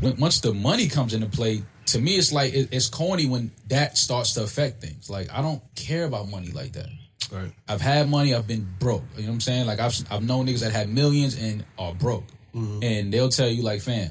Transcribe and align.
when, 0.00 0.16
once 0.16 0.40
the 0.40 0.54
money 0.54 0.88
comes 0.88 1.14
into 1.14 1.26
play, 1.26 1.62
to 1.86 2.00
me, 2.00 2.16
it's 2.16 2.32
like 2.32 2.52
it, 2.54 2.68
it's 2.72 2.88
corny 2.88 3.26
when 3.26 3.50
that 3.68 3.98
starts 3.98 4.34
to 4.34 4.42
affect 4.42 4.80
things. 4.80 5.10
Like 5.10 5.28
I 5.32 5.42
don't 5.42 5.62
care 5.74 6.04
about 6.04 6.28
money 6.28 6.50
like 6.52 6.72
that. 6.72 6.88
Right. 7.32 7.52
I've 7.68 7.80
had 7.80 8.08
money, 8.08 8.34
I've 8.34 8.46
been 8.46 8.66
broke. 8.78 9.02
You 9.16 9.22
know 9.22 9.28
what 9.28 9.34
I'm 9.34 9.40
saying? 9.40 9.66
Like 9.66 9.80
I've 9.80 9.94
I've 10.10 10.22
known 10.22 10.46
niggas 10.46 10.60
that 10.60 10.72
had 10.72 10.88
millions 10.88 11.36
and 11.40 11.64
are 11.78 11.92
broke, 11.94 12.24
and 12.54 13.12
they'll 13.12 13.28
tell 13.28 13.48
you 13.48 13.62
like, 13.62 13.80
fam. 13.82 14.10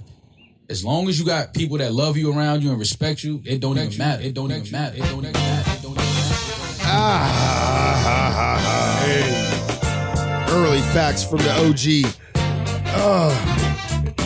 As 0.70 0.84
long 0.84 1.08
as 1.08 1.18
you 1.18 1.26
got 1.26 1.54
people 1.54 1.78
that 1.78 1.94
love 1.94 2.18
you 2.18 2.34
around 2.34 2.62
you 2.62 2.72
and 2.72 2.80
respect 2.80 3.24
you, 3.24 3.42
it 3.46 3.62
don't 3.62 3.78
even 3.78 3.98
matter. 3.98 4.22
It 4.24 4.34
don't 4.34 4.52
even 4.52 4.70
matter. 4.72 4.98
It 4.98 5.04
don't 5.04 5.20
even 5.24 5.32
matter. 5.32 5.72
It 5.72 5.82
don't 5.82 5.92
even 5.92 6.04
matter. 6.04 6.36
Ah, 6.84 9.00
Hey. 9.06 10.54
Early 10.54 10.82
facts 10.94 11.24
from 11.24 11.38
the 11.40 11.52
OG. 11.66 11.88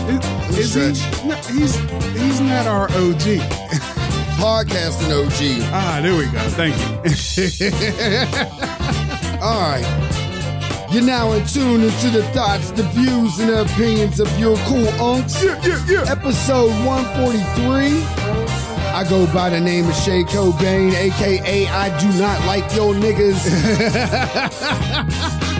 Is, 0.09 0.40
is 0.61 0.71
Stretch. 0.71 0.99
he? 1.21 1.27
No, 1.27 1.35
he's 1.35 1.75
he's 2.19 2.39
not 2.41 2.67
our 2.67 2.85
OG. 2.91 3.41
Podcasting 4.41 5.11
OG. 5.11 5.39
Ah, 5.73 5.99
there 6.01 6.15
we 6.15 6.25
go. 6.25 6.39
Thank 6.57 6.75
you. 6.77 6.85
All 9.41 9.59
right. 9.61 9.85
You're 10.91 11.03
now 11.03 11.31
in 11.33 11.45
tune 11.45 11.81
into 11.81 12.09
the 12.09 12.23
thoughts, 12.33 12.71
the 12.71 12.83
views, 12.83 13.39
and 13.39 13.49
the 13.49 13.61
opinions 13.61 14.19
of 14.19 14.27
your 14.39 14.57
cool 14.65 14.87
unks. 14.99 15.41
yeah, 15.43 15.57
yeah, 15.65 15.85
yeah. 15.87 16.11
Episode 16.11 16.69
143. 16.85 18.03
I 18.93 19.05
go 19.09 19.25
by 19.33 19.49
the 19.49 19.59
name 19.59 19.87
of 19.87 19.95
Shay 19.95 20.23
Cobain, 20.23 20.93
aka 20.93 21.67
I 21.67 21.89
do 22.01 22.07
not 22.19 22.45
like 22.45 22.73
your 22.75 22.93
niggas. 22.93 23.47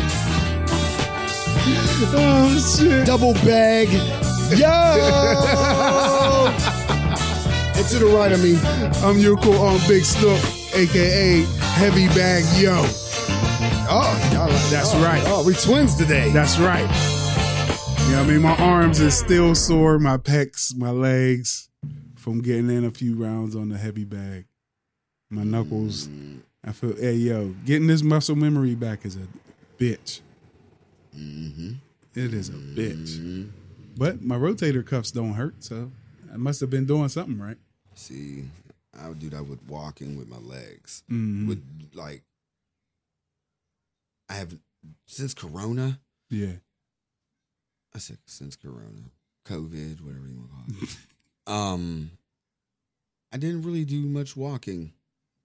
Oh 2.13 2.77
shit. 2.77 3.05
Double 3.05 3.33
bag. 3.36 3.88
Yo! 4.51 4.67
and 7.73 7.88
to 7.88 7.99
the 7.99 8.05
right 8.13 8.33
of 8.33 8.44
me, 8.44 8.59
I'm 9.08 9.17
your 9.17 9.38
cool 9.38 9.58
on 9.58 9.80
Big 9.88 10.03
Snook, 10.03 10.39
aka 10.75 11.43
Heavy 11.75 12.08
Bag 12.08 12.43
Yo. 12.61 12.83
oh, 13.89 14.30
y'all, 14.33 14.49
That's 14.69 14.93
oh, 14.93 15.02
right. 15.02 15.23
Oh, 15.27 15.45
we 15.45 15.53
twins 15.53 15.95
today. 15.95 16.31
That's 16.31 16.59
right. 16.59 16.81
You 16.81 18.11
know 18.11 18.23
what 18.23 18.27
I 18.27 18.27
mean? 18.27 18.41
My 18.41 18.58
arms 18.58 18.99
is 18.99 19.17
still 19.17 19.55
sore, 19.55 19.97
my 19.99 20.17
pecs, 20.17 20.75
my 20.75 20.89
legs 20.89 21.69
from 22.17 22.41
getting 22.41 22.69
in 22.69 22.83
a 22.83 22.91
few 22.91 23.15
rounds 23.15 23.55
on 23.55 23.69
the 23.69 23.77
heavy 23.77 24.03
bag. 24.03 24.47
My 25.30 25.43
knuckles. 25.45 26.09
Mm-hmm. 26.09 26.39
I 26.65 26.73
feel, 26.73 26.95
hey, 26.97 27.13
yo, 27.13 27.55
getting 27.65 27.88
this 27.88 28.03
muscle 28.03 28.36
memory 28.36 28.75
back 28.75 29.05
is 29.05 29.15
a 29.15 29.27
bitch. 29.80 30.19
Mm-hmm. 31.17 31.71
It 32.15 32.33
is 32.33 32.49
a 32.49 32.53
bitch. 32.53 33.17
Mm-hmm. 33.17 33.61
But 33.97 34.22
my 34.22 34.36
rotator 34.36 34.86
cuffs 34.86 35.11
don't 35.11 35.34
hurt, 35.34 35.64
so 35.64 35.92
I 36.34 36.38
must 36.38 36.59
have 36.61 36.70
been 36.70 36.86
doing 36.86 37.09
something 37.09 37.38
right. 37.39 37.58
See, 37.94 38.45
I 38.98 39.09
would 39.09 39.20
do 39.20 39.30
that 39.30 39.44
with 39.45 39.61
walking 39.67 40.17
with 40.17 40.28
my 40.30 40.38
legs. 40.38 41.03
Mhm. 41.09 41.48
With 41.48 41.64
like, 41.94 42.23
I 44.30 44.33
have 44.36 44.58
since 45.06 45.33
Corona. 45.33 46.00
Yeah. 46.30 46.53
I 47.94 48.00
said 48.00 48.20
since 48.25 48.56
Corona, 48.56 49.11
COVID, 49.45 50.02
whatever 50.02 50.28
you 50.28 50.38
want 50.38 50.50
to 50.70 50.73
call 50.73 50.83
it. 50.83 50.98
um, 51.48 52.11
I 53.33 53.38
didn't 53.38 53.64
really 53.64 53.83
do 53.86 54.02
much 54.02 54.38
walking 54.38 54.94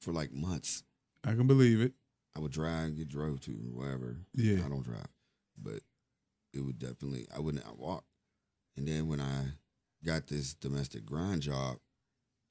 for 0.01 0.13
like 0.13 0.33
months. 0.33 0.85
I 1.25 1.35
can 1.35 1.47
believe 1.49 1.81
it. 1.81 1.93
I 2.37 2.41
would 2.41 2.53
drive, 2.53 2.97
get 2.97 3.09
drove 3.09 3.41
to, 3.43 3.51
whatever. 3.51 4.17
Yeah. 4.35 4.65
I 4.65 4.69
don't 4.69 4.85
drive, 4.85 5.09
but 5.61 5.81
it 6.53 6.61
would 6.61 6.79
definitely. 6.79 7.27
I 7.35 7.41
wouldn't 7.41 7.65
walk. 7.79 8.05
And 8.77 8.87
then 8.87 9.09
when 9.09 9.21
I 9.21 9.45
got 10.05 10.27
this 10.27 10.55
domestic 10.55 11.05
grind 11.07 11.43
job, 11.43 11.79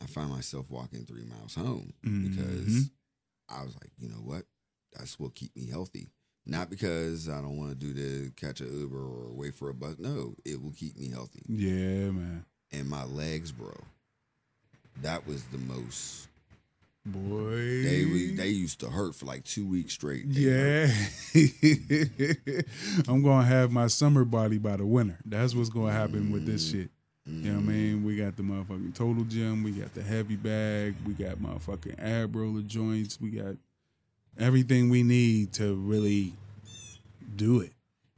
I 0.02 0.06
found 0.08 0.32
myself 0.32 0.70
walking 0.70 1.06
three 1.06 1.24
miles 1.26 1.56
home 1.56 1.94
because 2.04 2.68
Mhm. 2.68 2.90
I 3.50 3.64
was 3.64 3.76
like, 3.76 3.92
you 3.98 4.10
know 4.10 4.22
what? 4.22 4.46
That's 4.94 5.20
what 5.20 5.36
keep 5.36 5.56
me 5.56 5.68
healthy. 5.68 6.10
Not 6.46 6.70
because 6.70 7.28
I 7.30 7.42
don't 7.42 7.58
want 7.58 7.72
to 7.72 7.76
do 7.76 7.94
the 7.94 8.32
catch 8.32 8.62
a 8.62 8.66
Uber 8.66 8.98
or 8.98 9.34
wait 9.34 9.56
for 9.56 9.70
a 9.70 9.74
bus. 9.74 9.98
No, 9.98 10.36
it 10.46 10.62
will 10.62 10.74
keep 10.74 10.98
me 10.98 11.10
healthy. 11.10 11.44
Yeah, 11.48 12.12
man. 12.12 12.46
And 12.72 12.90
my 12.90 13.04
legs, 13.04 13.52
bro, 13.52 13.74
that 15.02 15.26
was 15.26 15.44
the 15.46 15.58
most. 15.58 16.28
Boy. 17.06 17.84
They 17.84 18.34
they 18.36 18.48
used 18.48 18.80
to 18.80 18.90
hurt 18.90 19.14
for 19.14 19.28
like 19.28 19.44
two 19.44 19.68
weeks 19.68 19.94
straight. 19.94 20.28
They. 20.28 20.42
Yeah. 20.42 20.88
I'm 23.08 23.22
gonna 23.22 23.46
have 23.46 23.72
my 23.72 23.86
summer 23.88 24.26
body 24.26 24.58
by 24.58 24.78
the 24.78 24.88
winter. 24.88 25.20
That's 25.24 25.54
what's 25.54 25.70
gonna 25.70 25.92
happen 25.92 26.32
with 26.32 26.48
this 26.48 26.68
mm. 26.68 26.72
shit. 26.72 26.90
You 27.28 27.52
know 27.52 27.58
what 27.58 27.60
I 27.60 27.64
mm. 27.64 27.68
mean? 27.68 28.04
We 28.04 28.18
got 28.18 28.38
the 28.38 28.44
motherfucking 28.44 28.96
total 28.96 29.24
gym, 29.24 29.64
we 29.64 29.72
got 29.72 29.94
the 29.94 30.04
heavy 30.04 30.36
bag, 30.36 30.96
we 31.06 31.14
got 31.14 31.38
motherfucking 31.38 32.00
ab 32.00 32.36
roller 32.36 32.62
joints, 32.62 33.20
we 33.20 33.32
got 33.32 33.56
everything 34.38 34.90
we 34.90 35.02
need 35.04 35.54
to 35.54 35.76
really 35.76 36.34
do 37.36 37.62
it. 37.62 37.72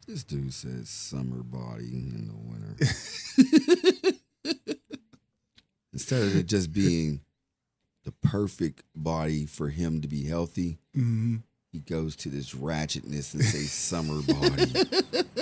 This 0.07 0.23
dude 0.23 0.53
says 0.53 0.89
summer 0.89 1.43
body 1.43 1.89
in 1.89 2.27
the 2.27 2.33
winter. 3.93 4.13
Instead 5.93 6.23
of 6.23 6.35
it 6.37 6.45
just 6.45 6.71
being 6.71 7.21
the 8.07 8.13
perfect 8.29 8.83
body 8.95 9.45
for 9.45 9.67
him 9.67 9.99
to 10.01 10.07
be 10.07 10.23
healthy, 10.23 10.77
Mm-hmm. 10.95 11.37
he 11.73 11.79
goes 11.81 12.15
to 12.15 12.29
this 12.29 12.53
ratchetness 12.53 13.33
and 13.33 13.43
say 13.43 13.59
summer 13.63 14.21
body. 14.21 14.71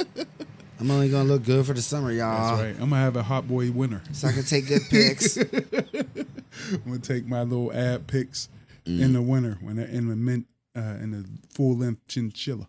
I'm 0.79 0.89
only 0.89 1.09
gonna 1.09 1.29
look 1.29 1.43
good 1.43 1.63
for 1.65 1.73
the 1.73 1.81
summer, 1.83 2.11
y'all. 2.11 2.57
That's 2.57 2.61
right. 2.63 2.73
I'm 2.81 2.89
gonna 2.89 3.01
have 3.03 3.15
a 3.17 3.23
hot 3.23 3.47
boy 3.47 3.69
winter. 3.71 4.01
So 4.13 4.27
I 4.27 4.31
can 4.33 4.43
take 4.43 4.67
good 4.67 4.81
pics. 4.89 5.37
I'm 6.73 6.81
gonna 6.85 6.99
take 6.99 7.27
my 7.27 7.43
little 7.43 7.71
ab 7.71 8.07
pics 8.07 8.49
in 8.85 9.13
the 9.13 9.21
winter 9.21 9.57
when 9.61 9.75
they're 9.75 9.85
in 9.87 10.07
the 10.09 10.15
mint 10.15 10.47
uh, 10.75 10.97
in 11.01 11.11
the 11.11 11.23
full 11.53 11.77
length 11.77 12.01
chinchilla. 12.07 12.67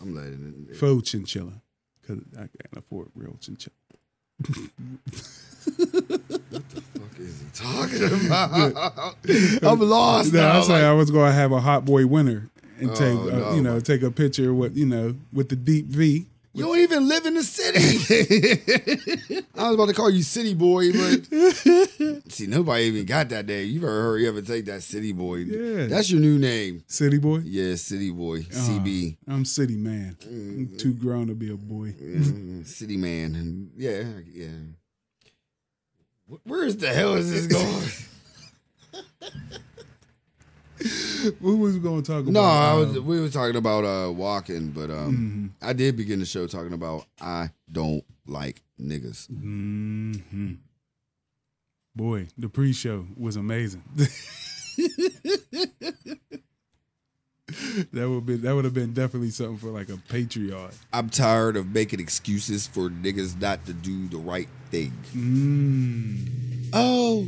I'm 0.00 0.14
letting 0.14 0.66
it. 0.70 0.76
faux 0.76 1.10
chinchilla 1.10 1.60
because 2.00 2.22
I 2.34 2.46
can't 2.46 2.76
afford 2.76 3.08
real 3.16 3.36
chinchilla. 3.40 3.74
Is 7.18 7.40
he 7.40 7.46
talking 7.52 8.26
about? 8.26 9.16
I'm 9.62 9.80
lost 9.80 10.32
No, 10.32 10.40
now. 10.40 10.58
I 10.58 10.62
say 10.62 10.84
I 10.84 10.92
was 10.92 11.10
going 11.10 11.30
to 11.30 11.34
have 11.34 11.52
a 11.52 11.60
hot 11.60 11.84
boy 11.84 12.06
winter 12.06 12.48
and 12.80 12.90
Oh, 12.90 12.94
take 12.94 13.18
uh, 13.32 13.54
you 13.54 13.62
know 13.62 13.80
take 13.80 14.02
a 14.02 14.10
picture 14.10 14.52
with 14.52 14.76
you 14.76 14.86
know 14.86 15.14
with 15.32 15.48
the 15.48 15.56
deep 15.56 15.86
V. 15.86 16.26
you 16.54 16.64
don't 16.64 16.78
even 16.78 17.08
live 17.08 17.24
in 17.26 17.34
the 17.34 17.42
city. 17.42 19.42
I 19.56 19.68
was 19.68 19.74
about 19.74 19.88
to 19.88 19.94
call 19.94 20.10
you 20.10 20.22
city 20.22 20.54
boy, 20.54 20.92
but 20.92 22.32
see, 22.32 22.46
nobody 22.48 22.84
even 22.84 23.06
got 23.06 23.28
that 23.30 23.46
name. 23.46 23.70
You 23.70 23.80
better 23.80 23.92
hurry 23.92 24.28
up 24.28 24.34
and 24.36 24.46
take 24.46 24.64
that 24.66 24.82
city 24.82 25.12
boy. 25.12 25.36
Yeah. 25.38 25.86
That's 25.86 26.10
your 26.10 26.20
new 26.20 26.38
name. 26.38 26.82
City 26.86 27.18
boy. 27.18 27.38
Yeah, 27.44 27.74
city 27.76 28.10
boy. 28.10 28.38
Uh, 28.40 28.54
CB. 28.54 29.16
I'm 29.28 29.44
city 29.44 29.76
man. 29.76 30.16
I'm 30.26 30.76
too 30.76 30.94
grown 30.94 31.28
to 31.28 31.34
be 31.34 31.50
a 31.52 31.56
boy. 31.56 31.92
Mm, 31.92 32.66
city 32.66 32.96
man. 32.96 33.70
Yeah, 33.76 34.02
yeah. 34.32 34.48
Wh- 36.28 36.46
Where's 36.46 36.76
the 36.76 36.92
hell 36.92 37.14
is 37.14 37.30
this 37.30 37.46
going? 37.46 37.88
What 41.40 41.56
was 41.56 41.74
we 41.74 41.80
going 41.80 42.02
to 42.02 42.06
talk 42.12 42.22
about? 42.24 42.32
No, 42.32 42.42
I 42.42 42.74
was. 42.74 42.96
Um, 42.98 43.06
We 43.06 43.18
were 43.20 43.30
talking 43.30 43.56
about 43.56 43.84
uh 43.84 44.12
walking, 44.12 44.68
but 44.70 44.90
um, 44.90 45.54
I 45.62 45.72
did 45.72 45.96
begin 45.96 46.18
the 46.18 46.26
show 46.26 46.46
talking 46.46 46.74
about 46.74 47.06
I 47.20 47.50
don't 47.70 48.04
like 48.26 48.60
niggas. 48.78 49.28
mhm. 49.30 50.58
Boy, 51.96 52.26
the 52.36 52.48
pre-show 52.50 53.06
was 53.16 53.36
amazing. 53.36 53.82
that 57.92 58.08
would 58.08 58.26
be 58.26 58.36
that 58.36 58.54
would 58.54 58.64
have 58.64 58.74
been 58.74 58.92
definitely 58.92 59.30
something 59.30 59.58
for 59.58 59.68
like 59.68 59.88
a 59.88 59.96
Patreon. 60.12 60.74
I'm 60.92 61.08
tired 61.10 61.56
of 61.56 61.72
making 61.72 62.00
excuses 62.00 62.66
for 62.66 62.88
niggas 62.88 63.40
not 63.40 63.64
to 63.66 63.72
do 63.72 64.08
the 64.08 64.18
right 64.18 64.48
thing. 64.70 64.92
Mm. 65.14 66.68
Oh, 66.72 67.26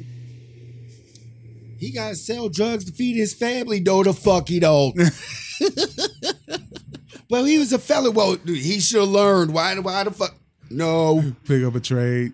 he 1.79 1.93
got 1.93 2.11
to 2.11 2.17
sell 2.17 2.49
drugs 2.49 2.85
to 2.87 2.93
feed 2.93 3.17
his 3.17 3.35
family. 3.35 3.81
No, 3.81 4.03
the 4.03 4.13
fuck 4.13 4.49
he 4.49 4.61
don't. 4.61 4.97
well, 7.31 7.45
he 7.45 7.59
was 7.59 7.73
a 7.73 7.79
felon. 7.79 8.15
Well, 8.15 8.37
dude, 8.37 8.59
he 8.59 8.81
should 8.81 9.01
have 9.01 9.09
learned. 9.09 9.53
Why? 9.53 9.79
Why 9.79 10.05
the 10.05 10.11
fuck? 10.11 10.35
No, 10.71 11.23
Pick 11.47 11.63
up 11.63 11.77
a 11.77 11.81
trade, 11.81 12.33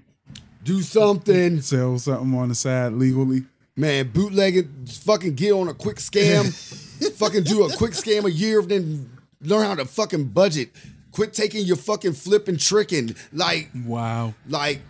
do 0.64 0.80
something, 0.80 1.60
sell 1.60 1.98
something 1.98 2.34
on 2.34 2.48
the 2.48 2.54
side 2.54 2.92
legally. 2.94 3.42
man. 3.76 4.08
Bootlegging, 4.08 4.86
fucking 5.04 5.34
get 5.34 5.52
on 5.52 5.68
a 5.68 5.74
quick 5.74 5.98
scam. 5.98 6.48
fucking 7.10 7.44
do 7.44 7.64
a 7.64 7.76
quick 7.76 7.92
scam 7.92 8.24
a 8.24 8.30
year, 8.30 8.62
then 8.62 9.10
learn 9.40 9.66
how 9.66 9.74
to 9.74 9.84
fucking 9.84 10.26
budget. 10.28 10.70
Quit 11.10 11.32
taking 11.34 11.64
your 11.66 11.76
fucking 11.76 12.14
flipping 12.14 12.56
tricking. 12.56 13.14
Like, 13.32 13.70
Wow. 13.86 14.34
like 14.48 14.80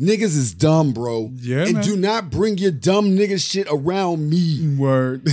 niggas 0.00 0.36
is 0.36 0.54
dumb, 0.54 0.92
bro. 0.92 1.30
Yeah, 1.36 1.64
and 1.64 1.74
man. 1.74 1.82
do 1.84 1.96
not 1.96 2.30
bring 2.30 2.56
your 2.58 2.70
dumb 2.70 3.16
nigga 3.16 3.40
shit 3.40 3.66
around 3.70 4.30
me. 4.30 4.76
Word. 4.76 5.28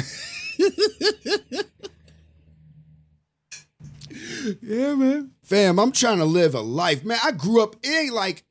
yeah, 4.61 4.95
man. 4.95 5.31
Fam, 5.43 5.79
I'm 5.79 5.91
trying 5.91 6.17
to 6.17 6.25
live 6.25 6.55
a 6.55 6.61
life. 6.61 7.03
Man, 7.05 7.19
I 7.23 7.31
grew 7.31 7.61
up, 7.61 7.75
it 7.83 7.89
ain't 7.89 8.13
like 8.13 8.43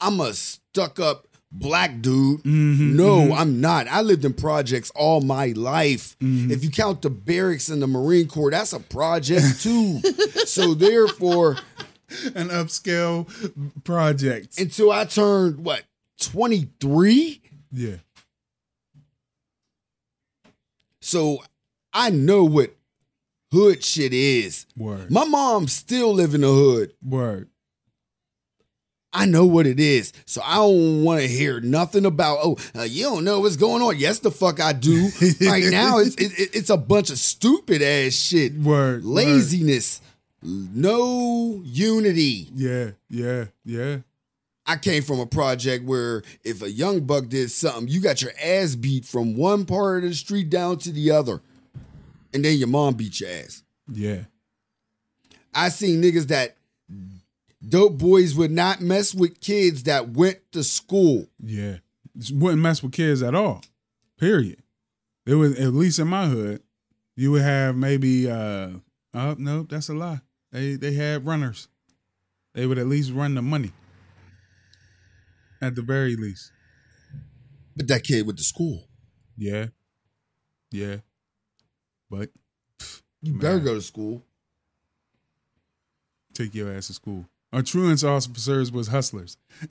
I'm 0.00 0.20
a 0.20 0.32
stuck 0.34 0.98
up 0.98 1.28
black 1.54 2.00
dude. 2.02 2.42
Mhm, 2.42 2.94
no, 2.94 3.20
mhm. 3.28 3.38
I'm 3.38 3.60
not. 3.60 3.86
I 3.88 4.00
lived 4.02 4.24
in 4.24 4.32
projects 4.34 4.90
all 4.94 5.20
my 5.20 5.46
life. 5.56 6.16
Mhm. 6.20 6.50
If 6.50 6.64
you 6.64 6.70
count 6.70 7.02
the 7.02 7.10
barracks 7.10 7.68
in 7.68 7.80
the 7.80 7.86
Marine 7.86 8.26
Corps, 8.28 8.50
that's 8.50 8.72
a 8.72 8.80
project 8.80 9.60
too. 9.62 10.00
so 10.46 10.74
therefore, 10.74 11.56
An 12.34 12.48
upscale 12.48 13.28
project. 13.84 14.58
until 14.58 14.92
I 14.92 15.04
turned 15.04 15.64
what 15.64 15.82
23, 16.20 17.40
yeah. 17.72 17.96
so 21.00 21.42
I 21.92 22.10
know 22.10 22.44
what 22.44 22.74
hood 23.52 23.82
shit 23.84 24.12
is. 24.12 24.66
Word. 24.76 25.10
My 25.10 25.24
mom 25.24 25.68
still 25.68 26.12
live 26.12 26.34
in 26.34 26.40
the 26.42 26.48
hood. 26.48 26.92
Word. 27.04 27.48
I 29.16 29.26
know 29.26 29.46
what 29.46 29.66
it 29.66 29.78
is. 29.78 30.12
So 30.26 30.42
I 30.44 30.56
don't 30.56 31.04
want 31.04 31.20
to 31.20 31.28
hear 31.28 31.60
nothing 31.60 32.04
about, 32.04 32.38
oh, 32.42 32.56
uh, 32.76 32.82
you 32.82 33.04
don't 33.04 33.22
know 33.24 33.40
what's 33.40 33.56
going 33.56 33.80
on. 33.80 33.96
Yes, 33.96 34.18
the 34.18 34.32
fuck 34.32 34.60
I 34.60 34.72
do. 34.72 35.08
right 35.40 35.64
now, 35.70 35.98
it's, 35.98 36.16
it, 36.16 36.32
it- 36.38 36.50
it's 36.54 36.68
a 36.70 36.76
bunch 36.76 37.10
of 37.10 37.18
stupid 37.18 37.80
ass 37.80 38.12
shit. 38.12 38.54
Word. 38.54 39.04
word. 39.04 39.04
Laziness. 39.04 40.00
No 40.42 41.62
unity. 41.64 42.48
Yeah. 42.54 42.90
Yeah. 43.08 43.46
Yeah. 43.64 43.98
I 44.66 44.76
came 44.76 45.02
from 45.02 45.20
a 45.20 45.26
project 45.26 45.84
where 45.84 46.22
if 46.42 46.62
a 46.62 46.70
young 46.70 47.00
buck 47.00 47.28
did 47.28 47.50
something, 47.50 47.86
you 47.86 48.00
got 48.00 48.20
your 48.22 48.32
ass 48.42 48.74
beat 48.74 49.04
from 49.04 49.36
one 49.36 49.64
part 49.66 50.04
of 50.04 50.10
the 50.10 50.16
street 50.16 50.50
down 50.50 50.78
to 50.78 50.90
the 50.90 51.10
other. 51.10 51.40
And 52.32 52.44
then 52.44 52.58
your 52.58 52.68
mom 52.68 52.94
beat 52.94 53.20
your 53.20 53.30
ass. 53.30 53.62
Yeah. 53.92 54.24
I 55.54 55.68
seen 55.68 56.02
niggas 56.02 56.28
that 56.28 56.56
dope 57.68 57.98
boys 57.98 58.34
would 58.34 58.50
not 58.50 58.80
mess 58.80 59.14
with 59.14 59.40
kids 59.40 59.84
that 59.84 60.10
went 60.10 60.38
to 60.52 60.62
school. 60.64 61.26
Yeah. 61.42 61.76
Wouldn't 62.32 62.62
mess 62.62 62.82
with 62.82 62.92
kids 62.92 63.22
at 63.22 63.34
all. 63.34 63.62
Period. 64.18 64.62
There 65.26 65.38
was 65.38 65.58
at 65.58 65.72
least 65.72 65.98
in 65.98 66.08
my 66.08 66.26
hood, 66.26 66.62
you 67.16 67.30
would 67.32 67.42
have 67.42 67.76
maybe 67.76 68.30
uh 68.30 68.70
oh 69.14 69.34
no, 69.38 69.62
that's 69.62 69.88
a 69.88 69.94
lie. 69.94 70.20
They 70.52 70.76
they 70.76 70.92
had 70.92 71.26
runners. 71.26 71.68
They 72.54 72.66
would 72.66 72.78
at 72.78 72.86
least 72.86 73.10
run 73.12 73.34
the 73.34 73.42
money. 73.42 73.72
At 75.60 75.74
the 75.74 75.82
very 75.82 76.14
least. 76.14 76.52
But 77.76 77.88
that 77.88 78.04
kid 78.04 78.26
went 78.26 78.38
to 78.38 78.44
school. 78.44 78.84
Yeah. 79.36 79.66
Yeah. 80.70 80.98
But 82.10 82.30
You 83.22 83.34
better 83.34 83.58
go 83.58 83.74
to 83.74 83.82
school. 83.82 84.22
take 86.34 86.54
your 86.54 86.70
ass 86.72 86.88
to 86.88 86.92
school. 86.92 87.26
Our 87.54 87.62
truants 87.62 88.02
officers 88.02 88.72
was 88.72 88.88
hustlers. 88.88 89.36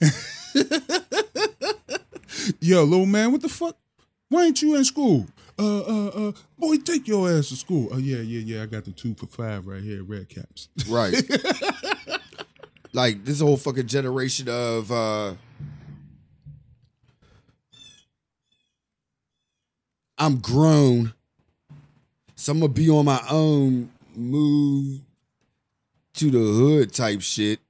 Yo, 2.58 2.82
little 2.82 3.04
man, 3.04 3.30
what 3.30 3.42
the 3.42 3.50
fuck? 3.50 3.76
Why 4.30 4.46
ain't 4.46 4.62
you 4.62 4.74
in 4.74 4.86
school? 4.86 5.26
Uh, 5.58 5.80
uh, 5.80 6.06
uh, 6.06 6.32
boy, 6.58 6.78
take 6.78 7.06
your 7.06 7.30
ass 7.30 7.50
to 7.50 7.56
school. 7.56 7.90
Oh 7.92 7.98
yeah, 7.98 8.22
yeah, 8.22 8.40
yeah. 8.40 8.62
I 8.62 8.66
got 8.66 8.86
the 8.86 8.90
two 8.90 9.14
for 9.14 9.26
five 9.26 9.66
right 9.66 9.82
here, 9.82 10.02
red 10.02 10.30
caps. 10.30 10.70
Right. 10.88 11.14
like 12.94 13.22
this 13.26 13.40
whole 13.40 13.58
fucking 13.58 13.86
generation 13.86 14.48
of 14.48 14.90
uh 14.90 15.34
I'm 20.16 20.38
grown. 20.38 21.12
So 22.34 22.52
I'm 22.52 22.60
gonna 22.60 22.72
be 22.72 22.88
on 22.88 23.04
my 23.04 23.22
own, 23.30 23.90
move 24.16 25.02
to 26.14 26.30
the 26.30 26.38
hood 26.38 26.94
type 26.94 27.20
shit. 27.20 27.60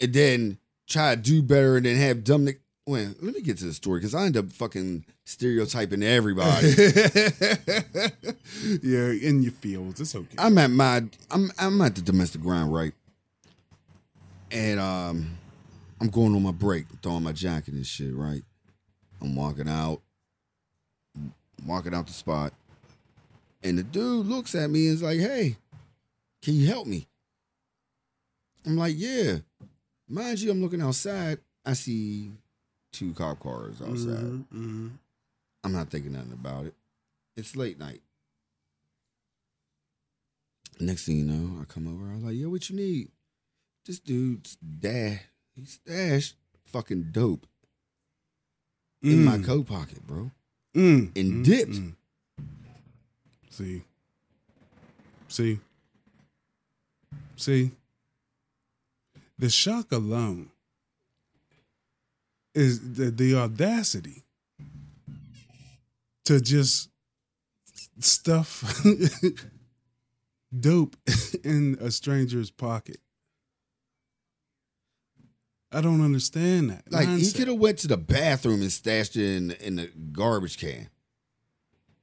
And 0.00 0.12
then 0.12 0.58
try 0.88 1.14
to 1.14 1.20
do 1.20 1.42
better 1.42 1.76
and 1.76 1.86
then 1.86 1.96
have 1.96 2.24
dumb 2.24 2.44
Nick. 2.44 2.60
Well, 2.86 3.12
let 3.20 3.34
me 3.34 3.40
get 3.42 3.58
to 3.58 3.66
the 3.66 3.74
story 3.74 4.00
because 4.00 4.14
I 4.14 4.24
end 4.26 4.36
up 4.36 4.50
fucking 4.50 5.04
stereotyping 5.24 6.02
everybody. 6.02 6.68
yeah, 8.82 9.10
in 9.12 9.42
your 9.42 9.52
fields, 9.52 10.00
it's 10.00 10.14
okay. 10.16 10.34
I'm 10.38 10.58
at 10.58 10.70
my 10.70 11.04
I'm 11.30 11.52
I'm 11.58 11.80
at 11.82 11.94
the 11.94 12.00
domestic 12.00 12.40
grind, 12.40 12.72
right? 12.72 12.92
And 14.50 14.80
um 14.80 15.38
I'm 16.00 16.08
going 16.08 16.34
on 16.34 16.42
my 16.42 16.52
break, 16.52 16.86
throwing 17.02 17.22
my 17.22 17.32
jacket 17.32 17.74
and 17.74 17.86
shit, 17.86 18.14
right? 18.14 18.42
I'm 19.20 19.36
walking 19.36 19.68
out, 19.68 20.00
walking 21.66 21.94
out 21.94 22.06
the 22.06 22.12
spot. 22.12 22.54
And 23.62 23.78
the 23.78 23.82
dude 23.82 24.26
looks 24.26 24.54
at 24.54 24.70
me 24.70 24.86
and 24.86 24.94
is 24.94 25.02
like, 25.02 25.20
hey, 25.20 25.56
can 26.42 26.54
you 26.54 26.66
help 26.66 26.86
me? 26.86 27.06
I'm 28.64 28.78
like, 28.78 28.94
yeah. 28.96 29.38
Mind 30.10 30.40
you, 30.40 30.50
I'm 30.50 30.60
looking 30.60 30.82
outside. 30.82 31.38
I 31.64 31.74
see 31.74 32.32
two 32.92 33.12
cop 33.14 33.38
cars 33.38 33.80
outside. 33.80 34.18
Mm-hmm. 34.18 34.88
I'm 35.62 35.72
not 35.72 35.88
thinking 35.88 36.12
nothing 36.12 36.32
about 36.32 36.66
it. 36.66 36.74
It's 37.36 37.54
late 37.54 37.78
night. 37.78 38.00
Next 40.80 41.06
thing 41.06 41.18
you 41.18 41.24
know, 41.24 41.60
I 41.60 41.64
come 41.64 41.86
over. 41.86 42.10
I 42.10 42.14
was 42.14 42.24
like, 42.24 42.34
"Yo, 42.34 42.48
what 42.48 42.68
you 42.68 42.76
need?" 42.76 43.08
This 43.86 44.00
dude's 44.00 44.56
dash, 44.56 45.20
he 45.54 45.64
stashed 45.64 46.34
fucking 46.64 47.10
dope 47.12 47.46
in 49.02 49.24
my 49.24 49.38
coat 49.38 49.66
pocket, 49.68 50.04
bro. 50.06 50.32
Mm, 50.74 51.16
and 51.16 51.32
mm, 51.32 51.44
dipped. 51.44 51.72
mm. 51.72 51.94
See, 53.50 53.82
see, 55.28 55.60
see. 57.36 57.70
The 59.40 59.48
shock 59.48 59.90
alone 59.90 60.50
is 62.54 62.92
the, 62.92 63.10
the 63.10 63.36
audacity 63.36 64.24
to 66.26 66.42
just 66.42 66.90
stuff 68.00 68.82
dope 70.60 70.94
in 71.44 71.78
a 71.80 71.90
stranger's 71.90 72.50
pocket. 72.50 72.98
I 75.72 75.80
don't 75.80 76.04
understand 76.04 76.68
that. 76.68 76.92
Like 76.92 77.08
he 77.08 77.32
could 77.32 77.48
have 77.48 77.56
went 77.56 77.78
to 77.78 77.88
the 77.88 77.96
bathroom 77.96 78.60
and 78.60 78.70
stashed 78.70 79.16
it 79.16 79.24
in 79.24 79.52
in 79.52 79.76
the 79.76 79.86
garbage 80.12 80.58
can. 80.58 80.90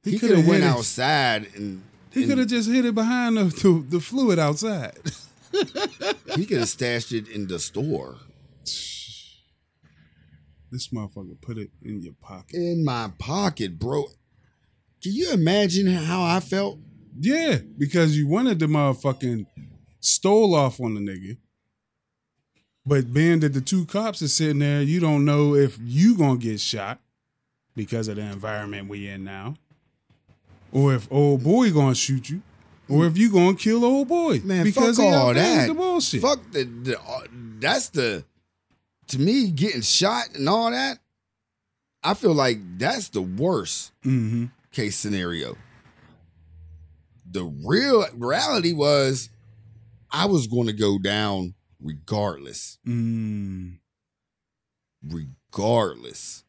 He, 0.03 0.11
He 0.11 0.19
could 0.19 0.31
have 0.31 0.47
went 0.47 0.63
outside 0.63 1.51
and 1.55 1.83
He 2.09 2.25
could 2.25 2.39
have 2.39 2.47
just 2.47 2.67
hid 2.67 2.85
it 2.85 2.95
behind 2.95 3.37
the, 3.37 3.43
the, 3.43 3.85
the 3.89 3.99
fluid 3.99 4.39
outside. 4.39 4.97
he 6.35 6.45
could 6.45 6.59
have 6.59 6.69
stashed 6.69 7.11
it 7.11 7.27
in 7.27 7.47
the 7.47 7.59
store 7.59 8.17
This 10.71 10.89
motherfucker 10.89 11.39
put 11.41 11.57
it 11.57 11.71
in 11.81 12.01
your 12.01 12.13
pocket. 12.21 12.55
in 12.55 12.83
my 12.83 13.09
pocket, 13.17 13.79
bro. 13.79 14.05
Can 15.01 15.13
you 15.13 15.31
imagine 15.31 15.87
how 15.87 16.23
I 16.23 16.39
felt? 16.39 16.79
Yeah, 17.19 17.59
because 17.77 18.17
you 18.17 18.27
wanted 18.27 18.59
the 18.59 18.65
motherfucking 18.67 19.45
stole 19.99 20.53
off 20.55 20.79
on 20.79 20.93
the 20.95 20.99
nigga. 21.01 21.37
But 22.85 23.11
being 23.13 23.39
that 23.41 23.53
the 23.53 23.61
two 23.61 23.85
cops 23.85 24.21
are 24.21 24.27
sitting 24.27 24.59
there, 24.59 24.81
you 24.81 24.99
don't 24.99 25.25
know 25.25 25.55
if 25.55 25.77
you 25.81 26.17
gonna 26.17 26.37
get 26.37 26.59
shot 26.59 26.99
because 27.75 28.07
of 28.07 28.15
the 28.17 28.21
environment 28.23 28.87
we 28.89 29.07
in 29.07 29.23
now. 29.23 29.55
Or 30.71 30.93
if 30.93 31.11
old 31.11 31.43
boy 31.43 31.71
gonna 31.71 31.95
shoot 31.95 32.29
you. 32.29 32.41
Or 32.89 33.05
if 33.05 33.17
you 33.17 33.31
gonna 33.31 33.55
kill 33.55 33.83
old 33.83 34.07
boy. 34.07 34.39
Man, 34.43 34.63
because 34.63 34.97
fuck 34.97 35.05
all 35.05 35.13
out 35.29 35.33
there 35.35 35.43
with 35.43 35.57
that. 35.57 35.67
The 35.67 35.73
bullshit. 35.73 36.21
Fuck 36.21 36.39
the, 36.51 36.63
the 36.63 36.99
uh, 36.99 37.19
that's 37.59 37.89
the 37.89 38.23
to 39.07 39.19
me 39.19 39.51
getting 39.51 39.81
shot 39.81 40.29
and 40.35 40.47
all 40.47 40.71
that. 40.71 40.99
I 42.03 42.13
feel 42.13 42.33
like 42.33 42.59
that's 42.77 43.09
the 43.09 43.21
worst 43.21 43.91
Mm-hmm. 44.05 44.45
case 44.71 44.95
scenario. 44.95 45.57
The 47.29 47.43
real 47.65 48.05
reality 48.13 48.71
was 48.73 49.29
I 50.09 50.25
was 50.27 50.47
going 50.47 50.67
to 50.67 50.73
go 50.73 50.97
down 50.97 51.55
regardless. 51.81 52.77
Mm. 52.87 53.79
Regardless. 55.03 56.43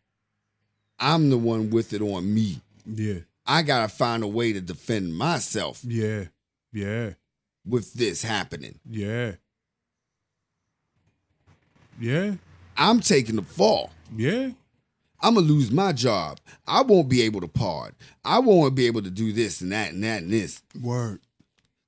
I'm 1.00 1.30
the 1.30 1.38
one 1.38 1.71
with 1.71 1.92
it 1.92 2.02
on 2.02 2.33
me. 2.33 2.61
Yeah. 2.87 3.21
I 3.48 3.62
got 3.62 3.88
to 3.88 3.88
find 3.96 4.22
a 4.22 4.28
way 4.28 4.52
to 4.52 4.60
defend 4.60 5.16
myself 5.16 5.80
Yeah. 5.84 6.26
Yeah. 6.72 7.14
with 7.66 7.94
this 7.94 8.22
happening. 8.22 8.78
Yeah. 8.88 9.32
Yeah. 12.00 12.34
I'm 12.76 13.00
taking 13.00 13.36
the 13.36 13.42
fall. 13.42 13.90
Yeah. 14.16 14.50
I'm 15.20 15.34
gonna 15.34 15.46
lose 15.46 15.72
my 15.72 15.92
job. 15.92 16.38
I 16.64 16.82
won't 16.82 17.08
be 17.08 17.22
able 17.22 17.40
to 17.40 17.48
pod. 17.48 17.92
I 18.24 18.38
won't 18.38 18.76
be 18.76 18.86
able 18.86 19.02
to 19.02 19.10
do 19.10 19.32
this 19.32 19.60
and 19.60 19.72
that 19.72 19.92
and 19.92 20.04
that 20.04 20.22
and 20.22 20.30
this 20.32 20.62
Word. 20.80 21.18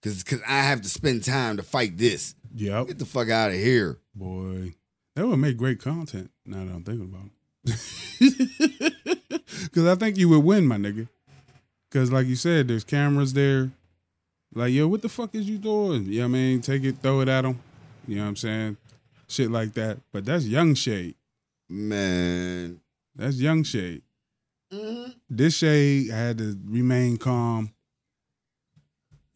because 0.02 0.24
because 0.24 0.40
I 0.48 0.62
have 0.62 0.80
to 0.80 0.88
spend 0.88 1.22
time 1.22 1.56
to 1.58 1.62
fight 1.62 1.96
this. 1.96 2.34
Yep. 2.56 2.88
Get 2.88 2.98
the 2.98 3.04
fuck 3.06 3.30
out 3.30 3.50
of 3.52 3.56
here. 3.56 3.98
Boy, 4.16 4.72
that 5.14 5.28
would 5.28 5.36
make 5.36 5.56
great 5.58 5.78
content. 5.78 6.32
Now 6.44 6.64
that 6.64 6.72
I'm 6.74 6.82
thinking 6.82 7.04
about 7.04 7.30
it, 7.66 8.94
because 9.62 9.86
I 9.86 9.94
think 9.94 10.16
you 10.18 10.28
would 10.30 10.42
win, 10.42 10.66
my 10.66 10.76
nigga. 10.78 11.08
Because 11.90 12.12
like 12.12 12.26
you 12.26 12.36
said, 12.36 12.68
there's 12.68 12.84
cameras 12.84 13.32
there. 13.32 13.70
Like, 14.54 14.72
yo, 14.72 14.86
what 14.88 15.02
the 15.02 15.08
fuck 15.08 15.34
is 15.34 15.48
you 15.48 15.58
doing? 15.58 16.04
You 16.06 16.20
know 16.20 16.24
what 16.26 16.28
I 16.30 16.32
mean? 16.32 16.60
Take 16.60 16.84
it, 16.84 16.98
throw 16.98 17.20
it 17.20 17.28
at 17.28 17.42
them. 17.42 17.58
You 18.06 18.16
know 18.16 18.22
what 18.22 18.28
I'm 18.28 18.36
saying? 18.36 18.76
shit 19.28 19.48
like 19.50 19.74
that. 19.74 19.98
But 20.12 20.24
that's 20.24 20.44
young 20.44 20.74
shade. 20.74 21.14
Man. 21.68 22.80
That's 23.14 23.36
young 23.36 23.62
shade. 23.62 24.02
Mhm. 24.72 25.14
This 25.28 25.56
shade 25.56 26.10
had 26.10 26.38
to 26.38 26.58
remain 26.64 27.16
calm 27.16 27.72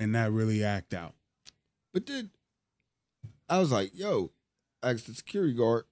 and 0.00 0.10
not 0.10 0.32
really 0.32 0.64
act 0.64 0.94
out. 0.94 1.14
But 1.92 2.06
then 2.06 2.30
I 3.48 3.58
was 3.60 3.70
like, 3.70 3.92
yo, 3.94 4.32
ask 4.82 5.04
the 5.04 5.14
security 5.14 5.54
guard, 5.54 5.84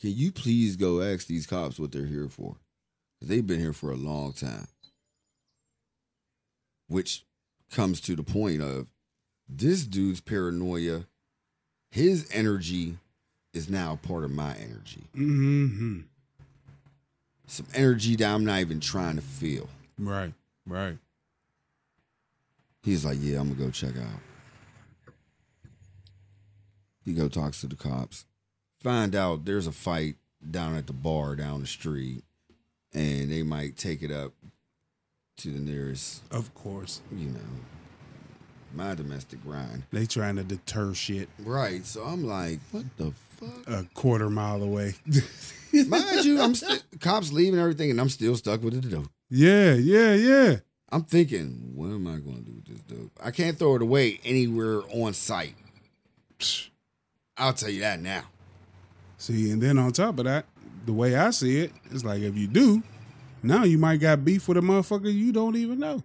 can 0.00 0.10
you 0.10 0.32
please 0.32 0.74
go 0.74 1.00
ask 1.00 1.28
these 1.28 1.46
cops 1.46 1.78
what 1.78 1.92
they're 1.92 2.06
here 2.06 2.28
for? 2.28 2.56
'Cause 3.20 3.28
they've 3.28 3.46
been 3.46 3.60
here 3.60 3.72
for 3.72 3.92
a 3.92 3.96
long 3.96 4.32
time. 4.32 4.66
Which 6.92 7.24
comes 7.70 8.02
to 8.02 8.14
the 8.14 8.22
point 8.22 8.60
of 8.60 8.86
this 9.48 9.86
dude's 9.86 10.20
paranoia, 10.20 11.06
his 11.90 12.28
energy 12.30 12.98
is 13.54 13.70
now 13.70 13.98
part 14.02 14.24
of 14.24 14.30
my 14.30 14.54
energy. 14.56 15.04
Mm-hmm. 15.16 16.00
Some 17.46 17.66
energy 17.72 18.16
that 18.16 18.30
I'm 18.30 18.44
not 18.44 18.60
even 18.60 18.78
trying 18.78 19.16
to 19.16 19.22
feel. 19.22 19.70
Right, 19.98 20.34
right. 20.66 20.98
He's 22.82 23.06
like, 23.06 23.16
yeah, 23.22 23.40
I'm 23.40 23.54
gonna 23.54 23.64
go 23.64 23.70
check 23.70 23.96
out. 23.96 24.20
He 27.06 27.14
go 27.14 27.28
talks 27.28 27.62
to 27.62 27.68
the 27.68 27.76
cops. 27.76 28.26
Find 28.82 29.16
out 29.16 29.46
there's 29.46 29.66
a 29.66 29.72
fight 29.72 30.16
down 30.50 30.76
at 30.76 30.88
the 30.88 30.92
bar 30.92 31.36
down 31.36 31.62
the 31.62 31.66
street, 31.66 32.22
and 32.92 33.32
they 33.32 33.42
might 33.42 33.78
take 33.78 34.02
it 34.02 34.10
up 34.10 34.34
to 35.42 35.50
the 35.50 35.58
nearest, 35.60 36.22
Of 36.30 36.54
course. 36.54 37.00
you 37.10 37.28
know, 37.28 37.40
my 38.74 38.94
domestic 38.94 39.42
grind. 39.42 39.82
They 39.92 40.06
trying 40.06 40.36
to 40.36 40.44
deter 40.44 40.94
shit 40.94 41.28
Right. 41.38 41.84
So 41.84 42.02
I'm 42.04 42.24
like, 42.24 42.60
what 42.70 42.84
the 42.96 43.12
fuck? 43.36 43.66
a 43.68 43.86
quarter 43.94 44.30
mile 44.30 44.62
away. 44.62 44.94
Mind 45.72 46.24
you, 46.24 46.40
I'm 46.40 46.54
still 46.54 46.76
cops 47.00 47.32
leaving 47.32 47.58
everything, 47.58 47.90
and 47.90 48.00
I'm 48.00 48.08
still 48.08 48.36
stuck 48.36 48.62
with 48.62 48.80
the 48.82 48.88
dope. 48.88 49.10
yeah, 49.30 49.74
yeah, 49.74 50.14
yeah. 50.14 50.56
I'm 50.90 51.04
thinking, 51.04 51.72
what 51.74 51.86
am 51.86 52.06
I 52.06 52.18
gonna 52.18 52.40
do 52.42 52.52
with 52.52 52.66
this 52.66 52.80
dope? 52.82 53.10
I 53.22 53.30
can't 53.30 53.58
throw 53.58 53.76
it 53.76 53.82
away 53.82 54.20
anywhere 54.24 54.82
on 54.92 55.14
site. 55.14 55.54
I'll 57.36 57.54
tell 57.54 57.70
you 57.70 57.80
that 57.80 58.00
now. 58.00 58.24
See, 59.18 59.50
and 59.50 59.62
then 59.62 59.78
on 59.78 59.92
top 59.92 60.18
of 60.18 60.24
that, 60.26 60.44
the 60.84 60.92
way 60.92 61.16
I 61.16 61.30
see 61.30 61.58
it, 61.60 61.72
it's 61.90 62.04
like 62.04 62.20
if 62.22 62.36
you 62.36 62.46
do, 62.46 62.82
now 63.42 63.64
you 63.64 63.78
might 63.78 63.98
got 63.98 64.24
beef 64.24 64.48
with 64.48 64.56
a 64.56 64.60
motherfucker 64.60 65.12
you 65.12 65.32
don't 65.32 65.56
even 65.56 65.78
know. 65.78 66.02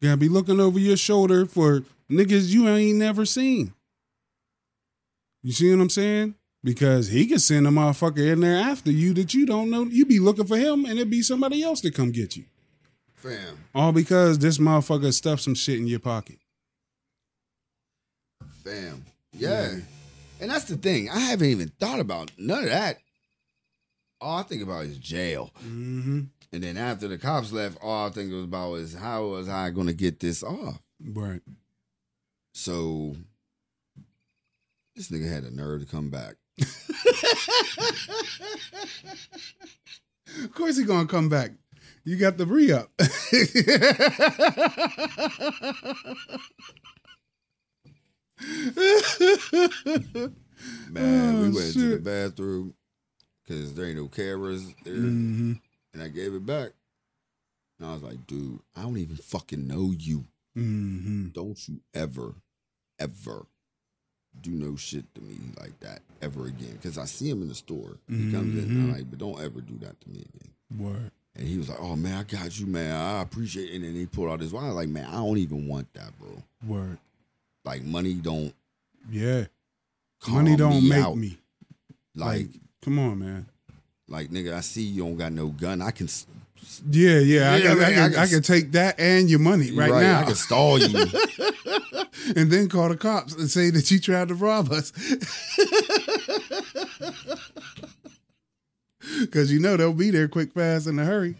You 0.00 0.08
gotta 0.08 0.16
be 0.16 0.28
looking 0.28 0.60
over 0.60 0.78
your 0.78 0.96
shoulder 0.96 1.46
for 1.46 1.82
niggas 2.10 2.48
you 2.48 2.68
ain't 2.68 2.98
never 2.98 3.24
seen. 3.24 3.72
You 5.42 5.52
see 5.52 5.70
what 5.74 5.82
I'm 5.82 5.90
saying? 5.90 6.34
Because 6.64 7.08
he 7.08 7.26
could 7.26 7.42
send 7.42 7.66
a 7.66 7.70
motherfucker 7.70 8.32
in 8.32 8.40
there 8.40 8.56
after 8.56 8.90
you 8.90 9.12
that 9.14 9.34
you 9.34 9.46
don't 9.46 9.70
know. 9.70 9.84
You 9.84 10.06
be 10.06 10.20
looking 10.20 10.46
for 10.46 10.56
him 10.56 10.84
and 10.84 10.94
it'd 10.94 11.10
be 11.10 11.22
somebody 11.22 11.62
else 11.62 11.80
to 11.80 11.90
come 11.90 12.12
get 12.12 12.36
you. 12.36 12.44
Fam. 13.14 13.58
All 13.74 13.92
because 13.92 14.38
this 14.38 14.58
motherfucker 14.58 15.12
stuffed 15.12 15.42
some 15.42 15.54
shit 15.54 15.78
in 15.78 15.86
your 15.86 16.00
pocket. 16.00 16.38
Fam. 18.64 19.04
Yeah. 19.32 19.76
And 20.40 20.50
that's 20.50 20.64
the 20.64 20.76
thing. 20.76 21.08
I 21.08 21.18
haven't 21.18 21.48
even 21.48 21.68
thought 21.80 22.00
about 22.00 22.32
none 22.36 22.64
of 22.64 22.70
that. 22.70 22.98
All 24.22 24.38
I 24.38 24.42
think 24.44 24.62
about 24.62 24.84
is 24.84 24.96
jail. 24.98 25.50
Mm-hmm. 25.64 26.20
And 26.52 26.62
then 26.62 26.76
after 26.76 27.08
the 27.08 27.18
cops 27.18 27.50
left, 27.52 27.78
all 27.82 28.06
I 28.06 28.10
think 28.10 28.32
was 28.32 28.44
about 28.44 28.74
is 28.74 28.94
how 28.94 29.26
was 29.26 29.48
I 29.48 29.70
going 29.70 29.88
to 29.88 29.92
get 29.94 30.20
this 30.20 30.42
off? 30.42 30.80
Right. 31.04 31.40
So 32.54 33.16
this 34.94 35.08
nigga 35.10 35.30
had 35.32 35.44
the 35.44 35.50
nerve 35.50 35.80
to 35.80 35.86
come 35.86 36.10
back. 36.10 36.34
Of 40.44 40.52
course 40.54 40.78
he 40.78 40.84
gonna 40.84 41.06
come 41.06 41.28
back. 41.28 41.50
You 42.04 42.16
got 42.16 42.38
the 42.38 42.46
re 42.46 42.72
up. 42.72 42.90
Man, 50.90 51.40
we 51.40 51.48
Oh, 51.48 51.52
went 51.54 51.72
to 51.74 51.96
the 51.96 52.00
bathroom 52.02 52.74
because 53.44 53.74
there 53.74 53.86
ain't 53.86 53.96
no 53.96 54.08
cameras 54.08 54.74
there. 54.84 54.94
hmm 54.94 55.52
And 55.94 56.02
I 56.02 56.08
gave 56.08 56.34
it 56.34 56.46
back. 56.46 56.70
And 57.78 57.88
I 57.88 57.94
was 57.94 58.02
like, 58.02 58.26
dude, 58.26 58.60
I 58.76 58.82
don't 58.82 58.98
even 58.98 59.16
fucking 59.16 59.66
know 59.66 59.92
you. 59.98 60.24
hmm 60.54 61.28
Don't 61.32 61.68
you 61.68 61.80
ever, 61.94 62.34
ever 62.98 63.46
do 64.40 64.50
no 64.50 64.76
shit 64.76 65.12
to 65.14 65.20
me 65.20 65.36
like 65.60 65.78
that 65.80 66.00
ever 66.22 66.46
again. 66.46 66.72
Because 66.72 66.96
I 66.98 67.04
see 67.04 67.28
him 67.28 67.42
in 67.42 67.48
the 67.48 67.54
store. 67.54 67.98
He 68.08 68.30
comes 68.30 68.56
in 68.56 68.64
and 68.70 68.78
I'm 68.78 68.88
Mhm. 68.88 68.92
like, 68.92 69.10
but 69.10 69.18
don't 69.18 69.40
ever 69.40 69.60
do 69.60 69.76
that 69.78 70.00
to 70.00 70.08
me 70.10 70.24
again. 70.34 70.52
Word. 70.78 71.10
And 71.34 71.48
he 71.48 71.58
was 71.58 71.68
like, 71.68 71.80
oh 71.80 71.96
man, 71.96 72.18
I 72.18 72.22
got 72.24 72.58
you, 72.58 72.66
man. 72.66 72.94
I 72.94 73.22
appreciate 73.22 73.70
it. 73.70 73.76
And 73.76 73.84
then 73.84 73.94
he 73.94 74.06
pulled 74.06 74.30
out 74.30 74.40
his 74.40 74.52
wallet. 74.52 74.66
I 74.66 74.68
was 74.74 74.76
like, 74.76 74.88
man, 74.88 75.06
I 75.06 75.16
don't 75.16 75.38
even 75.38 75.66
want 75.66 75.92
that, 75.94 76.18
bro. 76.18 76.42
Word. 76.66 76.98
Like 77.64 77.82
money 77.82 78.14
don't 78.14 78.54
Yeah. 79.10 79.46
Money 80.28 80.56
don't 80.56 80.82
me 80.82 80.88
make 80.88 80.98
out. 81.04 81.16
me. 81.16 81.38
Like, 82.14 82.48
Come 82.82 82.98
on, 82.98 83.18
man. 83.20 83.46
like 84.08 84.30
nigga, 84.30 84.54
I 84.54 84.60
see 84.60 84.82
you 84.82 85.02
don't 85.04 85.16
got 85.16 85.32
no 85.32 85.48
gun. 85.48 85.80
I 85.80 85.90
can 85.92 86.06
s- 86.06 86.26
Yeah, 86.90 87.18
yeah. 87.20 87.52
I, 87.54 87.60
can, 87.60 87.78
man, 87.78 87.86
I, 87.86 87.92
can, 87.92 88.00
I 88.00 88.06
I, 88.06 88.10
can- 88.26 88.28
can 88.28 88.42
take 88.42 88.72
that 88.72 88.98
and 88.98 89.30
your 89.30 89.38
money 89.38 89.70
right, 89.72 89.90
now, 89.90 90.20
I 90.20 90.24
can 90.24 90.34
stall 90.34 90.78
you. 90.78 90.98
and 92.36 92.50
then 92.50 92.68
call 92.68 92.88
the 92.88 92.96
cops 92.96 93.34
and 93.34 93.48
say 93.50 93.70
that 93.70 93.90
you 93.90 93.98
tried 94.00 94.28
to 94.28 94.34
rob 94.34 94.70
us. 94.72 94.92
Because 99.20 99.52
you 99.52 99.58
know 99.58 99.76
they'll 99.76 99.92
be 99.92 100.10
there 100.10 100.28
quick, 100.28 100.52
fast, 100.52 100.86
in 100.86 100.98
a 100.98 101.04
hurry. 101.04 101.34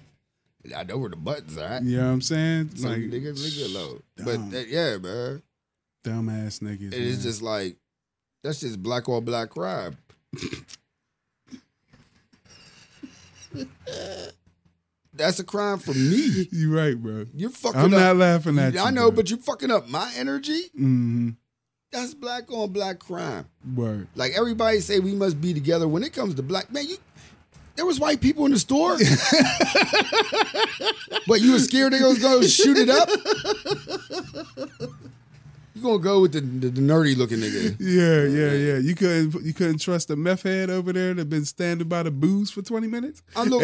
I 0.77 0.83
know 0.85 0.99
where 0.99 1.11
the 1.11 1.17
buttons 1.17 1.57
are. 1.57 1.81
You 1.83 1.97
know 1.99 2.07
what 2.07 2.13
I'm 2.13 2.21
saying? 2.21 2.71
So 2.77 2.89
like 2.89 2.99
nigga, 2.99 3.33
nigga 3.33 3.73
low. 3.73 4.01
dumb. 4.17 4.25
But 4.27 4.51
that, 4.51 4.69
yeah, 4.69 4.97
man. 4.99 5.43
dumbass 6.05 6.61
niggas. 6.61 6.89
It 6.89 6.95
is 6.95 7.19
man. 7.19 7.23
just 7.23 7.43
like 7.43 7.77
that's 8.43 8.61
just 8.61 8.83
black 8.83 9.09
on 9.09 9.25
black 9.25 9.51
crime. 9.51 9.97
that's 15.15 15.39
a 15.39 15.45
crime 15.45 15.79
for 15.79 15.95
me. 15.95 16.49
You're 16.51 16.75
right, 16.75 17.01
bro. 17.01 17.27
You're 17.35 17.51
fucking 17.51 17.81
I'm 17.81 17.95
up. 17.95 18.01
not 18.01 18.17
laughing 18.17 18.59
at 18.59 18.75
you. 18.75 18.81
I 18.81 18.91
know, 18.91 19.11
bro. 19.11 19.17
but 19.17 19.31
you're 19.31 19.39
fucking 19.39 19.71
up 19.71 19.89
my 19.89 20.11
energy. 20.17 20.63
hmm 20.77 21.31
That's 21.91 22.15
black 22.15 22.51
on 22.51 22.73
black 22.73 22.99
crime. 22.99 23.47
Word. 23.75 24.09
Like 24.15 24.33
everybody 24.37 24.81
say 24.81 24.99
we 24.99 25.15
must 25.15 25.41
be 25.41 25.55
together. 25.55 25.89
When 25.89 26.03
it 26.03 26.13
comes 26.13 26.35
to 26.37 26.43
black, 26.43 26.71
man, 26.73 26.87
you 26.89 26.97
there 27.77 27.87
was 27.87 27.99
white 27.99 28.21
people 28.21 28.45
in 28.45 28.53
the 28.53 28.59
store. 28.59 28.99
but 31.27 31.41
you 31.41 31.53
were 31.53 31.59
scared 31.59 31.95
they 31.95 32.03
was 32.03 32.19
gonna 32.19 32.47
shoot 32.47 32.77
it 32.79 32.91
up? 32.91 33.09
You 35.75 35.83
gonna 35.83 35.99
go 35.99 36.21
with 36.21 36.33
the, 36.33 36.41
the, 36.41 36.69
the 36.69 36.81
nerdy 36.81 37.17
looking 37.17 37.39
nigga. 37.39 37.77
Yeah, 37.81 38.25
yeah, 38.25 38.53
yeah. 38.53 38.79
You 38.79 38.95
couldn't 38.95 39.45
you 39.45 39.55
couldn't 39.55 39.79
trust 39.79 40.09
the 40.09 40.17
meth 40.17 40.43
head 40.43 40.71
over 40.71 40.93
there 40.93 41.15
that 41.15 41.31
been 41.31 41.45
standing 41.45 41.89
by 41.89 42.03
the 42.03 42.11
booze 42.11 42.51
for 42.51 42.63
20 42.63 42.87
minutes? 42.89 43.23
I 43.35 43.45
look 43.45 43.63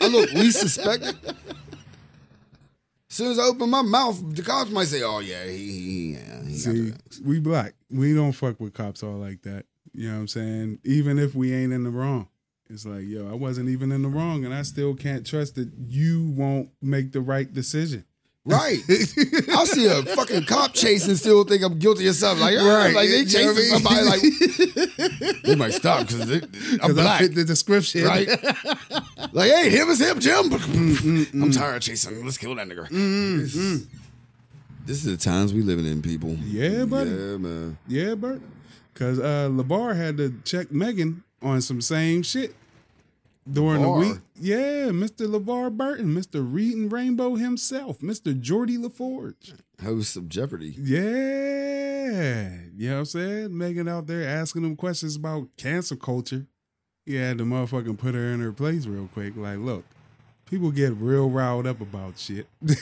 I 0.00 0.08
look 0.08 0.32
least 0.32 0.60
suspected. 0.60 1.16
As 3.10 3.16
soon 3.16 3.30
as 3.32 3.38
I 3.38 3.44
open 3.44 3.70
my 3.70 3.82
mouth, 3.82 4.20
the 4.34 4.42
cops 4.42 4.70
might 4.70 4.86
say, 4.88 5.02
"Oh 5.02 5.20
yeah, 5.20 5.44
he 5.44 5.56
he, 5.56 5.80
he, 5.80 6.12
yeah, 6.12 6.44
he 6.44 6.54
See, 6.54 6.92
we 7.24 7.40
black. 7.40 7.74
We 7.90 8.14
don't 8.14 8.32
fuck 8.32 8.60
with 8.60 8.74
cops 8.74 9.02
all 9.02 9.16
like 9.16 9.42
that. 9.42 9.64
You 9.94 10.08
know 10.08 10.14
what 10.14 10.20
I'm 10.20 10.28
saying? 10.28 10.78
Even 10.84 11.18
if 11.18 11.34
we 11.34 11.54
ain't 11.54 11.72
in 11.72 11.84
the 11.84 11.90
wrong. 11.90 12.28
It's 12.70 12.84
like, 12.84 13.04
yo, 13.04 13.30
I 13.30 13.34
wasn't 13.34 13.70
even 13.70 13.90
in 13.92 14.02
the 14.02 14.08
wrong 14.08 14.44
and 14.44 14.52
I 14.52 14.60
still 14.60 14.94
can't 14.94 15.26
trust 15.26 15.54
that 15.54 15.70
you 15.86 16.28
won't 16.36 16.68
make 16.82 17.12
the 17.12 17.22
right 17.22 17.50
decision. 17.50 18.04
Right. 18.48 18.78
I'll 19.52 19.66
see 19.66 19.86
a 19.86 20.02
fucking 20.02 20.44
cop 20.44 20.72
chase 20.74 21.06
and 21.06 21.18
still 21.18 21.44
think 21.44 21.62
I'm 21.62 21.78
guilty 21.78 22.06
of 22.08 22.14
something. 22.14 22.40
Like, 22.40 22.56
right. 22.56 22.94
like 22.94 23.08
they 23.08 23.18
You 23.18 23.24
know 23.24 23.30
chasing 23.30 23.48
I 23.50 23.52
mean? 23.54 23.82
somebody, 23.82 24.04
like 24.06 25.42
they 25.44 25.54
might 25.54 25.72
stop 25.74 26.06
because 26.06 26.30
I'm 26.30 26.40
'Cause 26.40 26.80
I 26.82 26.92
black, 26.92 27.20
fit 27.20 27.34
the 27.34 27.44
description. 27.44 28.04
right? 28.04 28.26
like, 29.32 29.50
hey, 29.50 29.70
him 29.70 29.88
is 29.90 30.00
him, 30.00 30.18
Jim. 30.18 30.50
Mm, 30.50 31.34
I'm 31.42 31.50
tired 31.52 31.76
of 31.76 31.82
chasing. 31.82 32.24
Let's 32.24 32.38
kill 32.38 32.54
that 32.54 32.66
nigga. 32.68 32.88
mm. 32.88 33.86
This 34.86 35.04
is 35.04 35.04
the 35.04 35.16
times 35.18 35.52
we 35.52 35.60
living 35.62 35.84
in, 35.86 36.00
people. 36.00 36.30
Yeah, 36.46 36.84
buddy. 36.86 37.10
Yeah, 37.10 37.36
man. 37.36 37.76
Yeah, 37.86 38.14
Bert. 38.14 38.40
Cause 38.94 39.18
uh 39.20 39.48
LeVar 39.50 39.94
had 39.94 40.16
to 40.16 40.34
check 40.44 40.68
Meghan 40.68 41.20
on 41.42 41.60
some 41.60 41.80
same 41.80 42.22
shit 42.22 42.54
during 43.52 43.82
LeVar? 43.82 44.02
the 44.02 44.08
week. 44.10 44.18
Yeah, 44.40 44.88
Mr. 44.90 45.26
LeVar 45.26 45.76
Burton, 45.76 46.14
Mr. 46.14 46.46
Reading 46.46 46.88
Rainbow 46.88 47.36
himself, 47.36 47.98
Mr. 48.00 48.38
Geordi 48.38 48.80
La 48.80 48.88
Forge. 48.88 49.54
Host 49.82 50.16
of 50.16 50.28
Jeopardy. 50.28 50.74
Yeah. 50.78 52.52
You 52.76 52.88
know 52.90 52.94
what 52.94 52.98
I'm 53.00 53.04
saying? 53.06 53.48
Meghan 53.50 53.88
out 53.88 54.06
there 54.06 54.28
asking 54.28 54.64
him 54.64 54.76
questions 54.76 55.16
about 55.16 55.48
cancel 55.56 55.96
culture. 55.96 56.46
He 57.06 57.14
had 57.14 57.38
to 57.38 57.44
motherfucking 57.44 57.98
put 57.98 58.14
her 58.14 58.32
in 58.32 58.40
her 58.40 58.52
place 58.52 58.86
real 58.86 59.08
quick. 59.12 59.34
Like, 59.36 59.58
look, 59.58 59.84
people 60.46 60.70
get 60.70 60.92
real 60.94 61.30
riled 61.30 61.66
up 61.66 61.80
about 61.80 62.18
shit. 62.18 62.46
Wait 62.62 62.76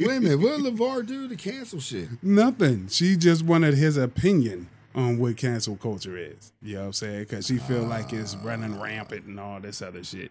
a 0.00 0.20
minute, 0.20 0.38
what 0.38 0.62
did 0.62 0.64
LeVar 0.76 1.06
do 1.06 1.28
to 1.28 1.36
cancel 1.36 1.80
shit? 1.80 2.08
Nothing. 2.22 2.88
She 2.88 3.16
just 3.16 3.44
wanted 3.44 3.74
his 3.74 3.96
opinion 3.96 4.68
on 4.98 5.18
what 5.18 5.36
cancel 5.36 5.76
culture 5.76 6.16
is. 6.16 6.52
You 6.62 6.74
know 6.74 6.80
what 6.80 6.86
I'm 6.86 6.92
saying? 6.92 7.20
Because 7.20 7.46
she 7.46 7.58
feel 7.58 7.82
like 7.84 8.12
it's 8.12 8.34
running 8.36 8.80
rampant 8.80 9.26
and 9.26 9.38
all 9.38 9.60
this 9.60 9.82
other 9.82 10.02
shit. 10.04 10.30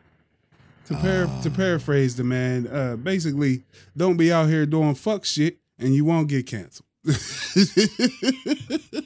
To, 0.88 0.94
par- 0.96 1.42
to 1.44 1.50
paraphrase 1.50 2.16
the 2.16 2.24
man, 2.24 2.68
uh, 2.68 2.96
basically, 2.96 3.64
don't 3.96 4.18
be 4.18 4.32
out 4.32 4.48
here 4.48 4.66
doing 4.66 4.96
fuck 4.96 5.26
shit 5.26 5.58
and 5.80 5.94
you 5.94 6.06
won't 6.06 6.30
get 6.30 6.48
canceled. 6.48 6.86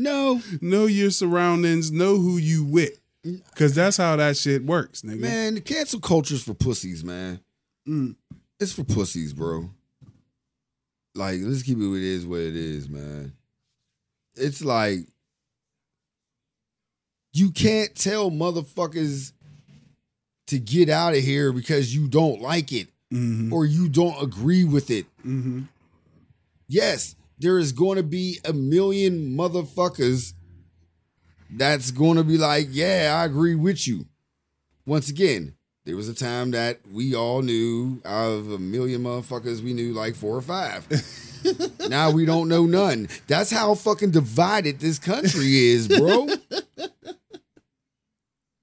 No, 0.00 0.40
know 0.60 0.86
your 0.86 1.10
surroundings, 1.10 1.90
know 1.90 2.18
who 2.18 2.36
you 2.36 2.62
with. 2.64 3.00
Cause 3.56 3.74
that's 3.74 3.96
how 3.96 4.14
that 4.14 4.36
shit 4.36 4.64
works, 4.64 5.02
nigga. 5.02 5.18
man, 5.18 5.54
the 5.56 5.60
cancel 5.60 5.98
culture's 5.98 6.44
for 6.44 6.54
pussies, 6.54 7.02
man. 7.02 7.40
Mm. 7.86 8.14
It's 8.60 8.72
for 8.72 8.84
pussies, 8.84 9.32
bro. 9.32 9.70
Like, 11.16 11.40
let's 11.42 11.64
keep 11.64 11.78
it 11.78 11.88
what 11.88 11.96
it 11.96 12.04
is 12.04 12.24
what 12.24 12.38
it 12.40 12.54
is, 12.54 12.88
man. 12.88 13.32
It's 14.38 14.64
like 14.64 15.00
you 17.32 17.50
can't 17.50 17.94
tell 17.94 18.30
motherfuckers 18.30 19.32
to 20.48 20.58
get 20.58 20.88
out 20.88 21.14
of 21.14 21.22
here 21.22 21.52
because 21.52 21.94
you 21.94 22.08
don't 22.08 22.40
like 22.40 22.72
it 22.72 22.88
Mm-hmm. 23.12 23.54
or 23.54 23.64
you 23.64 23.88
don't 23.88 24.22
agree 24.22 24.64
with 24.64 24.90
it. 24.90 25.06
Mm-hmm. 25.20 25.62
Yes, 26.68 27.16
there 27.38 27.58
is 27.58 27.72
going 27.72 27.96
to 27.96 28.02
be 28.02 28.38
a 28.44 28.52
million 28.52 29.30
motherfuckers 29.34 30.34
that's 31.50 31.90
going 31.90 32.18
to 32.18 32.24
be 32.24 32.36
like, 32.36 32.66
yeah, 32.70 33.18
I 33.18 33.24
agree 33.24 33.54
with 33.54 33.88
you. 33.88 34.04
Once 34.84 35.08
again, 35.08 35.54
there 35.88 35.96
was 35.96 36.06
a 36.10 36.14
time 36.14 36.50
that 36.50 36.80
we 36.92 37.14
all 37.14 37.40
knew 37.40 37.98
out 38.04 38.28
of 38.32 38.52
a 38.52 38.58
million 38.58 39.04
motherfuckers, 39.04 39.62
we 39.62 39.72
knew 39.72 39.94
like 39.94 40.14
four 40.14 40.36
or 40.36 40.42
five. 40.42 40.86
now 41.88 42.10
we 42.10 42.26
don't 42.26 42.46
know 42.46 42.66
none. 42.66 43.08
That's 43.26 43.50
how 43.50 43.74
fucking 43.74 44.10
divided 44.10 44.80
this 44.80 44.98
country 44.98 45.46
is, 45.46 45.88
bro. 45.88 46.28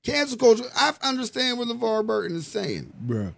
Cancel 0.04 0.38
culture. 0.38 0.66
I 0.76 0.94
understand 1.02 1.58
what 1.58 1.68
LeVar 1.68 2.06
Burton 2.06 2.38
is 2.38 2.46
saying. 2.46 2.94
Bro. 3.00 3.34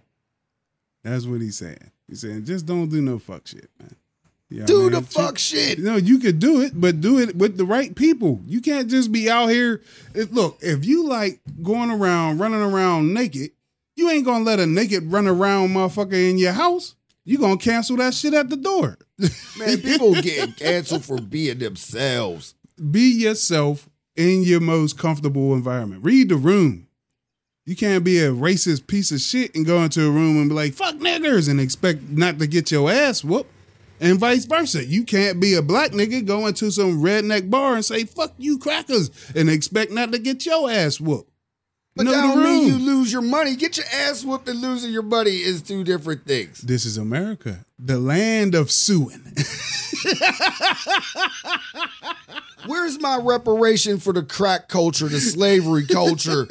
That's 1.02 1.24
what 1.24 1.40
he's 1.40 1.56
saying. 1.56 1.90
He's 2.06 2.20
saying 2.20 2.44
just 2.44 2.66
don't 2.66 2.90
do 2.90 3.00
no 3.00 3.18
fuck 3.18 3.46
shit, 3.46 3.70
man. 3.80 3.96
Yeah, 4.50 4.66
Do 4.66 4.90
man. 4.90 5.00
the 5.00 5.02
fuck 5.02 5.38
shit. 5.38 5.78
No, 5.78 5.96
you 5.96 6.18
could 6.18 6.38
do 6.38 6.60
it, 6.60 6.78
but 6.78 7.00
do 7.00 7.18
it 7.18 7.36
with 7.36 7.56
the 7.56 7.64
right 7.64 7.94
people. 7.94 8.42
You 8.44 8.60
can't 8.60 8.88
just 8.90 9.10
be 9.12 9.30
out 9.30 9.46
here. 9.46 9.80
If, 10.14 10.30
look, 10.30 10.58
if 10.60 10.84
you 10.84 11.08
like 11.08 11.40
going 11.62 11.90
around, 11.90 12.38
running 12.38 12.60
around 12.60 13.14
naked, 13.14 13.52
you 13.98 14.08
ain't 14.10 14.24
gonna 14.24 14.44
let 14.44 14.60
a 14.60 14.66
naked 14.66 15.10
run 15.10 15.26
around 15.26 15.70
motherfucker 15.70 16.30
in 16.30 16.38
your 16.38 16.52
house. 16.52 16.94
You 17.24 17.36
gonna 17.36 17.56
cancel 17.56 17.96
that 17.96 18.14
shit 18.14 18.32
at 18.32 18.48
the 18.48 18.56
door. 18.56 18.96
Man, 19.58 19.78
people 19.80 20.14
getting 20.14 20.54
canceled 20.54 21.04
for 21.04 21.20
being 21.20 21.58
themselves. 21.58 22.54
Be 22.90 23.10
yourself 23.12 23.88
in 24.14 24.44
your 24.44 24.60
most 24.60 24.96
comfortable 24.96 25.52
environment. 25.52 26.04
Read 26.04 26.28
the 26.28 26.36
room. 26.36 26.86
You 27.66 27.74
can't 27.76 28.04
be 28.04 28.18
a 28.20 28.30
racist 28.30 28.86
piece 28.86 29.12
of 29.12 29.20
shit 29.20 29.54
and 29.54 29.66
go 29.66 29.82
into 29.82 30.06
a 30.06 30.10
room 30.10 30.38
and 30.38 30.48
be 30.48 30.54
like, 30.54 30.72
fuck 30.72 30.94
niggers 30.94 31.50
and 31.50 31.60
expect 31.60 32.02
not 32.08 32.38
to 32.38 32.46
get 32.46 32.70
your 32.70 32.90
ass 32.90 33.22
whooped. 33.22 33.50
And 34.00 34.18
vice 34.18 34.46
versa. 34.46 34.86
You 34.86 35.04
can't 35.04 35.38
be 35.38 35.52
a 35.54 35.60
black 35.60 35.90
nigga 35.90 36.24
go 36.24 36.46
into 36.46 36.70
some 36.70 37.02
redneck 37.02 37.50
bar 37.50 37.74
and 37.74 37.84
say, 37.84 38.04
fuck 38.04 38.32
you 38.38 38.58
crackers 38.58 39.10
and 39.34 39.50
expect 39.50 39.90
not 39.90 40.12
to 40.12 40.18
get 40.18 40.46
your 40.46 40.70
ass 40.70 40.98
whooped. 40.98 41.27
But 41.98 42.04
Know 42.04 42.12
that 42.12 42.22
the 42.28 42.34
don't 42.34 42.44
mean 42.44 42.68
you 42.68 42.78
lose 42.78 43.12
your 43.12 43.22
money. 43.22 43.56
Get 43.56 43.76
your 43.76 43.86
ass 43.92 44.24
whooped 44.24 44.48
and 44.48 44.60
losing 44.60 44.92
your 44.92 45.02
money 45.02 45.32
is 45.32 45.62
two 45.62 45.82
different 45.82 46.24
things. 46.26 46.60
This 46.60 46.84
is 46.84 46.96
America, 46.96 47.64
the 47.76 47.98
land 47.98 48.54
of 48.54 48.70
suing. 48.70 49.20
Where's 52.66 53.00
my 53.00 53.18
reparation 53.20 53.98
for 53.98 54.12
the 54.12 54.22
crack 54.22 54.68
culture, 54.68 55.08
the 55.08 55.18
slavery 55.18 55.86
culture, 55.86 56.46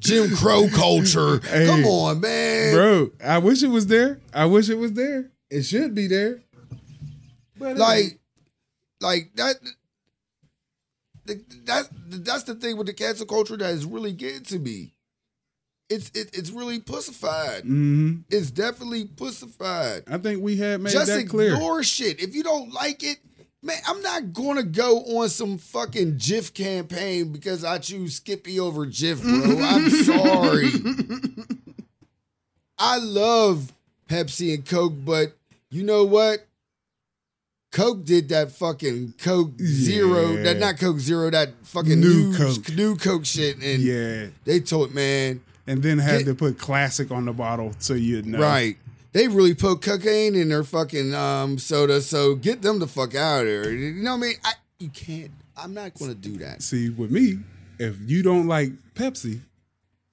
Jim 0.00 0.34
Crow 0.34 0.68
culture? 0.68 1.38
Hey, 1.38 1.66
Come 1.66 1.84
on, 1.84 2.20
man. 2.20 2.74
Bro, 2.74 3.10
I 3.24 3.38
wish 3.38 3.62
it 3.62 3.68
was 3.68 3.86
there. 3.86 4.18
I 4.34 4.46
wish 4.46 4.68
it 4.68 4.78
was 4.78 4.94
there. 4.94 5.30
It 5.48 5.62
should 5.62 5.94
be 5.94 6.08
there. 6.08 6.40
But 7.56 7.76
uh, 7.76 7.78
Like, 7.78 8.18
like 9.00 9.30
that. 9.36 9.54
That 11.66 11.88
that's 12.16 12.44
the 12.44 12.54
thing 12.54 12.76
with 12.76 12.86
the 12.86 12.92
cancel 12.94 13.26
culture 13.26 13.56
that 13.56 13.70
is 13.74 13.84
really 13.84 14.12
getting 14.12 14.42
to 14.44 14.58
me. 14.58 14.94
It's 15.90 16.10
it, 16.14 16.30
it's 16.36 16.50
really 16.50 16.80
pussified. 16.80 17.64
Mhm. 17.64 18.24
It's 18.30 18.50
definitely 18.50 19.06
pussified. 19.06 20.02
I 20.06 20.18
think 20.18 20.42
we 20.42 20.56
had 20.56 20.80
made 20.80 20.92
Just 20.92 21.06
that 21.06 21.28
clear. 21.28 21.54
ignore 21.54 21.82
shit. 21.82 22.20
If 22.20 22.34
you 22.34 22.42
don't 22.42 22.72
like 22.74 23.02
it, 23.02 23.18
man, 23.62 23.78
I'm 23.86 24.02
not 24.02 24.32
gonna 24.34 24.64
go 24.64 24.98
on 25.18 25.28
some 25.30 25.56
fucking 25.56 26.14
Jif 26.16 26.52
campaign 26.52 27.32
because 27.32 27.64
I 27.64 27.78
choose 27.78 28.16
Skippy 28.16 28.60
over 28.60 28.84
Jif, 28.86 29.22
bro. 29.22 29.64
I'm 29.64 29.88
sorry. 30.04 30.70
I 32.78 32.98
love 32.98 33.72
Pepsi 34.08 34.54
and 34.54 34.64
Coke, 34.66 34.94
but 35.04 35.36
you 35.70 35.82
know 35.84 36.04
what? 36.04 36.46
Coke 37.70 38.04
did 38.04 38.30
that 38.30 38.50
fucking 38.52 39.14
Coke 39.18 39.58
Zero, 39.60 40.32
Yeah. 40.32 40.42
that 40.44 40.58
not 40.58 40.78
Coke 40.78 40.98
Zero, 41.00 41.30
that 41.30 41.50
fucking 41.64 42.00
New 42.00 42.30
new, 42.30 42.36
Coke. 42.36 42.68
new 42.74 42.96
Coke 42.96 43.26
shit, 43.26 43.56
and 43.62 43.82
Yeah. 43.82 44.28
they 44.44 44.60
told 44.60 44.94
man, 44.94 45.40
And 45.66 45.82
then 45.82 45.98
had 45.98 46.20
Get- 46.20 46.26
to 46.28 46.34
put 46.34 46.58
classic 46.58 47.10
on 47.10 47.26
the 47.26 47.32
bottle 47.34 47.74
so 47.78 47.92
you'd 47.92 48.24
know. 48.24 48.38
Right. 48.40 48.78
They 49.12 49.28
really 49.28 49.52
put 49.52 49.82
cocaine 49.82 50.34
in 50.34 50.48
their 50.48 50.64
fucking 50.64 51.12
um, 51.14 51.58
soda, 51.58 52.00
so 52.00 52.34
get 52.36 52.62
them 52.62 52.78
the 52.78 52.86
fuck 52.86 53.14
out 53.14 53.40
of 53.42 53.46
there. 53.64 53.72
You 53.74 53.92
know 54.02 54.12
what 54.16 54.24
I 54.24 54.28
mean? 54.28 54.36
I, 54.44 54.52
you 54.78 54.88
can't. 54.88 55.30
I'm 55.58 55.74
not 55.74 55.92
going 55.98 56.10
to 56.10 56.16
do 56.16 56.38
that. 56.38 56.62
See, 56.62 56.88
with 56.88 57.10
me, 57.10 57.40
if 57.78 57.96
you 58.06 58.22
don't 58.22 58.46
like 58.46 58.72
Pepsi, 58.94 59.40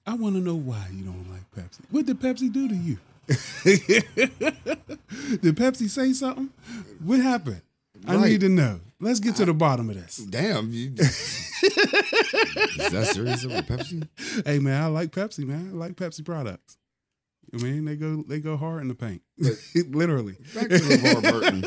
I 0.06 0.12
want 0.14 0.34
to 0.34 0.42
know 0.42 0.56
why 0.56 0.88
you 0.94 1.04
don't 1.04 1.26
like 1.30 1.50
Pepsi. 1.56 1.80
What 1.90 2.04
did 2.04 2.20
Pepsi 2.20 2.52
do 2.52 2.68
to 2.68 2.74
you? 2.76 2.98
did 3.64 5.56
Pepsi 5.56 5.88
say 5.88 6.12
something? 6.12 6.50
What 7.04 7.20
happened? 7.20 7.62
I 8.06 8.16
need 8.28 8.40
to 8.40 8.48
know. 8.48 8.80
Let's 9.00 9.20
get 9.20 9.36
to 9.36 9.44
the 9.44 9.52
bottom 9.54 9.90
of 9.90 9.96
this. 9.96 10.16
Damn. 10.16 10.70
You, 10.70 10.92
is 10.96 11.52
that 12.90 13.10
serious 13.12 13.44
over 13.44 13.62
Pepsi? 13.62 14.08
Hey 14.46 14.58
man, 14.58 14.82
I 14.82 14.86
like 14.86 15.10
Pepsi, 15.10 15.46
man. 15.46 15.70
I 15.72 15.76
like 15.76 15.92
Pepsi 15.96 16.24
products. 16.24 16.78
I 17.52 17.62
mean, 17.62 17.84
they 17.84 17.96
go 17.96 18.22
they 18.26 18.40
go 18.40 18.56
hard 18.56 18.82
in 18.82 18.88
the 18.88 18.94
paint. 18.94 19.22
Literally. 19.94 20.36
Back 20.54 20.68
to 20.68 20.76
LeVar 20.78 21.22
Burton. 21.22 21.64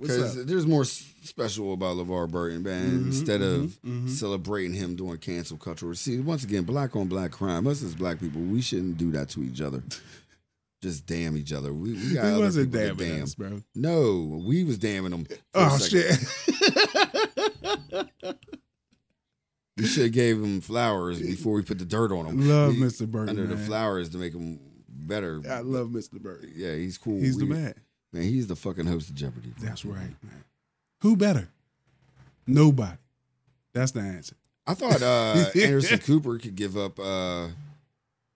Because 0.00 0.44
there's 0.46 0.66
more 0.66 0.84
special 0.84 1.72
about 1.74 1.96
LeVar 1.96 2.30
Burton, 2.30 2.62
man. 2.64 2.90
Mhm, 2.90 3.06
Instead 3.06 3.40
of 3.40 3.62
mhm, 3.84 4.02
mhm. 4.04 4.08
celebrating 4.10 4.74
him 4.74 4.96
doing 4.96 5.16
cancel 5.18 5.56
culture. 5.56 5.94
See, 5.94 6.18
once 6.18 6.42
again, 6.44 6.64
black 6.64 6.96
on 6.96 7.06
black 7.06 7.30
crime. 7.30 7.66
Us 7.66 7.82
as 7.82 7.94
black 7.94 8.18
people, 8.20 8.40
we 8.40 8.60
shouldn't 8.60 8.98
do 8.98 9.10
that 9.12 9.28
to 9.30 9.42
each 9.44 9.60
other. 9.60 9.82
Just 10.82 11.06
damn 11.06 11.36
each 11.36 11.52
other. 11.52 11.72
We, 11.72 11.92
we 11.92 12.14
got 12.14 12.24
other 12.24 12.40
wasn't 12.40 12.72
damning 12.72 12.96
damn. 12.96 13.22
us, 13.22 13.34
bro. 13.36 13.62
No, 13.74 14.42
we 14.44 14.64
was 14.64 14.78
damning 14.78 15.12
them. 15.12 15.26
Oh 15.54 15.78
shit. 15.78 16.18
We 19.78 19.86
should 19.86 20.02
have 20.04 20.12
gave 20.12 20.36
him 20.36 20.60
flowers 20.60 21.20
before 21.20 21.54
we 21.54 21.62
put 21.62 21.78
the 21.78 21.86
dirt 21.86 22.12
on 22.12 22.26
him. 22.26 22.46
love 22.46 22.74
We- 22.74 22.80
Mr. 22.80 23.10
Burton. 23.10 23.30
Under 23.30 23.46
the 23.46 23.56
flowers 23.56 24.10
to 24.10 24.18
make 24.18 24.34
him 24.34 24.60
better. 24.86 25.40
I 25.48 25.60
love 25.60 25.88
Mr. 25.88 26.20
Burton. 26.20 26.52
Yeah, 26.54 26.74
he's 26.74 26.98
cool. 26.98 27.18
He's 27.18 27.38
the 27.38 27.46
man. 27.46 27.74
Man, 28.12 28.22
he's 28.22 28.46
the 28.46 28.54
fucking 28.54 28.86
host 28.86 29.08
of 29.08 29.14
Jeopardy. 29.14 29.54
bro. 29.58 29.66
That's 29.68 29.84
right, 29.84 30.14
man. 30.22 30.44
Who 31.00 31.16
better? 31.16 31.48
Nobody. 32.46 32.98
That's 33.72 33.92
the 33.92 34.00
answer. 34.00 34.36
I 34.66 34.74
thought 34.74 35.02
uh, 35.02 35.46
Anderson 35.58 35.98
Cooper 36.00 36.38
could 36.38 36.54
give 36.54 36.76
up 36.76 36.98
uh, 37.00 37.48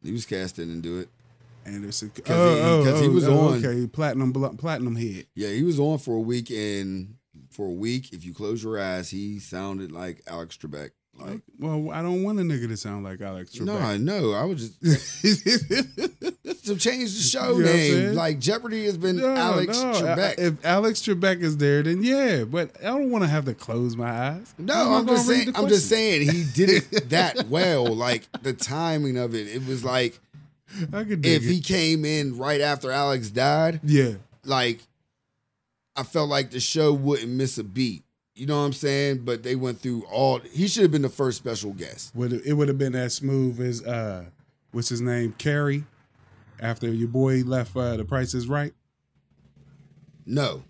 newscasting 0.04 0.72
and 0.72 0.82
do 0.82 1.00
it. 1.00 1.08
Anderson. 1.66 2.10
'Cause 2.10 2.24
oh, 2.28 2.54
he- 2.84 2.90
'cause 2.90 3.00
he 3.00 3.06
oh, 3.06 3.10
oh, 3.10 3.12
was 3.14 3.28
on- 3.28 3.64
Okay, 3.64 3.86
platinum, 3.86 4.32
platinum 4.56 4.96
head. 4.96 5.26
Yeah, 5.34 5.50
he 5.50 5.62
was 5.62 5.78
on 5.80 5.98
for 5.98 6.14
a 6.16 6.20
week, 6.20 6.50
and 6.50 7.16
for 7.50 7.66
a 7.66 7.72
week, 7.72 8.12
if 8.12 8.24
you 8.24 8.32
close 8.32 8.62
your 8.62 8.78
eyes, 8.80 9.10
he 9.10 9.38
sounded 9.38 9.92
like 9.92 10.22
Alex 10.26 10.56
Trebek. 10.56 10.90
Like, 11.18 11.40
Well, 11.58 11.90
I 11.92 12.02
don't 12.02 12.22
want 12.24 12.38
a 12.40 12.42
nigga 12.42 12.68
to 12.68 12.76
sound 12.76 13.04
like 13.04 13.22
Alex 13.22 13.54
Trebek. 13.56 13.64
no, 13.64 13.78
I 13.78 13.96
know. 13.96 14.32
I 14.32 14.44
was 14.44 14.68
just 14.68 14.82
to 16.66 16.76
change 16.76 17.14
the 17.14 17.22
show 17.22 17.56
You 17.58 17.64
know 17.64 17.72
name. 17.72 18.14
Like 18.14 18.38
Jeopardy 18.38 18.84
has 18.84 18.98
been 18.98 19.16
No, 19.16 19.34
Alex 19.34 19.80
no. 19.80 19.92
Trebek. 19.92 20.34
If 20.38 20.64
Alex 20.64 21.00
Trebek 21.00 21.40
is 21.42 21.56
there, 21.56 21.82
then 21.82 22.02
yeah. 22.02 22.44
But 22.44 22.72
I 22.80 22.88
don't 22.88 23.10
want 23.10 23.24
to 23.24 23.28
have 23.30 23.44
to 23.46 23.54
close 23.54 23.96
my 23.96 24.10
eyes. 24.10 24.54
No, 24.58 24.74
How 24.74 24.82
am 24.82 24.92
I 24.92 24.98
I'm 24.98 25.06
just 25.06 25.26
saying. 25.26 25.52
I'm 25.54 25.68
just 25.68 25.88
saying 25.88 26.30
he 26.30 26.44
did 26.54 26.70
it 26.92 27.08
that 27.10 27.46
well. 27.48 27.86
Like 27.86 28.28
the 28.42 28.52
timing 28.52 29.16
of 29.16 29.34
it, 29.34 29.46
it 29.48 29.66
was 29.66 29.84
like 29.84 30.18
I 30.92 31.04
could 31.04 31.24
if 31.24 31.42
it. 31.42 31.48
he 31.48 31.60
came 31.60 32.04
in 32.04 32.36
right 32.36 32.60
after 32.60 32.90
Alex 32.90 33.30
died, 33.30 33.80
yeah, 33.84 34.14
like 34.44 34.80
I 35.94 36.02
felt 36.02 36.28
like 36.28 36.50
the 36.50 36.60
show 36.60 36.92
wouldn't 36.92 37.30
miss 37.30 37.58
a 37.58 37.64
beat. 37.64 38.02
You 38.34 38.46
know 38.46 38.58
what 38.58 38.66
I'm 38.66 38.72
saying? 38.72 39.24
But 39.24 39.42
they 39.42 39.54
went 39.56 39.80
through 39.80 40.04
all. 40.10 40.40
He 40.40 40.68
should 40.68 40.82
have 40.82 40.92
been 40.92 41.02
the 41.02 41.08
first 41.08 41.38
special 41.38 41.72
guest. 41.72 42.14
would 42.14 42.32
it 42.32 42.52
would 42.52 42.68
have 42.68 42.78
been 42.78 42.94
as 42.94 43.14
smooth 43.14 43.60
as 43.60 43.82
uh, 43.84 44.26
what's 44.72 44.88
his 44.88 45.00
name, 45.00 45.34
Carey, 45.38 45.84
after 46.60 46.88
your 46.92 47.08
boy 47.08 47.42
left. 47.44 47.76
Uh, 47.76 47.96
the 47.96 48.04
Price 48.04 48.34
is 48.34 48.46
Right. 48.48 48.74
No, 50.28 50.64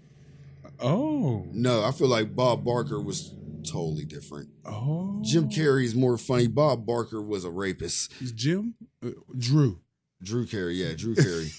Oh. 0.81 1.47
No, 1.53 1.85
I 1.85 1.91
feel 1.93 2.09
like 2.09 2.35
Bob 2.35 2.65
Barker 2.65 3.01
was 3.01 3.35
totally 3.65 4.05
different. 4.05 4.51
Oh. 4.65 5.21
Jim 5.23 5.49
Carrey's 5.49 5.95
more 5.95 6.19
funny. 6.19 6.47
Bob 6.49 6.87
Barker 6.87 7.23
was 7.23 7.45
a 7.45 7.51
rapist. 7.51 8.13
Is 8.21 8.33
Jim? 8.33 8.75
Uh, 9.05 9.11
Drew. 9.37 9.81
Drew 10.27 10.45
Carey, 10.47 10.75
yeah, 10.75 10.93
Drew 10.95 11.15
Carey. 11.25 11.51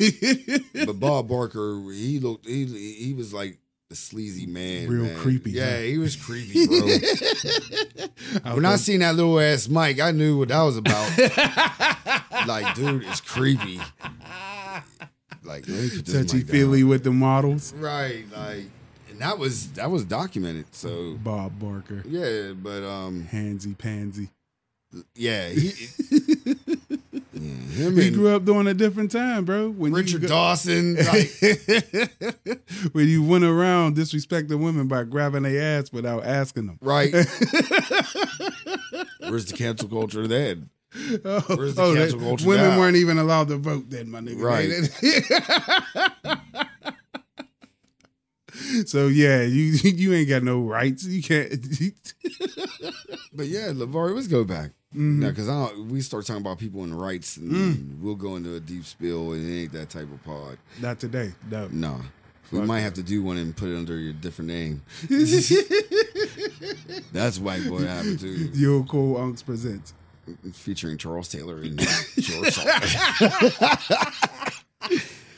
but 0.85 0.99
Bob 0.99 1.27
Barker, 1.29 1.81
he 1.91 2.19
looked, 2.19 2.45
he 2.45 2.65
he 2.65 3.13
was 3.13 3.33
like 3.33 3.57
the 3.89 3.95
sleazy 3.95 4.45
man, 4.45 4.89
Real 4.89 5.03
man. 5.05 5.15
creepy, 5.17 5.51
Yeah, 5.51 5.71
huh? 5.77 5.81
he 5.83 5.97
was 5.97 6.15
creepy, 6.17 6.67
bro. 6.67 6.87
when 8.55 8.65
I 8.65 8.75
seen 8.75 8.99
that 8.99 9.15
little 9.15 9.39
ass 9.39 9.69
mic, 9.69 10.01
I 10.01 10.11
knew 10.11 10.37
what 10.39 10.49
that 10.49 10.61
was 10.61 10.75
about. 10.77 11.17
like, 12.47 12.75
dude, 12.75 13.03
it's 13.03 13.21
creepy. 13.21 13.79
Like, 15.43 15.65
let 15.67 15.79
me 15.79 15.89
put 15.89 16.05
this 16.05 16.13
touchy 16.29 16.43
feely 16.43 16.83
with 16.83 17.03
the 17.05 17.11
models. 17.11 17.73
right? 17.75 18.25
Like, 18.35 18.65
and 19.09 19.19
that 19.19 19.37
was 19.39 19.71
that 19.73 19.89
was 19.89 20.03
documented. 20.03 20.65
So 20.75 21.13
Bob 21.23 21.57
Barker. 21.57 22.03
yeah, 22.05 22.51
but 22.53 22.83
um, 22.83 23.25
Handsy 23.31 23.77
pansy. 23.77 24.29
yeah, 25.15 25.47
he, 25.49 25.71
yeah, 26.26 26.26
him 27.57 27.97
He 27.97 28.11
grew 28.11 28.35
up 28.35 28.45
during 28.45 28.67
a 28.67 28.73
different 28.73 29.11
time, 29.11 29.45
bro. 29.45 29.69
When 29.69 29.93
Richard 29.93 30.21
go- 30.21 30.27
Dawson, 30.27 30.95
like, 31.05 31.31
when 32.93 33.07
you 33.07 33.23
went 33.23 33.43
around 33.43 33.95
disrespecting 33.95 34.59
women 34.61 34.87
by 34.87 35.03
grabbing 35.03 35.43
their 35.43 35.79
ass 35.79 35.91
without 35.91 36.25
asking 36.25 36.67
them. 36.67 36.77
right? 36.81 37.11
Where's 39.19 39.45
the 39.45 39.53
cancel 39.55 39.89
culture 39.89 40.27
then? 40.27 40.69
Oh, 41.25 41.41
Where's 41.55 41.75
the 41.75 41.81
oh, 41.83 41.95
cancel 41.95 42.19
culture 42.19 42.47
women 42.47 42.69
now? 42.71 42.79
weren't 42.79 42.95
even 42.95 43.17
allowed 43.17 43.49
to 43.49 43.57
vote 43.57 43.89
then, 43.89 44.09
my 44.09 44.19
nigga. 44.21 44.41
Right. 44.41 44.71
so 48.85 49.07
yeah, 49.07 49.41
you 49.41 49.63
you 49.83 50.13
ain't 50.13 50.29
got 50.29 50.43
no 50.43 50.61
rights. 50.61 51.05
You 51.05 51.21
can't. 51.21 51.51
But 53.33 53.47
yeah, 53.47 53.69
Levar, 53.71 54.15
let's 54.15 54.27
go 54.27 54.43
back. 54.43 54.71
Mhm. 54.95 55.19
Now, 55.19 55.29
because 55.29 55.77
we 55.91 56.01
start 56.01 56.25
talking 56.25 56.41
about 56.41 56.59
people 56.59 56.83
and 56.83 56.99
rights, 56.99 57.37
and 57.37 57.51
Mm. 57.51 57.99
we'll 57.99 58.15
go 58.15 58.35
into 58.37 58.55
a 58.55 58.59
deep 58.59 58.85
spill, 58.85 59.33
and 59.33 59.45
it 59.47 59.53
ain't 59.63 59.71
that 59.73 59.89
type 59.89 60.11
of 60.11 60.23
pod. 60.23 60.57
Not 60.81 60.99
today. 60.99 61.33
No. 61.49 61.67
Nah. 61.71 62.01
We 62.51 62.59
Fuck 62.59 62.67
might 62.67 62.77
that. 62.77 62.83
have 62.83 62.93
to 62.93 63.03
do 63.03 63.21
one 63.21 63.35
and 63.37 63.53
put 63.55 63.67
it 63.67 63.75
under 63.77 63.97
your 63.97 64.13
different 64.13 64.47
name. 64.49 64.81
That's 67.11 67.39
white 67.39 67.67
boy 67.67 67.79
happened 67.85 68.19
to 68.21 68.27
you. 68.29 68.49
Yo 68.53 68.83
Cool 68.85 69.17
Unks 69.17 69.43
presents. 69.45 69.93
featuring 70.53 70.97
Charles 70.97 71.27
Taylor 71.29 71.57
and 71.61 71.77
George 71.79 72.55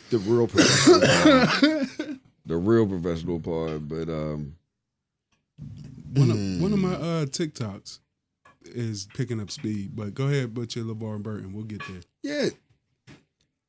the 0.09 0.17
real 0.19 0.47
professional 0.47 0.99
pod. 1.01 2.19
The 2.45 2.57
real 2.57 2.87
professional 2.87 3.39
pod, 3.39 3.87
but 3.87 4.09
um 4.09 4.55
One 6.13 6.31
of 6.31 6.37
Mm. 6.37 6.59
one 6.61 6.73
of 6.73 6.79
my 6.79 6.93
uh 6.93 7.25
TikToks 7.25 7.99
is 8.73 9.07
picking 9.13 9.39
up 9.41 9.51
speed, 9.51 9.95
but 9.95 10.13
go 10.13 10.25
ahead, 10.27 10.53
butcher 10.53 10.81
LeVar 10.81 11.21
Burton. 11.21 11.53
We'll 11.53 11.63
get 11.65 11.81
there. 11.87 12.01
yeah. 12.23 12.49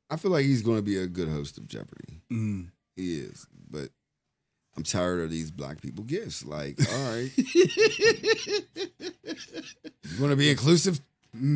I 0.09 0.17
feel 0.17 0.31
like 0.31 0.43
he's 0.43 0.61
gonna 0.61 0.81
be 0.81 0.97
a 0.97 1.07
good 1.07 1.29
host 1.29 1.57
of 1.57 1.67
Jeopardy. 1.67 2.19
Mm. 2.29 2.71
He 2.97 3.19
is. 3.19 3.47
But 3.69 3.89
I'm 4.75 4.83
tired 4.83 5.21
of 5.21 5.31
these 5.31 5.51
black 5.51 5.81
people 5.81 6.03
gifts. 6.03 6.43
Like, 6.45 6.77
all 6.91 7.11
right. 7.13 7.31
you 7.37 8.61
wanna 10.19 10.35
be 10.35 10.49
inclusive? 10.49 10.99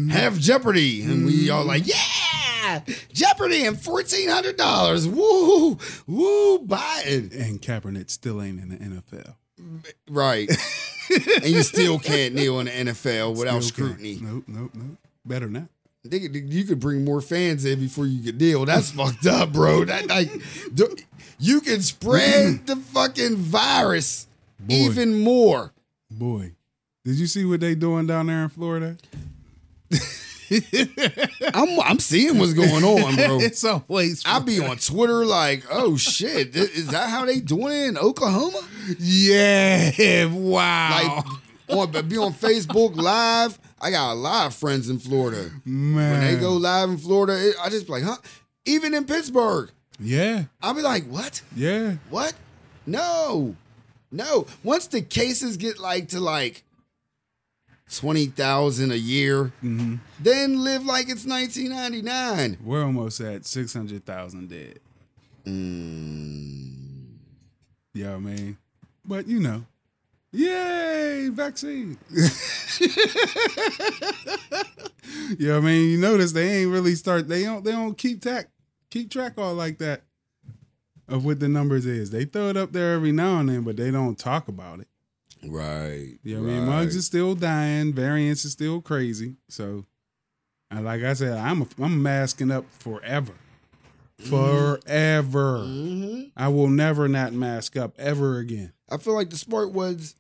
Have 0.09 0.39
Jeopardy. 0.39 1.03
And 1.03 1.25
we 1.25 1.49
all 1.49 1.65
like, 1.65 1.85
yeah, 1.85 2.81
Jeopardy 3.11 3.65
and 3.65 3.77
fourteen 3.77 4.29
hundred 4.29 4.55
dollars. 4.55 5.05
Woo, 5.05 5.77
woo, 6.07 6.59
Biden. 6.65 7.37
And 7.37 7.61
Kaepernick 7.61 8.09
still 8.09 8.41
ain't 8.41 8.61
in 8.61 8.69
the 8.69 8.77
NFL. 8.77 9.35
Right. 10.09 10.49
and 11.09 11.45
you 11.45 11.63
still 11.63 11.99
can't 11.99 12.33
kneel 12.35 12.59
in 12.59 12.65
the 12.65 12.71
NFL 12.91 13.35
without 13.37 13.63
Still 13.63 13.87
can't. 13.87 13.99
scrutiny. 13.99 14.19
Nope, 14.21 14.43
nope, 14.47 14.71
nope. 14.73 14.97
Better 15.25 15.47
not. 15.47 15.67
They 16.03 16.19
could- 16.19 16.35
You 16.53 16.63
could 16.65 16.79
bring 16.79 17.03
more 17.03 17.21
fans 17.21 17.65
in 17.65 17.79
before 17.79 18.05
you 18.05 18.21
could 18.23 18.39
kneel. 18.39 18.65
That's 18.65 18.91
fucked 18.91 19.25
up, 19.25 19.53
bro. 19.53 19.85
That 19.85 20.07
like, 20.07 20.31
do- 20.73 20.95
you 21.39 21.61
can 21.61 21.81
spread 21.81 22.65
the 22.67 22.75
fucking 22.75 23.37
virus 23.37 24.27
Boy. 24.59 24.73
even 24.75 25.19
more. 25.21 25.73
Boy, 26.11 26.51
did 27.03 27.15
you 27.15 27.25
see 27.27 27.43
what 27.45 27.59
they 27.59 27.73
doing 27.75 28.05
down 28.07 28.27
there 28.27 28.43
in 28.43 28.49
Florida? 28.49 28.97
I'm 31.53 31.79
I'm 31.79 31.99
seeing 31.99 32.37
what's 32.37 32.53
going 32.53 32.83
on, 32.83 33.15
bro. 33.15 33.39
it's 33.41 33.63
always 33.63 34.23
I 34.25 34.39
be 34.39 34.59
on 34.59 34.77
Twitter 34.77 35.25
like, 35.25 35.63
oh 35.71 35.97
shit, 35.97 36.55
is 36.55 36.87
that 36.87 37.09
how 37.09 37.25
they 37.25 37.39
doing 37.39 37.73
it 37.73 37.87
in 37.89 37.97
Oklahoma? 37.97 38.61
yeah, 38.99 40.25
wow. 40.25 41.23
Like, 41.69 41.95
on, 41.95 42.07
be 42.07 42.17
on 42.17 42.33
Facebook 42.33 42.95
Live. 42.95 43.57
I 43.81 43.91
got 43.91 44.13
a 44.13 44.15
lot 44.15 44.47
of 44.47 44.55
friends 44.55 44.89
in 44.89 44.99
Florida. 44.99 45.51
man, 45.65 46.11
When 46.11 46.21
they 46.21 46.39
go 46.39 46.53
live 46.53 46.89
in 46.89 46.97
Florida, 46.97 47.33
it, 47.49 47.55
I 47.61 47.69
just 47.69 47.85
be 47.87 47.93
like, 47.93 48.03
huh? 48.03 48.17
Even 48.65 48.93
in 48.93 49.05
Pittsburgh, 49.05 49.69
yeah, 49.99 50.45
I'll 50.61 50.73
be 50.73 50.81
like, 50.81 51.05
what? 51.05 51.41
yeah, 51.55 51.95
What? 52.09 52.33
No, 52.87 53.55
no. 54.11 54.45
Once 54.63 54.87
the 54.87 55.01
cases 55.01 55.57
get 55.57 55.79
like 55.79 56.09
to 56.09 56.19
like 56.19 56.63
twenty 57.93 58.25
thousand 58.27 58.91
a 58.91 58.97
year, 58.97 59.45
hmm 59.61 59.95
then 60.19 60.63
live 60.63 60.85
like 60.85 61.09
it's 61.09 61.25
nineteen 61.25 61.69
ninety 61.69 62.01
nine. 62.01 62.57
we're 62.63 62.83
almost 62.83 63.19
at 63.21 63.45
six 63.45 63.73
hundred 63.73 64.05
thousand 64.05 64.49
dead. 64.49 64.79
Mm. 65.45 67.17
You 67.93 68.03
know 68.03 68.15
I 68.15 68.19
mean? 68.19 68.57
But 69.05 69.27
you 69.27 69.39
know, 69.39 69.65
yay, 70.31 71.29
vaccine. 71.31 71.97
you 72.09 72.21
know 75.47 75.55
what 75.55 75.57
I 75.57 75.59
mean? 75.59 75.89
You 75.91 75.97
notice 75.99 76.31
they 76.31 76.61
ain't 76.61 76.71
really 76.71 76.95
start. 76.95 77.27
They 77.27 77.43
don't. 77.43 77.63
They 77.63 77.71
don't 77.71 77.97
keep 77.97 78.21
track. 78.21 78.47
Keep 78.89 79.11
track 79.11 79.33
all 79.37 79.53
like 79.53 79.77
that 79.79 80.03
of 81.07 81.25
what 81.25 81.39
the 81.39 81.47
numbers 81.47 81.85
is. 81.85 82.11
They 82.11 82.25
throw 82.25 82.49
it 82.49 82.57
up 82.57 82.71
there 82.71 82.93
every 82.93 83.11
now 83.11 83.39
and 83.39 83.49
then, 83.49 83.61
but 83.61 83.77
they 83.77 83.91
don't 83.91 84.17
talk 84.17 84.47
about 84.47 84.79
it. 84.79 84.87
Right. 85.43 86.17
You 86.23 86.37
know 86.37 86.41
what 86.43 86.49
I 86.49 86.53
mean? 86.53 86.65
Mugs 86.65 86.95
is 86.95 87.05
still 87.05 87.35
dying. 87.35 87.93
Variants 87.93 88.45
is 88.45 88.53
still 88.53 88.81
crazy. 88.81 89.35
So, 89.49 89.85
and 90.71 90.85
like 90.85 91.03
I 91.03 91.13
said, 91.13 91.37
I'm 91.37 91.61
a, 91.63 91.67
I'm 91.79 92.01
masking 92.01 92.49
up 92.51 92.65
forever, 92.79 93.33
forever. 94.17 95.59
hmm 95.63 96.21
I 96.37 96.47
will 96.47 96.69
never 96.69 97.07
not 97.07 97.33
mask 97.33 97.77
up 97.77 97.93
ever 97.99 98.39
again. 98.39 98.73
I 98.89 98.97
feel 98.97 99.13
like 99.13 99.29
the 99.29 99.37
smart 99.37 99.71
ones 99.71 100.15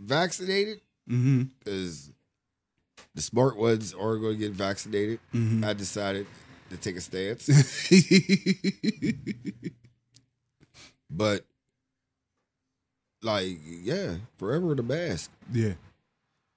vaccinated 0.00 0.80
Mm-hmm. 1.10 1.44
because 1.58 2.10
the 3.14 3.22
smart 3.22 3.56
ones 3.56 3.94
are 3.94 4.18
going 4.18 4.34
to 4.34 4.38
get 4.38 4.52
vaccinated. 4.52 5.20
Mm-hmm. 5.34 5.64
I 5.64 5.72
decided 5.72 6.26
to 6.68 6.76
take 6.76 6.96
a 6.96 7.00
stance, 7.00 7.48
but 11.10 11.44
like, 13.22 13.58
yeah, 13.64 14.16
forever 14.38 14.74
the 14.74 14.82
mask 14.82 15.30
yeah. 15.52 15.74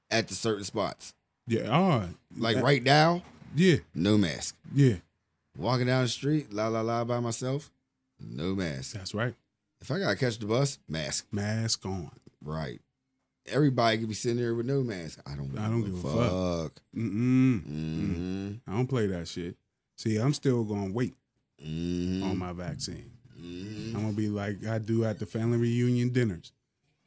at 0.10 0.28
the 0.28 0.36
certain 0.36 0.64
spots. 0.64 1.14
Yeah. 1.48 1.70
Oh. 1.76 2.10
Like 2.38 2.58
that- 2.58 2.64
right 2.64 2.84
now, 2.84 3.24
Yeah. 3.56 3.78
no 3.96 4.18
mask. 4.18 4.56
Yeah. 4.74 4.98
Walking 5.58 5.88
down 5.88 6.04
the 6.04 6.10
street, 6.10 6.54
la 6.54 6.68
la 6.68 6.82
la 6.82 7.04
by 7.04 7.20
myself, 7.20 7.70
no 8.20 8.56
mask. 8.56 8.94
That's 8.94 9.14
right. 9.14 9.36
If 9.82 9.90
I 9.92 10.00
gotta 10.00 10.16
catch 10.16 10.38
the 10.40 10.46
bus, 10.46 10.78
mask. 10.88 11.26
Mask 11.32 11.86
on. 11.86 12.12
Right. 12.44 12.80
Everybody 13.48 13.98
could 13.98 14.08
be 14.10 14.14
sitting 14.14 14.38
there 14.38 14.54
with 14.54 14.68
no 14.68 14.82
mask. 14.84 15.20
I 15.26 15.36
don't. 15.36 15.58
I 15.58 15.68
don't 15.68 15.82
give 15.82 16.06
a 16.06 16.08
a 16.08 16.64
fuck. 16.64 16.82
Mm-mm. 16.96 17.62
Mm-hmm. 17.66 18.52
I 18.68 18.76
don't 18.76 18.88
play 18.88 19.08
that 19.08 19.28
shit. 19.28 19.56
See, 19.98 20.18
I'm 20.18 20.34
still 20.34 20.64
gonna 20.64 20.92
wait 20.94 21.16
Mm-hmm. 21.62 22.24
on 22.24 22.38
my 22.38 22.54
vaccine. 22.54 23.12
Mm-hmm. 23.42 23.96
I'm 23.96 24.02
gonna 24.04 24.14
be 24.14 24.30
like 24.30 24.66
I 24.66 24.78
do 24.80 25.06
at 25.06 25.20
the 25.20 25.26
family 25.26 25.58
reunion 25.58 26.10
dinners. 26.10 26.52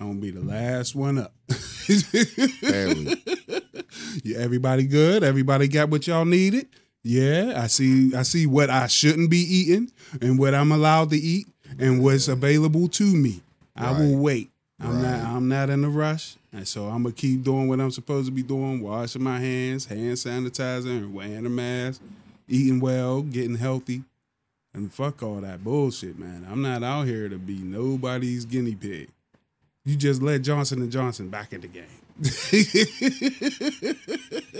I'm 0.00 0.08
gonna 0.08 0.20
be 0.20 0.30
the 0.30 0.40
last 0.40 0.94
one 0.94 1.18
up. 1.18 1.32
Family. 1.48 3.22
yeah, 4.24 4.38
everybody 4.38 4.84
good. 4.86 5.22
Everybody 5.22 5.68
got 5.68 5.88
what 5.88 6.06
y'all 6.06 6.24
needed. 6.24 6.68
Yeah, 7.02 7.52
I 7.56 7.66
see. 7.66 8.14
I 8.14 8.22
see 8.22 8.46
what 8.46 8.70
I 8.70 8.86
shouldn't 8.86 9.30
be 9.30 9.38
eating 9.38 9.92
and 10.20 10.38
what 10.38 10.54
I'm 10.54 10.72
allowed 10.72 11.10
to 11.10 11.16
eat 11.16 11.46
and 11.78 12.02
what's 12.02 12.28
available 12.28 12.88
to 12.88 13.04
me. 13.04 13.42
I 13.76 13.92
will 13.92 14.16
wait. 14.16 14.50
I'm 14.80 15.02
not. 15.02 15.20
I'm 15.20 15.48
not 15.48 15.70
in 15.70 15.84
a 15.84 15.88
rush, 15.88 16.36
and 16.52 16.66
so 16.66 16.86
I'm 16.86 17.02
gonna 17.02 17.14
keep 17.14 17.42
doing 17.42 17.68
what 17.68 17.80
I'm 17.80 17.90
supposed 17.90 18.26
to 18.26 18.32
be 18.32 18.42
doing: 18.42 18.80
washing 18.80 19.22
my 19.22 19.38
hands, 19.38 19.86
hand 19.86 20.16
sanitizer, 20.16 20.86
and 20.86 21.14
wearing 21.14 21.46
a 21.46 21.50
mask, 21.50 22.00
eating 22.48 22.80
well, 22.80 23.22
getting 23.22 23.56
healthy, 23.56 24.02
and 24.74 24.92
fuck 24.92 25.22
all 25.22 25.40
that 25.40 25.64
bullshit, 25.64 26.18
man. 26.18 26.46
I'm 26.50 26.60
not 26.60 26.82
out 26.82 27.06
here 27.06 27.28
to 27.28 27.38
be 27.38 27.58
nobody's 27.58 28.44
guinea 28.44 28.74
pig. 28.74 29.08
You 29.84 29.96
just 29.96 30.22
let 30.22 30.42
Johnson 30.42 30.82
and 30.82 30.90
Johnson 30.90 31.28
back 31.28 31.52
in 31.52 31.60
the 31.60 31.68
game. 31.68 31.84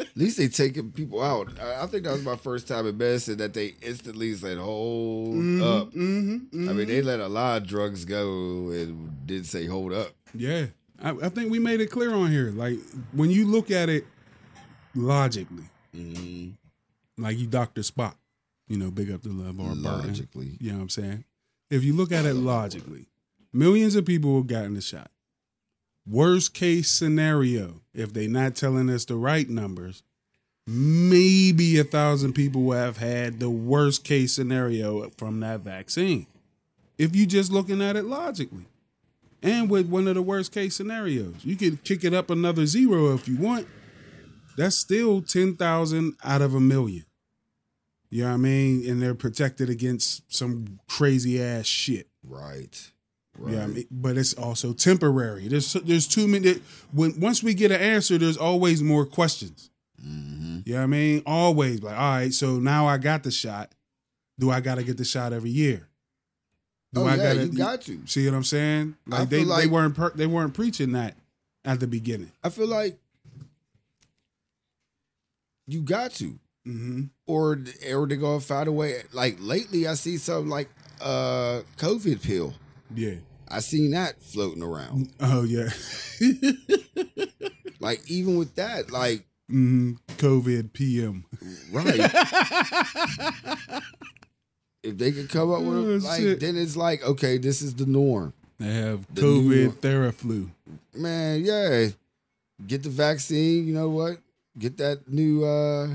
At 0.00 0.16
least 0.16 0.38
they 0.38 0.48
taking 0.48 0.90
people 0.90 1.22
out. 1.22 1.48
I, 1.61 1.85
I 1.85 1.87
think 1.87 2.05
that 2.05 2.12
was 2.12 2.24
my 2.24 2.37
first 2.37 2.66
time 2.66 2.87
in 2.87 2.98
medicine 2.98 3.38
that 3.38 3.55
they 3.55 3.74
instantly 3.81 4.35
said, 4.35 4.59
"Hold 4.59 5.37
mm-hmm, 5.37 5.62
up." 5.62 5.92
Mm-hmm, 5.92 6.68
I 6.68 6.72
mean, 6.72 6.88
they 6.88 6.98
mm-hmm. 6.98 7.07
let 7.07 7.20
a 7.20 7.29
lot 7.29 7.62
of 7.62 7.68
drugs 7.68 8.05
go 8.05 8.70
and 8.70 9.24
didn't 9.27 9.46
say, 9.46 9.66
"Hold 9.66 9.92
up." 9.92 10.11
Yeah, 10.35 10.66
I, 11.00 11.11
I 11.11 11.29
think 11.29 11.53
we 11.53 11.61
made 11.61 11.81
it 11.81 11.92
clear 11.92 12.12
on 12.12 12.31
here. 12.31 12.50
Like 12.50 12.79
when 13.12 13.31
you 13.31 13.46
look 13.46 13.70
at 13.70 13.88
it 13.88 14.05
logically, 14.96 15.70
mm-hmm. 15.94 17.22
like 17.22 17.38
you 17.38 17.46
Doctor 17.46 17.83
Spock, 17.83 18.16
you 18.68 18.77
know, 18.79 18.90
big 18.90 19.11
up 19.11 19.22
the 19.22 19.29
LeVar 19.29 19.57
Burton. 19.57 19.83
Logically, 19.83 20.57
You 20.61 20.70
know 20.70 20.79
what 20.79 20.83
I'm 20.83 20.88
saying? 20.88 21.24
If 21.70 21.85
you 21.85 21.94
look 21.94 22.12
at 22.12 22.24
it 22.24 22.35
logically, 22.35 23.07
millions 23.53 23.94
of 23.94 24.07
people 24.07 24.37
have 24.37 24.46
gotten 24.46 24.74
the 24.74 24.81
shot. 24.81 25.11
Worst 26.07 26.53
case 26.53 26.90
scenario, 26.90 27.81
if 27.94 28.12
they're 28.12 28.29
not 28.29 28.55
telling 28.55 28.90
us 28.90 29.05
the 29.05 29.16
right 29.16 29.48
numbers, 29.48 30.03
maybe 30.66 31.79
a 31.79 31.85
thousand 31.85 32.35
people 32.35 32.72
have 32.72 32.98
had 32.98 33.40
the 33.40 33.50
worst 33.50 34.05
case 34.05 34.35
scenario 34.35 35.09
from 35.16 35.40
that 35.40 35.61
vaccine. 35.61 36.27
If 36.98 37.16
you're 37.16 37.27
just 37.27 37.50
looking 37.50 37.83
at 37.83 37.96
it 37.96 38.05
logically. 38.05 38.66
And 39.42 39.68
with 39.68 39.88
one 39.88 40.09
of 40.09 40.14
the 40.14 40.22
worst 40.22 40.53
case 40.53 40.74
scenarios, 40.74 41.35
you 41.44 41.57
could 41.57 41.85
kick 41.85 42.03
it 42.03 42.14
up 42.14 42.31
another 42.31 42.64
zero 42.64 43.12
if 43.12 43.29
you 43.29 43.37
want. 43.37 43.66
That's 44.57 44.79
still 44.79 45.20
10,000 45.20 46.14
out 46.24 46.40
of 46.40 46.55
a 46.55 46.61
million. 46.61 47.05
You 48.14 48.22
know 48.22 48.29
what 48.29 48.35
I 48.35 48.37
mean? 48.37 48.88
And 48.88 49.03
they're 49.03 49.16
protected 49.16 49.68
against 49.68 50.33
some 50.33 50.79
crazy 50.88 51.42
ass 51.42 51.66
shit. 51.66 52.07
right, 52.24 52.90
right. 53.37 53.55
Yeah, 53.55 53.64
I 53.64 53.66
mean, 53.66 53.87
but 53.90 54.16
it's 54.16 54.35
also 54.35 54.72
temporary. 54.72 55.48
There's 55.48 55.72
there's 55.72 56.07
too 56.07 56.29
many. 56.29 56.61
When 56.92 57.18
once 57.18 57.42
we 57.42 57.55
get 57.55 57.72
an 57.72 57.81
answer, 57.81 58.16
there's 58.16 58.37
always 58.37 58.85
more 58.85 59.05
questions. 59.05 59.68
hmm 60.00 60.59
You 60.64 60.74
know 60.74 60.79
what 60.79 60.85
I 60.85 60.87
mean? 60.87 61.22
Always 61.27 61.83
like, 61.83 61.96
all 61.98 62.12
right, 62.12 62.33
so 62.33 62.61
now 62.61 62.87
I 62.87 62.98
got 62.98 63.24
the 63.24 63.33
shot. 63.33 63.74
Do 64.38 64.48
I 64.48 64.61
got 64.61 64.77
to 64.77 64.85
get 64.85 64.96
the 64.96 65.05
shot 65.05 65.33
every 65.33 65.50
year? 65.50 65.88
Do 66.92 67.00
Oh 67.00 67.07
I 67.07 67.16
yeah, 67.16 67.35
gotta- 67.35 67.46
you 67.46 67.53
got 67.59 67.81
to. 67.83 68.00
See 68.07 68.24
what 68.27 68.37
I'm 68.37 68.44
saying? 68.44 68.94
Like 69.09 69.29
they, 69.29 69.42
feel 69.42 69.57
they 69.57 69.66
weren't 69.66 69.96
per, 69.96 70.11
they 70.11 70.29
weren't 70.29 70.55
preaching 70.55 70.92
that 70.92 71.16
at 71.64 71.81
the 71.81 71.88
beginning. 71.88 72.31
I 72.44 72.50
feel 72.50 72.68
like 72.68 72.96
you 75.66 75.81
got 75.83 76.12
to, 76.12 76.38
Mm-hmm. 76.66 77.03
or 77.27 77.59
or 77.92 78.07
they 78.07 78.16
gonna 78.16 78.40
find 78.40 78.68
a 78.68 78.72
way. 78.72 79.03
Like 79.12 79.37
lately, 79.40 79.87
I 79.87 79.94
see 79.94 80.16
something 80.16 80.48
like 80.48 80.68
uh 81.00 81.61
COVID 81.77 82.22
pill. 82.22 82.55
Yeah. 82.94 83.16
I 83.48 83.61
seen 83.61 83.90
that 83.90 84.22
floating 84.22 84.62
around. 84.62 85.11
Oh 85.20 85.42
yeah. 85.42 85.68
Like 87.81 88.00
even 88.11 88.38
with 88.38 88.55
that, 88.55 88.90
like 88.90 89.27
hmm 89.50 89.92
COVID 90.16 90.72
PM. 90.72 91.27
right. 91.70 92.00
if 94.83 94.96
they 94.98 95.12
could 95.12 95.29
come 95.29 95.53
up 95.53 95.61
with 95.62 95.77
Oh, 95.77 95.90
it, 95.96 96.03
like 96.03 96.20
shit. 96.20 96.40
then 96.40 96.57
it's 96.57 96.77
like 96.77 97.03
okay, 97.05 97.37
this 97.38 97.61
is 97.62 97.74
the 97.74 97.85
norm. 97.87 98.33
They 98.59 98.72
have 98.72 99.07
The 99.14 99.20
COVID 99.22 99.72
Theraflu. 99.81 100.48
Man, 100.94 101.44
yeah. 101.44 101.88
Get 102.66 102.83
the 102.85 102.88
vaccine, 102.88 103.66
you 103.66 103.74
know 103.74 103.90
what? 103.90 104.18
Get 104.59 104.79
that 104.79 105.07
new 105.11 105.44
uh 105.44 105.88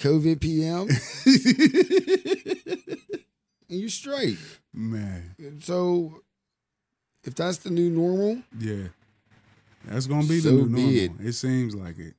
COVID 0.00 0.40
PM 0.40 0.88
and 3.68 3.78
you're 3.78 3.88
straight. 3.88 4.38
Man, 4.72 5.34
So 5.60 6.22
if 7.24 7.34
that's 7.34 7.58
the 7.58 7.70
new 7.70 7.90
normal, 7.90 8.42
yeah. 8.58 8.88
That's 9.84 10.06
gonna 10.06 10.26
be 10.26 10.40
the 10.40 10.52
new 10.52 10.66
normal. 10.66 10.88
it. 10.90 11.12
It. 11.22 11.32
seems 11.34 11.74
like 11.74 11.98
it. 11.98 12.14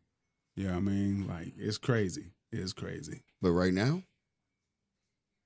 Yeah, 0.56 0.76
I 0.76 0.80
mean, 0.80 1.28
like 1.28 1.54
it's 1.58 1.78
crazy. 1.78 2.32
It's 2.52 2.74
crazy. 2.74 3.22
but 3.41 3.52
right 3.52 3.74
now, 3.74 4.04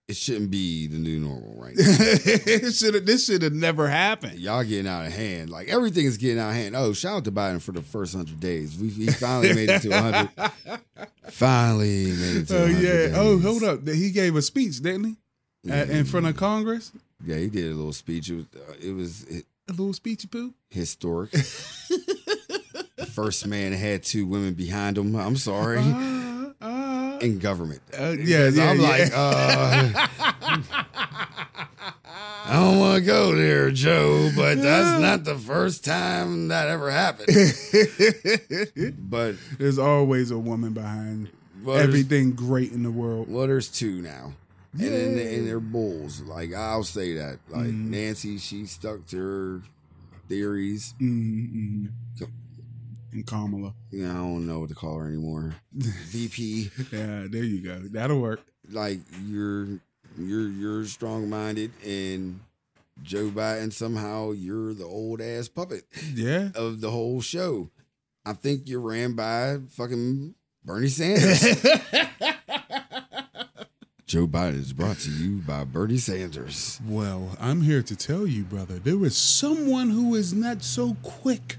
it 0.07 0.15
shouldn't 0.15 0.51
be 0.51 0.85
the 0.87 0.97
new 0.97 1.19
normal 1.19 1.55
right 1.57 1.75
now. 1.75 1.83
it 1.87 2.73
should 2.73 3.05
this 3.05 3.25
should 3.25 3.41
have 3.41 3.53
never 3.53 3.87
happened. 3.87 4.37
Y'all 4.39 4.63
getting 4.63 4.87
out 4.87 5.05
of 5.07 5.13
hand. 5.13 5.49
Like 5.49 5.67
everything 5.67 6.05
is 6.05 6.17
getting 6.17 6.39
out 6.39 6.49
of 6.49 6.55
hand. 6.55 6.75
Oh, 6.75 6.93
shout 6.93 7.17
out 7.17 7.23
to 7.25 7.31
Biden 7.31 7.61
for 7.61 7.71
the 7.71 7.81
first 7.81 8.15
hundred 8.15 8.39
days. 8.39 8.77
We 8.77 8.89
he 8.89 9.07
finally 9.07 9.53
made 9.53 9.69
it 9.69 9.81
to 9.81 9.91
hundred. 9.91 10.29
finally 11.31 12.05
made 12.11 12.35
it 12.37 12.47
to 12.49 12.57
Oh 12.57 12.61
100 12.63 12.81
yeah. 12.83 12.91
days. 12.91 13.13
Oh, 13.15 13.39
hold 13.39 13.63
up. 13.63 13.87
He 13.87 14.11
gave 14.11 14.35
a 14.35 14.41
speech, 14.41 14.79
didn't 14.81 15.03
he? 15.05 15.71
At, 15.71 15.89
in 15.89 16.05
front 16.05 16.27
of 16.27 16.37
Congress. 16.37 16.91
Yeah, 17.25 17.37
he 17.37 17.47
did 17.49 17.71
a 17.71 17.75
little 17.75 17.93
speech. 17.93 18.29
It 18.29 18.35
was, 18.35 18.45
uh, 18.55 18.73
it 18.79 18.91
was 18.91 19.25
hi- 19.31 19.41
A 19.69 19.71
little 19.71 19.93
speechy 19.93 20.29
poo. 20.29 20.53
historic. 20.69 21.31
first 23.13 23.47
man 23.47 23.71
had 23.73 24.03
two 24.03 24.25
women 24.27 24.53
behind 24.53 24.97
him. 24.97 25.15
I'm 25.15 25.37
sorry. 25.37 25.79
In 27.21 27.39
government. 27.39 27.81
uh, 27.97 28.15
yeah, 28.19 28.49
yeah, 28.49 28.69
I'm 28.69 28.79
yeah. 28.79 28.87
like, 28.89 29.11
uh, 29.13 30.07
I 32.47 32.53
don't 32.53 32.79
want 32.79 32.99
to 32.99 33.05
go 33.05 33.33
there, 33.35 33.71
Joe, 33.71 34.29
but 34.35 34.61
that's 34.61 35.01
not 35.01 35.23
the 35.23 35.35
first 35.35 35.83
time 35.83 36.49
that 36.49 36.67
ever 36.67 36.91
happened. 36.91 37.27
but 39.09 39.35
There's 39.57 39.79
always 39.79 40.29
a 40.31 40.37
woman 40.37 40.73
behind 40.73 41.29
well, 41.63 41.77
everything 41.77 42.33
great 42.33 42.71
in 42.71 42.83
the 42.83 42.91
world. 42.91 43.27
well, 43.29 43.47
there's 43.47 43.67
two 43.69 44.01
now. 44.01 44.33
And, 44.73 44.83
and, 44.93 45.17
and 45.19 45.47
they're 45.47 45.59
bulls. 45.61 46.21
Like, 46.21 46.53
I'll 46.53 46.83
say 46.83 47.13
that. 47.15 47.39
Like, 47.49 47.67
Mm-hmm. 47.67 47.91
Nancy, 47.91 48.37
she 48.37 48.65
stuck 48.65 49.05
to 49.07 49.17
her 49.17 49.61
theories. 50.27 50.93
Mm-hmm. 51.01 51.85
And 53.15 53.25
Kamala. 53.25 53.73
Know, 53.91 54.09
I 54.09 54.13
don't 54.13 54.45
know 54.47 54.59
what 54.59 54.69
to 54.69 54.75
call 54.75 54.97
her 54.99 55.07
anymore. 55.07 55.55
VP. 55.73 56.69
Yeah, 56.91 57.25
there 57.29 57.43
you 57.43 57.61
go. 57.61 57.79
That'll 57.91 58.19
work. 58.21 58.41
like 58.71 58.99
you're 59.25 59.67
you're 60.17 60.47
you're 60.49 60.85
strong 60.85 61.29
minded 61.29 61.71
and 61.85 62.39
Joe 63.03 63.29
Biden 63.29 63.71
somehow 63.73 64.31
you're 64.31 64.73
the 64.73 64.85
old 64.85 65.21
ass 65.21 65.47
puppet 65.47 65.83
Yeah. 66.13 66.49
of 66.55 66.81
the 66.81 66.91
whole 66.91 67.21
show. 67.21 67.69
I 68.25 68.33
think 68.33 68.67
you're 68.67 68.79
ran 68.81 69.13
by 69.13 69.57
fucking 69.71 70.33
Bernie 70.63 70.87
Sanders. 70.87 71.41
Joe 74.07 74.27
Biden 74.27 74.59
is 74.59 74.71
brought 74.71 74.99
to 74.99 75.09
you 75.09 75.39
by 75.41 75.63
Bernie 75.63 75.97
Sanders. 75.97 76.79
Well, 76.87 77.35
I'm 77.39 77.61
here 77.61 77.81
to 77.81 77.95
tell 77.95 78.27
you, 78.27 78.43
brother, 78.43 78.75
there 78.75 79.03
is 79.03 79.17
someone 79.17 79.89
who 79.89 80.13
is 80.15 80.31
not 80.31 80.63
so 80.63 80.95
quick 81.01 81.57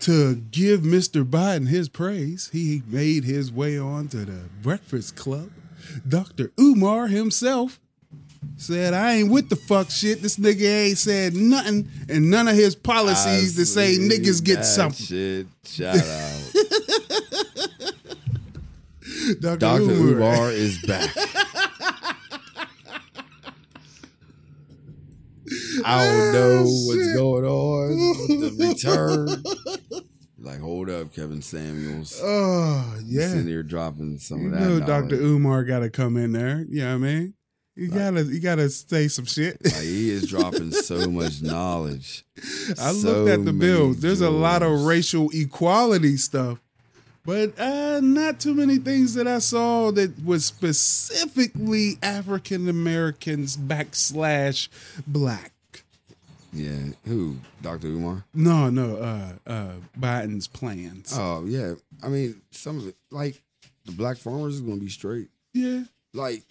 to 0.00 0.36
give 0.36 0.80
Mr. 0.80 1.24
Biden 1.24 1.68
his 1.68 1.88
praise. 1.88 2.50
He 2.52 2.82
made 2.86 3.24
his 3.24 3.52
way 3.52 3.78
on 3.78 4.08
to 4.08 4.18
the 4.18 4.48
Breakfast 4.62 5.16
Club. 5.16 5.50
Dr. 6.06 6.52
Umar 6.58 7.08
himself 7.08 7.80
said, 8.56 8.94
I 8.94 9.14
ain't 9.14 9.30
with 9.30 9.48
the 9.48 9.56
fuck 9.56 9.90
shit. 9.90 10.22
This 10.22 10.36
nigga 10.36 10.86
ain't 10.86 10.98
said 10.98 11.34
nothing, 11.34 11.88
and 12.08 12.30
none 12.30 12.48
of 12.48 12.54
his 12.54 12.74
policies 12.74 13.56
to 13.56 13.66
say 13.66 13.96
niggas 13.98 14.44
get 14.44 14.64
something. 14.64 15.06
Shit, 15.06 15.46
shout 15.64 15.96
out. 15.96 16.40
Dr. 19.40 19.56
Dr. 19.58 19.82
Umar. 19.82 20.32
Umar 20.32 20.50
is 20.52 20.78
back. 20.82 21.10
I 25.84 26.04
don't 26.04 26.32
know 26.32 26.58
ah, 26.60 26.86
what's 26.86 27.14
going 27.14 27.44
on 27.44 27.88
with 28.28 28.40
the 28.40 28.66
return. 28.66 29.28
Like, 30.40 30.60
hold 30.60 30.88
up, 30.88 31.12
Kevin 31.14 31.42
Samuels. 31.42 32.20
Oh, 32.24 32.94
yeah. 33.04 33.28
Sitting 33.28 33.46
here 33.48 33.62
dropping 33.62 34.18
some 34.18 34.40
You 34.42 34.46
of 34.46 34.52
that. 34.52 34.60
know, 34.60 34.80
Dr. 34.80 35.16
Umar 35.16 35.64
got 35.64 35.80
to 35.80 35.90
come 35.90 36.16
in 36.16 36.32
there. 36.32 36.64
You 36.68 36.80
know 36.82 36.88
what 36.90 36.94
I 36.94 36.98
mean? 36.98 37.34
You 37.74 37.88
gotta, 37.88 38.24
you 38.24 38.40
gotta 38.40 38.68
say 38.70 39.06
some 39.06 39.24
shit. 39.24 39.56
Like, 39.64 39.74
he 39.74 40.10
is 40.10 40.28
dropping 40.28 40.72
so 40.72 41.08
much 41.10 41.42
knowledge. 41.42 42.24
I 42.70 42.92
So 42.92 43.22
looked 43.24 43.30
at 43.30 43.44
the 43.44 43.52
bills. 43.52 44.00
There's 44.00 44.20
a 44.20 44.30
lot 44.30 44.64
of 44.64 44.84
racial 44.84 45.30
equality 45.32 46.16
stuff, 46.16 46.58
but 47.24 47.56
uh, 47.56 48.00
not 48.02 48.40
too 48.40 48.52
many 48.54 48.78
things 48.78 49.14
that 49.14 49.28
I 49.28 49.38
saw 49.38 49.92
that 49.92 50.24
was 50.24 50.44
specifically 50.44 51.98
African 52.02 52.68
Americans 52.68 53.56
backslash 53.56 54.68
black. 55.06 55.52
Yeah. 56.52 56.78
Who? 57.06 57.36
Dr. 57.62 57.88
Umar? 57.88 58.24
No, 58.32 58.70
no, 58.70 58.96
uh, 58.96 59.32
uh, 59.46 59.72
Biden's 59.98 60.46
plans. 60.48 61.14
Oh, 61.16 61.44
yeah. 61.46 61.74
I 62.02 62.08
mean, 62.08 62.40
some 62.50 62.78
of 62.78 62.88
it, 62.88 62.96
like, 63.10 63.42
the 63.88 63.92
black 63.92 64.16
farmers 64.18 64.54
is 64.54 64.60
going 64.60 64.78
to 64.78 64.84
be 64.84 64.90
straight. 64.90 65.28
yeah, 65.54 65.82
like 66.14 66.42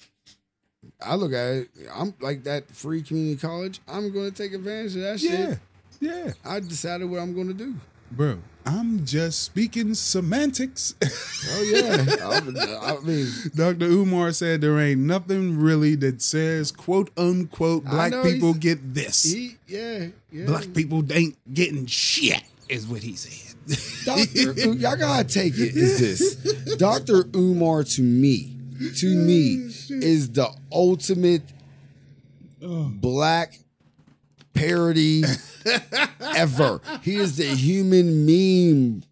I 1.06 1.16
look 1.16 1.34
at 1.34 1.54
it, 1.54 1.70
I'm 1.94 2.14
like 2.20 2.44
that 2.44 2.70
free 2.72 3.02
community 3.02 3.40
college. 3.40 3.80
I'm 3.88 4.12
going 4.12 4.32
to 4.32 4.36
take 4.36 4.54
advantage 4.54 4.96
of 4.96 5.02
that 5.04 5.22
yeah, 5.22 5.50
shit. 5.50 5.60
yeah, 6.00 6.32
I 6.46 6.60
decided 6.60 7.10
what 7.10 7.20
I'm 7.20 7.36
going 7.36 7.48
to 7.48 7.54
do. 7.54 7.76
Bro. 8.12 8.40
I'm 8.68 9.06
just 9.06 9.44
speaking 9.44 9.94
semantics. 9.94 10.96
Oh 11.50 11.62
yeah, 11.62 12.16
I, 12.26 12.98
I 12.98 13.00
mean, 13.02 13.28
Dr. 13.56 13.86
Umar 13.86 14.32
said 14.34 14.60
there 14.60 14.78
ain't 14.80 15.00
nothing 15.00 15.58
really 15.58 15.96
that 15.96 16.22
says 16.22 16.72
quote 16.72 17.10
unquote 17.16 17.86
black 17.86 18.12
people 18.24 18.54
get 18.54 18.94
this. 18.94 19.24
he, 19.24 19.56
yeah, 19.68 20.08
yeah. 20.32 20.46
Black 20.46 20.74
people 20.74 21.06
ain't 21.14 21.38
getting 21.54 21.86
shit. 21.86 22.44
is 22.68 22.86
what 22.86 23.02
he 23.02 23.16
said. 23.16 23.56
Doctor, 24.04 24.52
y'all 24.74 24.98
gotta 24.98 25.24
take 25.24 25.54
it. 25.54 25.78
Is 25.78 26.00
this 26.00 26.76
Doctor 26.76 27.26
Umar 27.36 27.84
to 27.84 28.02
me? 28.02 28.58
To 28.98 29.16
me, 29.16 29.66
oh, 29.66 29.94
is 29.94 30.32
the 30.32 30.50
ultimate 30.72 31.44
oh. 32.62 32.90
black 32.94 33.60
parody 34.58 35.24
ever. 36.36 36.82
He 37.02 37.16
is 37.16 37.38
the 37.38 37.46
human 37.46 38.26
meme. 38.26 39.04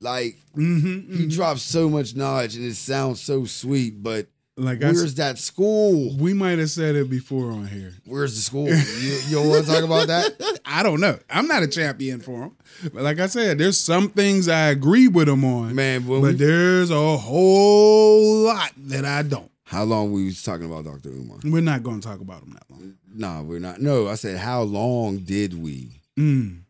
Like 0.00 0.36
mm-hmm, 0.56 1.12
he 1.12 1.22
mm-hmm. 1.24 1.28
drops 1.28 1.62
so 1.62 1.88
much 1.88 2.14
knowledge 2.14 2.56
and 2.56 2.64
it 2.64 2.74
sounds 2.74 3.20
so 3.20 3.44
sweet, 3.46 4.02
but 4.02 4.26
Like 4.58 4.80
where's 4.80 5.02
s- 5.02 5.14
that 5.14 5.38
school? 5.38 6.14
we 6.18 6.34
might 6.34 6.58
have 6.58 6.70
said 6.70 6.96
it 6.96 7.08
before 7.08 7.50
on 7.50 7.66
here. 7.66 7.94
Where's 8.04 8.34
the 8.36 8.42
school? 8.42 8.68
You, 9.00 9.18
you 9.28 9.48
want 9.48 9.64
to 9.66 9.72
talk 9.72 9.82
about 9.84 10.06
that? 10.08 10.60
I 10.66 10.82
don't 10.82 11.00
know. 11.00 11.18
I'm 11.30 11.46
not 11.48 11.62
a 11.62 11.66
champion 11.66 12.20
for 12.20 12.42
him. 12.44 12.56
But 12.92 13.02
like 13.02 13.18
I 13.20 13.26
said, 13.26 13.56
there's 13.58 13.78
some 13.80 14.10
things 14.10 14.48
I 14.48 14.68
agree 14.68 15.08
with 15.08 15.28
him 15.28 15.44
on, 15.44 15.74
Man, 15.74 16.02
but 16.06 16.20
we, 16.20 16.32
there's 16.32 16.90
a 16.90 17.16
whole 17.16 18.44
lot 18.44 18.72
that 18.76 19.04
I 19.06 19.22
don't. 19.22 19.50
how 19.64 19.84
long 19.84 20.12
we 20.12 20.26
was 20.26 20.42
talking 20.42 20.66
about 20.66 20.84
Dr. 20.84 21.08
Umar? 21.08 21.38
We're 21.42 21.62
not 21.62 21.82
going 21.82 22.00
to 22.02 22.06
talk 22.06 22.20
about 22.20 22.42
him 22.42 22.50
that 22.50 22.64
long. 22.70 22.94
Nah, 23.16 23.42
we're 23.42 23.58
not. 23.60 23.80
No, 23.80 24.08
I 24.08 24.14
said 24.14 24.38
how 24.38 24.62
long 24.62 25.18
did 25.18 25.54
we 25.60 26.00
Mm. 26.18 26.60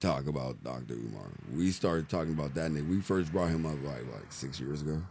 talk 0.00 0.26
about 0.26 0.62
Dr. 0.62 0.94
Umar? 0.94 1.30
We 1.54 1.70
started 1.70 2.08
talking 2.08 2.32
about 2.32 2.54
that 2.54 2.70
nigga. 2.70 2.88
We 2.88 3.00
first 3.00 3.30
brought 3.32 3.50
him 3.50 3.64
up 3.66 3.82
like 3.84 4.04
like 4.12 4.30
six 4.32 4.58
years 4.60 4.82
ago. 4.82 5.02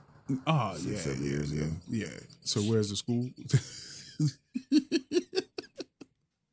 Oh 0.46 0.74
Six, 0.76 0.86
yeah, 0.86 0.98
seven 1.00 1.24
yeah, 1.24 1.30
years 1.30 1.54
yeah, 1.54 1.62
ago. 1.64 1.72
yeah. 1.90 2.20
So 2.44 2.62
where's 2.62 2.90
the 2.90 2.96
school? 2.98 3.30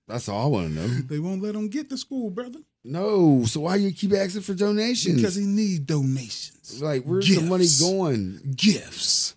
That's 0.06 0.28
all 0.28 0.44
I 0.44 0.48
want 0.48 0.68
to 0.68 0.74
know. 0.74 0.86
they 0.86 1.18
won't 1.18 1.42
let 1.42 1.54
him 1.54 1.68
get 1.68 1.88
to 1.88 1.96
school, 1.96 2.28
brother, 2.30 2.58
No, 2.84 3.44
so 3.46 3.60
why 3.60 3.76
you 3.76 3.90
keep 3.90 4.12
asking 4.12 4.42
for 4.42 4.52
donations? 4.54 5.16
because 5.16 5.34
he 5.34 5.46
needs 5.46 5.80
donations, 5.80 6.82
like, 6.82 7.04
where's 7.04 7.26
the 7.26 7.40
money 7.40 7.64
going? 7.80 8.52
gifts, 8.54 9.34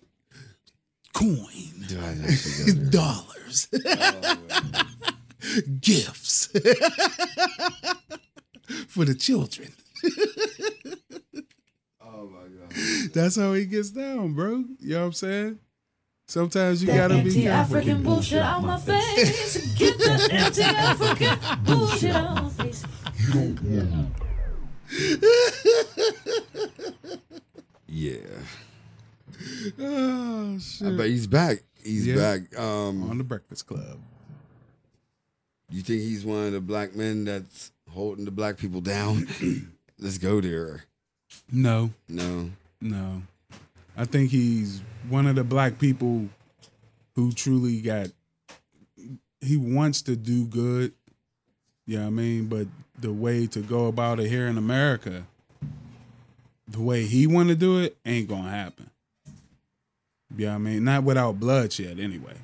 coin, 1.18 1.86
Do 1.88 1.98
I 2.00 2.02
actually 2.30 2.72
go 2.72 2.80
there? 2.80 2.90
dollars, 2.90 3.66
gifts 5.80 6.46
for 8.88 9.04
the 9.04 9.14
children. 9.14 9.72
oh 12.00 12.28
my 12.28 12.48
god! 12.48 12.72
That's 13.12 13.36
how 13.36 13.52
he 13.54 13.66
gets 13.66 13.90
down, 13.90 14.32
bro. 14.34 14.64
You 14.78 14.94
know 14.94 15.00
what 15.00 15.06
I'm 15.06 15.12
saying? 15.12 15.58
Sometimes 16.28 16.82
you 16.82 16.88
gotta 16.88 17.14
be 17.22 17.46
Anti-African 17.46 18.02
bullshit 18.02 18.42
on 18.42 18.66
my 18.66 18.78
face. 18.78 19.56
Get 19.74 19.96
the 19.98 20.28
anti-African 20.30 21.38
bullshit 21.64 22.14
on 22.14 22.34
my 22.44 22.50
face. 22.50 22.84
You 23.18 23.32
don't 23.32 23.62
want 23.62 24.14
Yeah, 27.86 28.18
Oh 29.78 30.54
I 30.54 30.58
shit. 30.58 30.96
bet 30.96 31.06
he's 31.08 31.26
back. 31.26 31.58
He's 31.82 32.06
Yeah. 32.06 32.16
back. 32.16 32.58
Um, 32.58 33.08
On 33.10 33.18
the 33.18 33.24
Breakfast 33.24 33.66
Club. 33.66 33.98
you 35.70 35.82
think 35.82 36.02
he's 36.02 36.24
one 36.24 36.46
of 36.46 36.52
the 36.52 36.60
black 36.60 36.94
men 36.94 37.24
that's 37.24 37.72
holding 37.90 38.24
the 38.24 38.30
black 38.30 38.56
people 38.58 38.80
down? 38.80 39.26
Let's 39.98 40.18
go 40.18 40.40
there. 40.40 40.84
No, 41.52 41.90
No, 42.08 42.50
no. 42.80 43.22
I 43.96 44.04
think 44.04 44.30
he's 44.30 44.80
one 45.08 45.26
of 45.26 45.34
the 45.34 45.44
black 45.44 45.78
people 45.78 46.28
who 47.16 47.32
truly 47.32 47.80
got 47.80 48.08
he 49.40 49.56
wants 49.56 50.02
to 50.02 50.16
do 50.16 50.44
good. 50.46 50.92
Yeah, 51.86 52.06
I 52.06 52.10
mean, 52.10 52.46
but 52.46 52.66
the 53.00 53.12
way 53.12 53.46
to 53.48 53.60
go 53.60 53.86
about 53.86 54.20
it 54.20 54.28
here 54.28 54.46
in 54.46 54.58
America, 54.58 55.24
the 56.66 56.80
way 56.80 57.04
he 57.06 57.26
want 57.26 57.48
to 57.48 57.54
do 57.54 57.78
it, 57.80 57.96
ain't 58.04 58.28
gonna 58.28 58.50
happen. 58.50 58.90
Yeah, 60.36 60.54
I 60.54 60.58
mean, 60.58 60.84
not 60.84 61.04
without 61.04 61.40
bloodshed 61.40 61.98
anyway. 61.98 62.34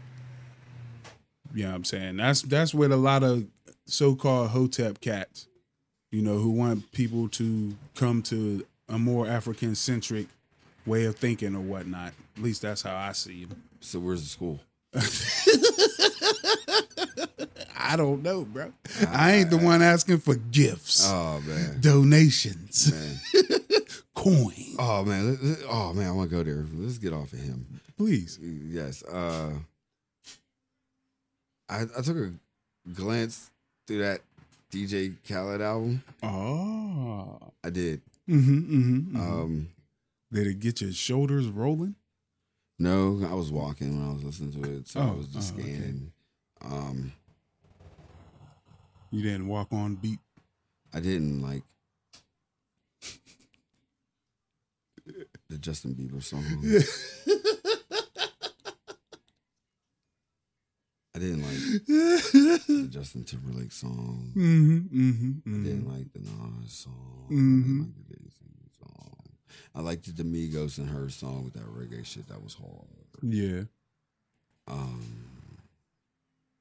You 1.55 1.65
know 1.65 1.71
what 1.71 1.77
I'm 1.77 1.85
saying? 1.85 2.17
That's 2.17 2.43
that's 2.43 2.75
with 2.75 2.91
a 2.93 2.97
lot 2.97 3.23
of 3.23 3.47
so-called 3.87 4.49
hotep 4.51 5.01
cats, 5.01 5.47
you 6.11 6.23
know, 6.23 6.39
who 6.39 6.51
want 6.51 6.91
people 6.93 7.29
to 7.31 7.77
come 7.95 8.23
to 8.23 8.65
a 8.89 8.99
more 8.99 9.27
African 9.29 9.75
centric 9.75 10.27
way 10.87 11.05
of 11.05 11.17
thinking 11.17 11.55
or 11.55 11.61
whatnot. 11.61 12.13
At 12.37 12.43
least 12.43 12.63
that's 12.63 12.83
how 12.83 12.97
I 12.97 13.13
see 13.13 13.43
it. 13.43 13.49
so 13.81 14.01
where's 14.01 14.23
the 14.23 14.29
school? 14.29 14.61
I 17.77 17.97
don't 17.97 18.23
know, 18.23 18.45
bro. 18.45 18.73
Ah, 19.03 19.27
I 19.27 19.33
ain't 19.33 19.51
the 19.51 19.59
one 19.59 19.83
asking 19.83 20.19
for 20.19 20.35
gifts, 20.37 21.07
Oh 21.09 21.41
man, 21.47 21.79
donations, 21.81 22.91
man. 22.93 23.21
coin. 24.25 24.75
Oh 24.79 25.05
man, 25.05 25.39
oh 25.69 25.93
man, 25.93 26.09
I 26.09 26.13
want 26.13 26.31
to 26.31 26.37
go 26.37 26.43
there. 26.43 26.65
Let's 26.75 26.99
get 26.99 27.13
off 27.13 27.33
of 27.33 27.39
him. 27.39 27.81
Please. 27.97 28.39
Yes. 28.43 29.03
Uh, 29.05 29.53
I 31.69 31.83
I 31.97 32.03
took 32.03 32.17
a 32.17 32.33
glance 32.93 33.51
through 33.87 33.99
that 33.99 34.21
DJ 34.71 35.15
Khaled 35.29 35.61
album. 35.61 36.03
Oh. 36.23 37.39
I 37.63 37.71
did. 37.71 38.01
Mm-hmm, 38.29 38.59
mm-hmm, 38.59 39.21
Um, 39.21 39.69
Did 40.33 40.47
it 40.47 40.59
get 40.61 40.81
your 40.81 40.93
shoulders 40.93 41.47
rolling? 41.49 41.95
no, 42.79 43.21
I 43.31 43.35
was 43.35 43.53
walking 43.53 43.99
when 44.01 44.09
I 44.11 44.13
was 44.15 44.25
listening 44.25 44.53
to 44.63 44.77
it, 44.79 44.89
so 44.89 45.01
I 45.01 45.05
Oh, 45.05 45.13
was 45.13 45.29
just 45.29 45.55
oh, 45.55 45.61
okay. 45.61 45.73
scanning. 45.75 46.13
Um, 46.63 47.13
You 49.11 49.23
didn't 49.23 49.47
walk 49.47 49.69
on 49.73 49.95
beat. 49.97 50.19
I 50.93 51.01
didn't 51.01 51.41
like 51.43 51.63
the 55.55 55.61
Justin 55.61 55.95
Bieber 55.95 56.21
song. 56.23 56.43
I 61.15 61.21
didn't 61.21 61.43
like 61.43 61.87
the 61.87 62.89
Justin 62.91 63.23
Timberlake 63.23 63.71
song. 63.71 64.33
Mm-hmm, 64.35 64.79
mm-hmm, 65.01 65.31
I 65.47 65.63
didn't 65.65 65.83
mm-hmm. 65.83 65.93
like 65.97 66.13
the 66.13 66.19
Nas 66.19 66.73
song. 66.73 67.27
I 67.31 67.33
Mhm. 67.35 67.93
didn't 68.09 68.25
like 68.35 68.35
the 68.65 68.71
song. 68.85 69.17
I 69.77 69.81
liked 69.81 70.17
the 70.17 70.25
Migos 70.25 70.79
and 70.79 70.89
H.E.R. 70.89 71.09
song 71.11 71.45
with 71.45 71.53
that 71.55 71.67
reggae 71.67 72.05
shit. 72.05 72.27
That 72.29 72.43
was 72.43 72.55
hard. 72.55 72.89
Yeah. 73.23 73.63
Um, 74.67 75.05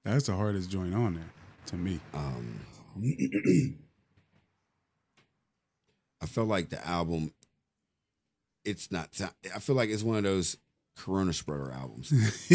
That's 0.03 0.27
the 0.27 0.35
hardest 0.35 0.69
joint 0.69 0.93
on 0.93 1.15
there 1.15 1.31
to 1.67 1.75
me. 1.75 1.99
um, 2.13 2.59
I 6.21 6.25
felt 6.27 6.47
like 6.47 6.69
the 6.69 6.85
album. 6.87 7.31
It's 8.65 8.91
not. 8.91 9.09
I 9.53 9.59
feel 9.59 9.75
like 9.75 9.89
it's 9.89 10.03
one 10.03 10.17
of 10.17 10.23
those 10.23 10.57
Corona 10.97 11.33
spreader 11.33 11.71
albums. 11.71 12.11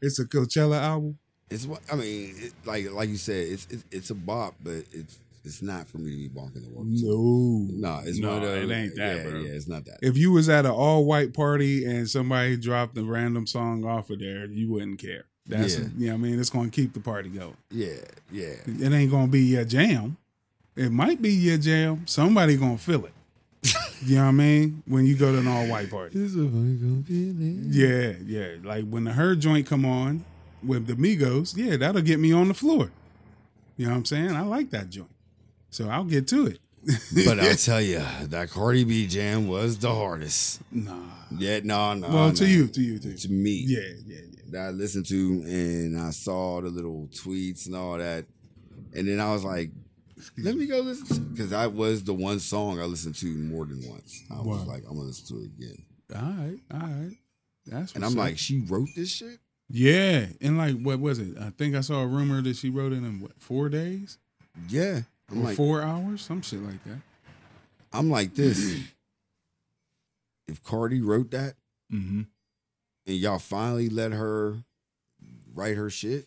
it's 0.00 0.18
a 0.18 0.24
Coachella 0.24 0.80
album. 0.80 1.18
It's 1.50 1.66
what 1.66 1.80
I 1.92 1.96
mean. 1.96 2.34
It, 2.36 2.52
like 2.64 2.90
like 2.92 3.08
you 3.08 3.16
said, 3.16 3.46
it's 3.48 3.66
it's 3.70 3.84
it's 3.90 4.10
a 4.10 4.14
bop, 4.14 4.54
but 4.62 4.84
it's 4.92 5.18
it's 5.44 5.60
not 5.60 5.86
for 5.86 5.98
me 5.98 6.10
to 6.10 6.16
be 6.16 6.28
walking 6.34 6.62
the 6.62 6.68
walk. 6.70 6.86
No. 6.86 7.66
no, 7.70 8.02
it's 8.04 8.18
No, 8.18 8.30
one 8.34 8.44
of 8.44 8.48
it 8.48 8.70
ain't 8.74 8.96
that, 8.96 9.16
yeah, 9.16 9.22
bro. 9.24 9.40
Yeah, 9.40 9.50
it's 9.50 9.68
not 9.68 9.84
that. 9.84 9.98
If 10.00 10.16
you 10.16 10.32
was 10.32 10.48
at 10.48 10.64
an 10.64 10.72
all 10.72 11.04
white 11.04 11.34
party 11.34 11.84
and 11.84 12.08
somebody 12.08 12.56
dropped 12.56 12.96
a 12.96 13.04
random 13.04 13.46
song 13.46 13.84
off 13.84 14.08
of 14.08 14.20
there, 14.20 14.46
you 14.46 14.72
wouldn't 14.72 14.98
care. 15.00 15.24
That's 15.46 15.78
Yeah. 15.78 15.88
yeah. 15.98 16.14
I 16.14 16.16
mean, 16.16 16.40
it's 16.40 16.48
gonna 16.48 16.70
keep 16.70 16.94
the 16.94 17.00
party 17.00 17.28
going. 17.28 17.56
yeah, 17.70 17.96
yeah. 18.32 18.54
It 18.66 18.92
ain't 18.92 19.10
gonna 19.10 19.26
be 19.26 19.56
a 19.56 19.66
jam. 19.66 20.16
It 20.76 20.90
might 20.90 21.22
be 21.22 21.30
your 21.30 21.58
jam. 21.58 22.06
Somebody 22.06 22.56
gonna 22.56 22.78
feel 22.78 23.04
it. 23.04 23.12
you 24.02 24.16
know 24.16 24.22
what 24.22 24.28
I 24.28 24.32
mean? 24.32 24.82
When 24.86 25.06
you 25.06 25.16
go 25.16 25.32
to 25.32 25.38
an 25.38 25.46
all 25.46 25.66
white 25.66 25.90
party. 25.90 26.18
Yeah, 26.18 28.12
yeah. 28.24 28.56
Like 28.62 28.88
when 28.88 29.04
the 29.04 29.10
H.E.R. 29.12 29.34
joint 29.36 29.66
come 29.66 29.84
on 29.84 30.24
with 30.62 30.86
the 30.86 30.94
Migos, 30.94 31.56
yeah, 31.56 31.76
that'll 31.76 32.02
get 32.02 32.18
me 32.18 32.32
on 32.32 32.48
the 32.48 32.54
floor. 32.54 32.90
You 33.76 33.86
know 33.86 33.92
what 33.92 33.98
I'm 33.98 34.04
saying? 34.04 34.30
I 34.32 34.42
like 34.42 34.70
that 34.70 34.90
joint. 34.90 35.10
So 35.70 35.88
I'll 35.88 36.04
get 36.04 36.28
to 36.28 36.46
it. 36.46 36.58
But 37.24 37.40
I'll 37.40 37.54
tell 37.56 37.80
you, 37.80 38.02
that 38.22 38.50
Cardi 38.50 38.84
B 38.84 39.06
jam 39.06 39.48
was 39.48 39.78
the 39.78 39.92
hardest. 39.92 40.60
Nah. 40.70 40.94
Yeah, 41.36 41.60
no, 41.64 41.94
no. 41.94 42.08
well, 42.08 42.32
to 42.32 42.44
no. 42.44 42.48
you, 42.48 42.66
to 42.68 42.80
you, 42.80 42.98
to 42.98 43.08
you. 43.08 43.16
to 43.16 43.28
me. 43.28 43.64
Yeah, 43.66 43.80
yeah, 44.06 44.16
yeah. 44.30 44.42
That 44.50 44.60
I 44.66 44.70
listened 44.70 45.06
to 45.06 45.42
and 45.46 45.98
I 45.98 46.10
saw 46.10 46.60
the 46.60 46.68
little 46.68 47.08
tweets 47.12 47.66
and 47.66 47.74
all 47.74 47.98
that. 47.98 48.26
And 48.94 49.08
then 49.08 49.18
I 49.18 49.32
was 49.32 49.44
like, 49.44 49.70
let 50.38 50.56
me 50.56 50.66
go 50.66 50.80
listen 50.80 51.28
because 51.32 51.50
that 51.50 51.72
was 51.72 52.04
the 52.04 52.14
one 52.14 52.38
song 52.40 52.80
I 52.80 52.84
listened 52.84 53.14
to 53.16 53.26
more 53.26 53.64
than 53.66 53.82
once. 53.88 54.22
I 54.30 54.36
was 54.40 54.60
Wow. 54.62 54.66
like, 54.66 54.82
I'm 54.88 54.96
gonna 54.96 55.08
listen 55.08 55.36
to 55.36 55.42
it 55.42 55.46
again. 55.46 55.84
All 56.14 56.22
right, 56.22 56.58
all 56.72 56.80
right. 56.80 57.16
That's 57.66 57.92
And 57.94 58.04
I'm 58.04 58.12
up. 58.12 58.18
like, 58.18 58.38
she 58.38 58.60
wrote 58.60 58.88
this 58.94 59.10
shit? 59.10 59.38
yeah, 59.68 60.26
and 60.40 60.58
like, 60.58 60.78
what 60.80 61.00
was 61.00 61.18
it? 61.18 61.36
I 61.38 61.50
think 61.50 61.74
I 61.74 61.80
saw 61.80 62.02
a 62.02 62.06
rumor 62.06 62.42
that 62.42 62.56
she 62.56 62.68
wrote 62.70 62.92
it 62.92 62.96
in 62.96 63.20
what 63.20 63.32
four 63.40 63.68
days 63.68 64.18
Yeah. 64.68 65.00
I'm 65.30 65.38
or 65.40 65.44
like, 65.44 65.56
four 65.56 65.80
hours, 65.82 66.20
some 66.22 66.42
shit 66.42 66.62
like 66.62 66.82
that. 66.84 66.98
I'm 67.92 68.10
like 68.10 68.34
this. 68.34 68.58
if 70.48 70.62
Cardi 70.62 71.00
wrote 71.00 71.30
that 71.30 71.54
Mm-hmm. 71.92 72.22
and 73.06 73.16
y'all 73.16 73.38
finally 73.38 73.88
let 73.88 74.12
her 74.12 74.58
write 75.54 75.76
her 75.76 75.88
shit, 75.90 76.26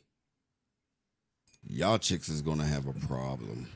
y'all 1.68 1.98
chicks 2.00 2.30
is 2.30 2.42
gonna 2.42 2.66
have 2.66 2.88
a 2.88 2.94
problem. 2.94 3.68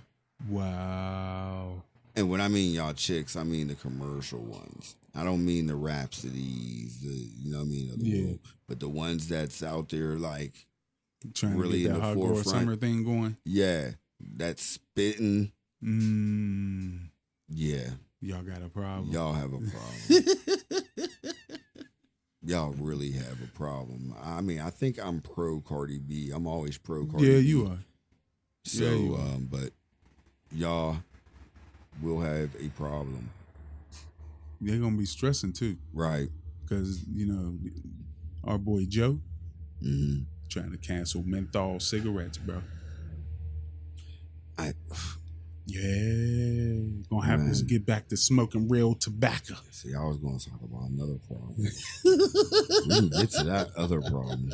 Wow. 0.49 1.83
And 2.15 2.29
when 2.29 2.41
I 2.41 2.47
mean 2.49 2.73
y'all 2.73 2.93
chicks, 2.93 3.35
I 3.35 3.43
mean 3.43 3.67
the 3.67 3.75
commercial 3.75 4.39
ones. 4.39 4.95
I 5.15 5.23
don't 5.23 5.45
mean 5.45 5.65
the 5.67 5.73
Rapsodys, 5.73 7.01
the 7.01 7.29
you 7.37 7.51
know 7.51 7.59
what 7.59 7.63
I 7.65 7.67
mean, 7.69 7.89
of 7.91 7.99
the 7.99 8.05
Yeah. 8.05 8.25
world, 8.27 8.39
but 8.67 8.79
the 8.79 8.89
ones 8.89 9.27
that's 9.27 9.63
out 9.63 9.89
there 9.89 10.17
like, 10.17 10.67
Trying 11.35 11.55
Really 11.57 11.83
to 11.83 11.85
in 11.89 11.93
get 11.93 12.01
that 12.01 12.09
the 12.09 12.15
forefront. 12.15 12.45
summer 12.47 12.75
thing 12.75 13.03
going. 13.03 13.37
yeah, 13.45 13.91
that 14.37 14.59
spitting, 14.59 15.51
Mm, 15.83 17.09
yeah, 17.49 17.89
y'all 18.21 18.41
got 18.43 18.61
a 18.63 18.69
problem. 18.69 19.11
y'all 19.11 19.33
have 19.33 19.51
a 19.53 19.59
problem. 19.71 21.09
y'all 22.43 22.71
really 22.73 23.11
have 23.11 23.41
a 23.43 23.47
problem. 23.55 24.15
I 24.23 24.41
mean, 24.41 24.59
I 24.59 24.69
think 24.71 24.97
I'm 25.03 25.21
pro 25.21 25.61
Cardi 25.61 25.99
B. 25.99 26.31
I'm 26.33 26.47
always 26.47 26.77
pro 26.77 27.05
Cardi 27.05 27.27
yeah, 27.27 27.37
B. 27.39 27.45
you 27.47 27.67
are. 27.67 27.79
So, 28.65 28.83
Yeah, 28.83 28.95
you 28.95 29.15
are. 29.15 29.19
um, 29.21 29.47
but 29.51 29.71
y'all 30.51 30.97
will 32.01 32.19
have 32.21 32.55
a 32.59 32.69
problem, 32.69 33.29
They're 34.59 34.77
gonna 34.79 34.97
be 34.97 35.05
stressing 35.05 35.53
too, 35.53 35.77
right? 35.93 36.29
because 36.63 37.03
you 37.09 37.25
know 37.25 37.57
our 38.45 38.57
boy 38.57 38.85
Joe 38.87 39.19
hmm 39.81 40.19
trying 40.49 40.71
to 40.71 40.77
cancel 40.77 41.23
menthol 41.23 41.79
cigarettes, 41.79 42.37
bro. 42.37 42.61
I 44.57 44.73
Yeah, 45.65 47.03
gonna 47.09 47.25
have 47.25 47.57
to 47.57 47.63
get 47.65 47.85
back 47.85 48.09
to 48.09 48.17
smoking 48.17 48.67
real 48.67 48.93
tobacco. 48.95 49.55
see. 49.71 49.93
I 49.95 50.03
was 50.03 50.17
going 50.17 50.37
to 50.37 50.49
talk 50.49 50.59
about 50.61 50.89
another 50.89 51.17
problem. 51.27 51.55
we 52.87 52.95
can 52.95 53.09
get 53.15 53.31
to 53.31 53.43
that 53.43 53.69
other 53.77 54.01
problem. 54.01 54.51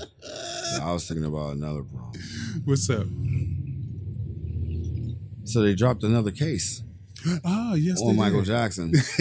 I 0.80 0.94
was 0.94 1.08
thinking 1.08 1.26
about 1.26 1.56
another 1.56 1.84
problem. 1.84 2.22
What's 2.66 2.90
up? 2.90 3.08
So 5.48 5.62
they 5.62 5.76
dropped 5.76 6.04
another 6.04 6.32
case 6.32 6.84
Oh 7.44 7.74
yes, 7.74 8.02
on 8.02 8.16
Michael 8.16 8.40
did. 8.42 8.48
Jackson. 8.48 8.92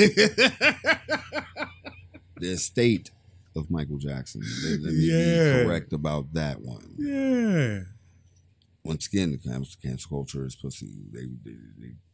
the 2.38 2.48
estate 2.52 3.10
of 3.54 3.70
Michael 3.70 3.98
Jackson. 3.98 4.42
Let, 4.64 4.80
me 4.80 4.90
Yeah. 4.92 5.58
be 5.60 5.64
correct 5.64 5.92
about 5.92 6.32
that 6.34 6.60
one. 6.60 6.94
Yeah, 6.98 7.80
Once 8.84 9.06
again, 9.06 9.32
the 9.32 9.38
cancel, 9.38 9.74
cancel 9.82 10.10
culture 10.10 10.44
is 10.46 10.54
pussy. 10.56 11.06
They, 11.10 11.26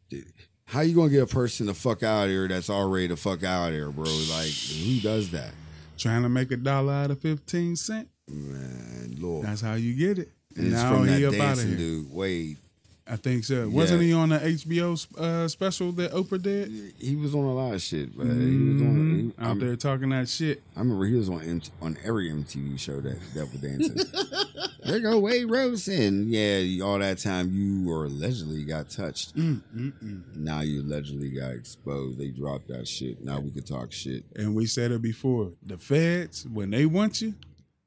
they, 0.09 0.23
how 0.65 0.81
you 0.81 0.95
gonna 0.95 1.09
get 1.09 1.23
a 1.23 1.27
person 1.27 1.67
to 1.67 1.73
fuck 1.73 2.03
out 2.03 2.25
of 2.25 2.29
here 2.29 2.47
that's 2.47 2.69
already 2.69 3.07
the 3.07 3.17
fuck 3.17 3.43
out 3.43 3.67
of 3.69 3.73
here, 3.73 3.91
bro? 3.91 4.05
Like 4.05 4.51
who 4.51 4.99
does 5.01 5.31
that? 5.31 5.51
trying 5.97 6.23
to 6.23 6.29
make 6.29 6.51
a 6.51 6.57
dollar 6.57 6.93
out 6.93 7.11
of 7.11 7.19
fifteen 7.19 7.75
cent. 7.75 8.07
Man, 8.27 9.15
Lord. 9.19 9.45
That's 9.45 9.61
how 9.61 9.73
you 9.73 9.93
get 9.93 10.17
it. 10.19 10.31
and 10.55 10.67
it's 10.67 10.75
now 10.75 10.93
from 10.93 11.05
that 11.07 11.31
dancing 11.31 11.75
dude. 11.75 12.11
Wade. 12.11 12.57
I 13.05 13.17
think 13.17 13.43
so. 13.43 13.67
Wasn't 13.67 14.01
he 14.01 14.13
on 14.13 14.29
the 14.29 14.39
HBO 14.39 14.95
uh, 15.17 15.47
special 15.49 15.91
that 15.93 16.13
Oprah 16.13 16.41
did? 16.41 16.93
He 16.97 17.17
was 17.17 17.35
on 17.35 17.43
a 17.43 17.53
lot 17.53 17.73
of 17.73 17.81
shit, 17.81 18.15
but 18.17 18.23
he 18.23 18.29
was 18.31 18.81
on. 18.81 18.95
Mhm. 18.95 19.19
He, 19.19 19.27
out 19.43 19.47
I'm- 19.47 19.59
there 19.59 19.75
talking 19.75 20.09
that 20.09 20.29
shit. 20.29 20.63
I 20.75 20.79
remember 20.79 21.05
he 21.05 21.15
was 21.15 21.27
on 21.27 21.41
M- 21.41 21.61
on 21.81 21.97
every 22.05 22.29
MTV 22.31 22.79
show 22.79 23.01
that 23.01 23.19
that 23.33 23.51
was 23.51 23.59
dancing. 23.61 23.97
there 24.85 25.01
go 25.01 25.19
Wade 25.19 25.49
Robson. 25.51 26.27
Yeah, 26.29 26.81
all 26.85 26.97
that 26.99 27.17
time 27.17 27.51
you 27.53 27.85
were 27.85 28.05
allegedly 28.05 28.63
got 28.63 28.89
touched. 28.89 29.35
Mm, 29.35 29.61
mm, 29.75 29.93
mm. 30.01 30.35
Now 30.37 30.61
you 30.61 30.81
allegedly 30.81 31.29
got 31.31 31.51
exposed. 31.51 32.17
They 32.17 32.29
dropped 32.29 32.69
that 32.69 32.87
shit. 32.87 33.21
Now 33.21 33.41
we 33.41 33.51
could 33.51 33.67
talk 33.67 33.91
shit. 33.91 34.23
And 34.37 34.55
we 34.55 34.65
said 34.65 34.91
it 34.93 35.01
before. 35.01 35.51
The 35.61 35.77
feds, 35.77 36.47
when 36.47 36.69
they 36.69 36.85
want 36.85 37.21
you, 37.21 37.33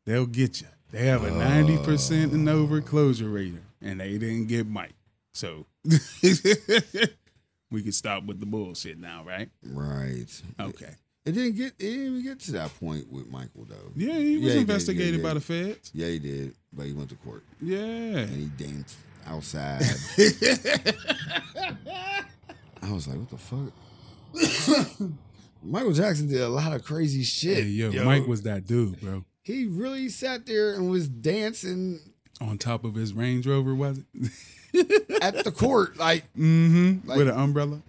they'll 0.04 0.26
get 0.26 0.60
you. 0.60 0.66
They 0.90 1.06
have 1.06 1.24
a 1.24 1.30
ninety 1.30 1.78
percent 1.78 2.32
and 2.32 2.46
over 2.50 2.82
closure 2.82 3.30
rating, 3.30 3.62
and 3.80 3.98
they 4.00 4.18
didn't 4.18 4.46
get 4.48 4.66
Mike. 4.66 4.92
So 5.36 5.66
we 7.70 7.82
can 7.82 7.92
stop 7.92 8.24
with 8.24 8.40
the 8.40 8.46
bullshit 8.46 8.98
now, 8.98 9.22
right? 9.26 9.50
Right. 9.66 10.24
Okay. 10.58 10.94
It 11.26 11.32
didn't 11.32 11.56
get. 11.56 11.72
It 11.78 11.78
didn't 11.78 12.06
even 12.06 12.22
get 12.22 12.40
to 12.40 12.52
that 12.52 12.70
point 12.80 13.12
with 13.12 13.28
Michael 13.30 13.66
though. 13.68 13.90
Yeah, 13.94 14.14
he 14.14 14.38
was 14.38 14.46
Yeah, 14.46 14.52
he 14.52 14.54
did, 14.54 14.56
investigated 14.60 15.14
yeah, 15.14 15.20
yeah. 15.20 15.28
by 15.28 15.34
the 15.34 15.40
feds. 15.40 15.90
Yeah, 15.92 16.06
he 16.06 16.18
did, 16.20 16.54
but 16.72 16.86
he 16.86 16.92
went 16.94 17.10
to 17.10 17.16
court 17.16 17.42
Yeah. 17.60 17.76
and 17.78 18.30
he 18.30 18.46
danced 18.64 18.96
outside. 19.26 19.82
I 22.82 22.92
was 22.92 23.06
like, 23.08 23.18
what 23.18 23.28
the 23.28 23.38
fuck? 23.38 25.10
Michael 25.62 25.92
Jackson 25.92 26.28
did 26.28 26.40
a 26.40 26.48
lot 26.48 26.72
of 26.72 26.82
crazy 26.84 27.24
shit. 27.24 27.58
Hey, 27.58 27.62
yo, 27.64 28.04
Mike 28.04 28.26
was 28.26 28.42
that 28.42 28.66
dude, 28.66 29.00
bro. 29.00 29.24
He 29.42 29.66
really 29.66 30.08
sat 30.08 30.46
there 30.46 30.72
and 30.74 30.88
was 30.90 31.08
dancing 31.08 32.00
On 32.40 32.56
top 32.58 32.84
of 32.84 32.94
his 32.94 33.12
Range 33.12 33.46
Rover, 33.46 33.74
was 33.74 33.98
it? 33.98 34.04
at 35.22 35.44
the 35.44 35.52
court, 35.52 35.96
like, 35.98 36.24
Mm-hmm. 36.36 37.08
Like- 37.08 37.18
With 37.18 37.28
an 37.28 37.34
umbrella. 37.38 37.80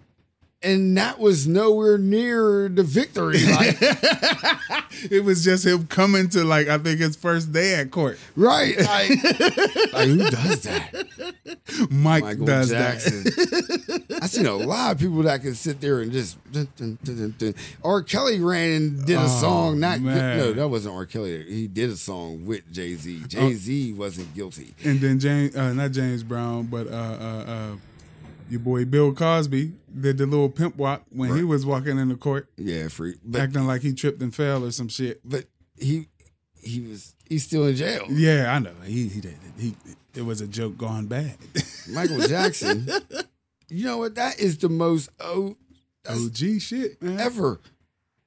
And 0.62 0.96
that 0.96 1.18
was 1.18 1.46
nowhere 1.46 1.98
near 1.98 2.68
the 2.68 2.82
victory. 2.82 3.44
Like, 3.44 3.78
It 5.10 5.22
was 5.22 5.44
just 5.44 5.64
him 5.64 5.86
coming 5.86 6.28
to 6.30 6.42
like 6.44 6.66
I 6.66 6.76
think 6.78 6.98
his 6.98 7.14
first 7.14 7.52
day 7.52 7.74
at 7.76 7.90
court. 7.92 8.18
right? 8.36 8.74
Like, 8.78 9.10
like, 9.92 10.08
who 10.08 10.18
does 10.18 10.62
that? 10.62 11.06
Mike 11.90 12.24
Michael 12.24 12.46
does 12.46 12.70
Jackson. 12.70 13.24
I 14.22 14.26
seen 14.26 14.46
a 14.46 14.54
lot 14.54 14.92
of 14.92 14.98
people 14.98 15.22
that 15.22 15.42
can 15.42 15.54
sit 15.54 15.80
there 15.80 16.00
and 16.00 16.10
just. 16.10 16.36
Dun, 16.50 16.66
dun, 16.76 16.98
dun, 17.04 17.34
dun. 17.38 17.54
R. 17.84 18.02
Kelly 18.02 18.40
ran 18.40 18.70
and 18.72 19.06
did 19.06 19.18
a 19.18 19.22
Oh, 19.24 19.40
song. 19.40 19.80
Not 19.80 20.00
man. 20.00 20.38
no, 20.38 20.52
that 20.54 20.68
wasn't 20.68 20.94
R. 20.96 21.06
Kelly. 21.06 21.44
He 21.44 21.66
did 21.68 21.90
a 21.90 21.96
song 21.96 22.44
with 22.46 22.70
Jay 22.72 22.94
Z. 22.94 23.24
Jay 23.28 23.52
Z 23.54 23.92
wasn't 23.92 24.34
guilty. 24.34 24.74
And 24.84 25.00
then 25.00 25.20
James, 25.20 25.54
uh, 25.54 25.72
not 25.74 25.92
James 25.92 26.22
Brown, 26.24 26.64
but 26.66 26.86
uh, 26.88 26.90
uh, 26.90 27.44
uh, 27.46 27.76
your 28.50 28.60
boy 28.60 28.84
Bill 28.84 29.12
Cosby 29.12 29.72
did 30.00 30.18
the 30.18 30.26
little 30.26 30.48
pimp 30.48 30.76
walk 30.76 31.02
when 31.10 31.36
he 31.36 31.44
was 31.44 31.64
walking 31.66 31.98
in 31.98 32.08
the 32.08 32.14
court, 32.16 32.48
Yeah, 32.56 32.88
free. 32.88 33.16
But 33.24 33.40
acting 33.42 33.66
like 33.66 33.82
he 33.82 33.92
tripped 33.92 34.22
and 34.22 34.34
fell 34.34 34.64
or 34.64 34.70
some 34.70 34.88
shit. 34.88 35.20
but 35.24 35.44
he 35.78 36.08
he 36.60 36.80
was 36.80 37.14
he's 37.28 37.44
still 37.44 37.66
in 37.66 37.76
jail. 37.76 38.04
Yeah, 38.10 38.52
I 38.54 38.58
know. 38.58 38.74
He 38.84 39.08
he 39.08 39.20
did. 39.20 39.36
He 39.58 39.74
it 40.14 40.22
was 40.22 40.40
a 40.40 40.46
joke 40.48 40.76
gone 40.78 41.06
bad. 41.06 41.36
Michael 41.92 42.20
Jackson. 42.26 42.88
you 43.68 43.84
know 43.84 43.98
what? 43.98 44.14
That 44.16 44.38
is 44.40 44.58
the 44.58 44.68
most 44.68 45.10
oh 45.20 45.56
OG 46.08 46.60
shit, 46.60 47.00
man. 47.02 47.20
ever. 47.20 47.60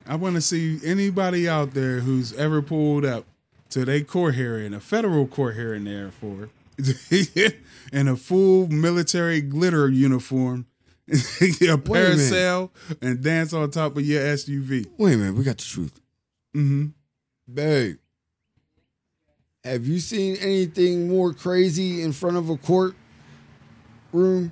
I 0.07 0.15
want 0.15 0.36
to 0.36 0.41
see 0.41 0.80
anybody 0.84 1.47
out 1.47 1.74
there 1.74 1.99
who's 1.99 2.34
ever 2.34 2.61
pulled 2.61 3.05
up 3.05 3.26
to 3.69 3.86
their 3.86 4.01
court 4.01 4.36
hearing, 4.36 4.74
a 4.74 4.80
federal 4.80 5.28
court 5.28 5.55
hearing, 5.55 5.84
therefore, 5.84 6.49
in 7.91 8.07
a 8.07 8.15
full 8.15 8.67
military 8.67 9.41
glitter 9.41 9.89
uniform, 9.89 10.65
a 11.09 11.13
parasail, 11.13 12.71
and 13.01 13.21
dance 13.21 13.53
on 13.53 13.69
top 13.71 13.97
of 13.97 14.05
your 14.05 14.21
SUV. 14.21 14.87
Wait 14.97 15.13
a 15.13 15.17
minute, 15.17 15.35
we 15.35 15.43
got 15.43 15.57
the 15.57 15.63
truth. 15.63 15.99
Mm-hmm. 16.55 16.87
Babe, 17.53 17.97
have 19.63 19.85
you 19.85 19.99
seen 19.99 20.37
anything 20.37 21.09
more 21.09 21.33
crazy 21.33 22.01
in 22.01 22.13
front 22.13 22.37
of 22.37 22.49
a 22.49 22.57
court 22.57 22.95
room? 24.13 24.51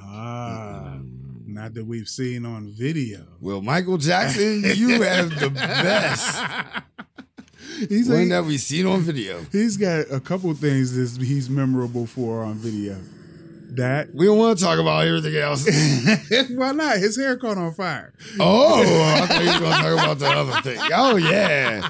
Ah, 0.00 0.98
not 1.46 1.74
that 1.74 1.84
we've 1.84 2.08
seen 2.08 2.44
on 2.44 2.68
video. 2.68 3.26
Well, 3.40 3.60
Michael 3.60 3.98
Jackson, 3.98 4.62
you 4.74 5.02
have 5.02 5.38
the 5.40 5.50
best 5.54 6.42
He's 7.88 8.08
one 8.08 8.20
like, 8.20 8.28
that 8.30 8.44
we've 8.44 8.60
seen 8.60 8.86
on 8.86 9.00
video. 9.00 9.44
he's 9.52 9.76
got 9.76 10.06
a 10.10 10.20
couple 10.20 10.52
things 10.54 10.94
that 10.94 11.24
he's 11.24 11.48
memorable 11.50 12.06
for 12.06 12.42
on 12.42 12.54
video. 12.54 12.98
That 13.76 14.14
We 14.14 14.26
don't 14.26 14.36
want 14.36 14.58
to 14.58 14.64
talk 14.64 14.78
about 14.78 15.06
everything 15.06 15.34
else. 15.36 15.66
why 16.50 16.72
not? 16.72 16.98
His 16.98 17.16
hair 17.16 17.38
caught 17.38 17.56
on 17.56 17.72
fire. 17.72 18.12
oh, 18.38 18.82
I 18.82 19.26
thought 19.26 19.42
you 19.42 19.50
were 19.50 19.58
going 19.60 19.72
to 19.72 19.82
talk 19.82 19.92
about 19.92 20.18
the 20.18 20.26
other 20.26 20.60
thing. 20.60 20.78
Oh, 20.92 21.16
yeah. 21.16 21.88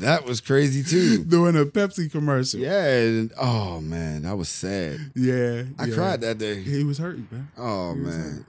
That 0.00 0.26
was 0.26 0.42
crazy 0.42 0.82
too. 0.82 1.24
Doing 1.24 1.56
a 1.56 1.64
Pepsi 1.64 2.10
commercial. 2.12 2.60
Yeah. 2.60 2.86
and- 2.86 3.32
oh, 3.40 3.80
man, 3.80 4.22
that 4.22 4.36
was 4.36 4.50
sad. 4.50 5.12
Yeah. 5.14 5.62
I 5.78 5.86
yeah. 5.86 5.94
cried 5.94 6.20
that 6.20 6.36
day. 6.36 6.62
He 6.62 6.84
was 6.84 6.98
hurting, 6.98 7.28
man. 7.30 7.48
Oh, 7.56 7.94
man. 7.94 8.44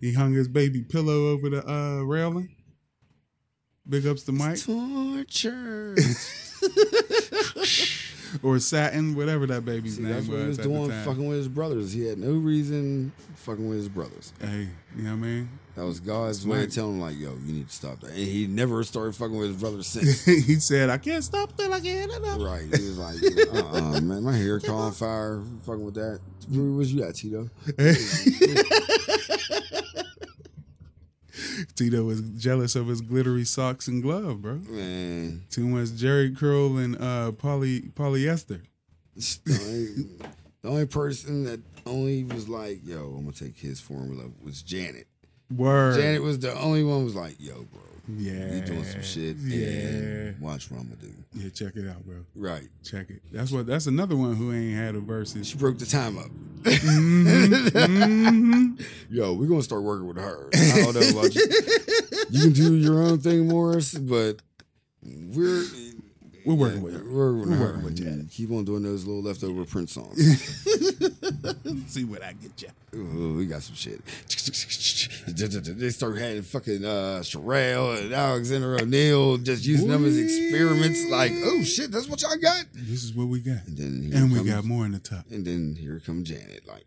He 0.00 0.14
hung 0.14 0.32
his 0.32 0.48
baby 0.48 0.82
pillow 0.82 1.28
over 1.28 1.50
the 1.50 1.68
uh, 1.70 2.02
railing. 2.02 2.53
Big 3.88 4.06
ups 4.06 4.22
to 4.24 4.32
Mike 4.32 4.60
Torture. 4.62 5.94
or 8.42 8.58
Satin, 8.58 9.14
whatever 9.14 9.46
that 9.46 9.64
baby's 9.64 9.96
See, 9.96 10.02
name 10.02 10.12
that's 10.12 10.26
what 10.26 10.38
he 10.38 10.46
was 10.46 10.48
was 10.48 10.58
at 10.60 10.64
doing, 10.64 10.88
the 10.88 10.94
time. 10.94 11.04
fucking 11.04 11.28
with 11.28 11.38
his 11.38 11.48
brothers. 11.48 11.92
He 11.92 12.06
had 12.06 12.18
no 12.18 12.32
reason 12.32 13.12
fucking 13.36 13.68
with 13.68 13.78
his 13.78 13.88
brothers. 13.88 14.32
Hey, 14.40 14.68
you 14.96 15.02
know 15.02 15.10
what 15.10 15.16
I 15.16 15.18
mean? 15.20 15.48
That 15.76 15.84
was 15.84 15.98
God's 16.00 16.46
way 16.46 16.64
of 16.64 16.72
telling 16.72 16.94
him, 16.94 17.00
like, 17.00 17.18
yo, 17.18 17.34
you 17.44 17.52
need 17.52 17.68
to 17.68 17.74
stop 17.74 18.00
that. 18.00 18.10
And 18.10 18.18
he 18.18 18.46
never 18.46 18.82
started 18.84 19.14
fucking 19.16 19.36
with 19.36 19.48
his 19.48 19.56
brothers 19.60 19.86
since. 19.88 20.24
he 20.24 20.54
said, 20.60 20.88
"I 20.88 20.98
can't 20.98 21.22
stop 21.24 21.56
till 21.56 21.72
I 21.74 21.80
get 21.80 22.08
enough." 22.10 22.40
right. 22.40 22.62
He 22.62 22.70
was 22.70 22.98
like, 22.98 23.16
uh 23.52 23.76
uh 23.76 24.00
man, 24.02 24.22
my 24.22 24.36
hair 24.36 24.60
caught 24.60 24.70
on 24.86 24.92
fire, 24.92 25.42
fucking 25.66 25.84
with 25.84 25.94
that. 25.94 26.20
Where 26.48 26.70
was 26.70 26.92
you 26.92 27.02
at, 27.04 27.16
Tito? 27.16 27.50
Tito 31.76 32.04
was 32.04 32.20
jealous 32.38 32.74
of 32.76 32.86
his 32.88 33.00
glittery 33.00 33.44
socks 33.44 33.88
and 33.88 34.02
glove, 34.02 34.42
bro. 34.42 34.54
Man, 34.68 35.42
Too 35.50 35.66
much 35.66 35.88
Jheri 35.90 36.36
curl 36.36 36.76
and 36.78 37.00
uh, 37.00 37.32
poly 37.32 37.80
polyester. 37.94 38.60
the 39.14 39.60
only, 39.62 40.06
the 40.62 40.68
only 40.68 40.86
person 40.86 41.44
that 41.44 41.60
only 41.86 42.24
was 42.24 42.48
like, 42.48 42.80
"Yo, 42.84 43.14
I'm 43.16 43.24
gonna 43.24 43.32
take 43.32 43.56
his 43.56 43.80
formula" 43.80 44.24
was 44.42 44.62
Janet. 44.62 45.06
Word. 45.54 45.96
Janet 46.00 46.22
was 46.22 46.38
the 46.40 46.58
only 46.58 46.82
one 46.82 47.04
was 47.04 47.14
like, 47.14 47.36
"Yo, 47.38 47.66
bro, 47.70 47.82
yeah. 48.08 48.54
you 48.54 48.60
doing 48.62 48.84
some 48.84 49.02
shit, 49.02 49.36
Yeah. 49.38 49.66
and 49.66 50.40
watch 50.40 50.70
what 50.70 50.80
I'm 50.80 50.88
gonna 50.88 51.00
do." 51.00 51.12
Yeah, 51.34 51.48
check 51.50 51.76
it 51.76 51.88
out, 51.88 52.04
bro. 52.04 52.16
Right. 52.34 52.68
Check 52.84 53.10
it. 53.10 53.22
That's 53.32 53.50
what. 53.50 53.66
That's 53.66 53.86
another 53.86 54.16
one 54.16 54.34
who 54.36 54.52
ain't 54.52 54.76
had 54.76 54.94
a 54.94 55.00
versus. 55.00 55.46
She 55.48 55.56
broke 55.58 55.78
the 55.78 55.86
time 55.86 56.18
up. 56.18 56.30
Mhm. 57.44 58.80
Yo, 59.10 59.32
we're 59.34 59.46
gonna 59.46 59.62
start 59.62 59.82
working 59.82 60.06
with 60.06 60.16
her. 60.18 60.48
I 60.54 60.82
don't 60.82 60.94
know 60.94 61.20
about 61.20 61.34
you. 61.34 61.42
You 62.30 62.40
can 62.42 62.52
do 62.52 62.74
your 62.74 63.02
own 63.02 63.18
thing, 63.20 63.48
Morris, 63.48 63.94
but 63.94 64.40
we're 65.02 65.64
We're 66.46 66.54
working 66.54 66.82
with 66.82 66.94
her. 66.94 67.04
We're, 67.04 67.34
working 67.34 67.40
with 67.40 67.48
We're 67.50 67.56
her. 67.56 67.64
working 67.72 67.84
with 67.84 67.96
Janet. 67.96 68.30
Keep 68.30 68.50
on 68.52 68.64
doing 68.64 68.82
those 68.82 69.04
little 69.06 69.22
leftover 69.22 69.64
Prince 69.64 69.92
songs. 69.92 70.18
See 71.88 72.04
what 72.04 72.22
I 72.22 72.32
get 72.34 72.62
you. 72.62 72.98
Ooh, 72.98 73.34
we 73.36 73.46
got 73.46 73.62
some 73.62 73.74
shit. 73.74 74.00
They 75.26 75.90
start 75.90 76.16
having 76.18 76.42
fucking 76.42 76.84
uh, 76.84 77.20
Cherrelle 77.22 78.00
and 78.00 78.12
Alexander 78.12 78.76
O'Neal 78.80 79.36
just 79.38 79.64
using 79.64 79.88
them 79.88 80.04
as 80.04 80.16
experiments. 80.18 81.04
Like, 81.10 81.32
oh 81.44 81.62
shit, 81.62 81.90
that's 81.90 82.08
what 82.08 82.22
y'all 82.22 82.36
got. 82.36 82.64
This 82.72 83.04
is 83.04 83.12
what 83.14 83.28
we 83.28 83.40
got, 83.40 83.66
And 83.66 83.76
then 83.76 84.02
here 84.02 84.16
and 84.22 84.30
we 84.32 84.38
comes- 84.38 84.50
got 84.50 84.64
more 84.64 84.84
in 84.86 84.92
the 84.92 84.98
top. 84.98 85.24
And 85.30 85.44
then 85.44 85.76
here 85.78 86.00
comes 86.00 86.28
Janet. 86.28 86.66
Like, 86.66 86.84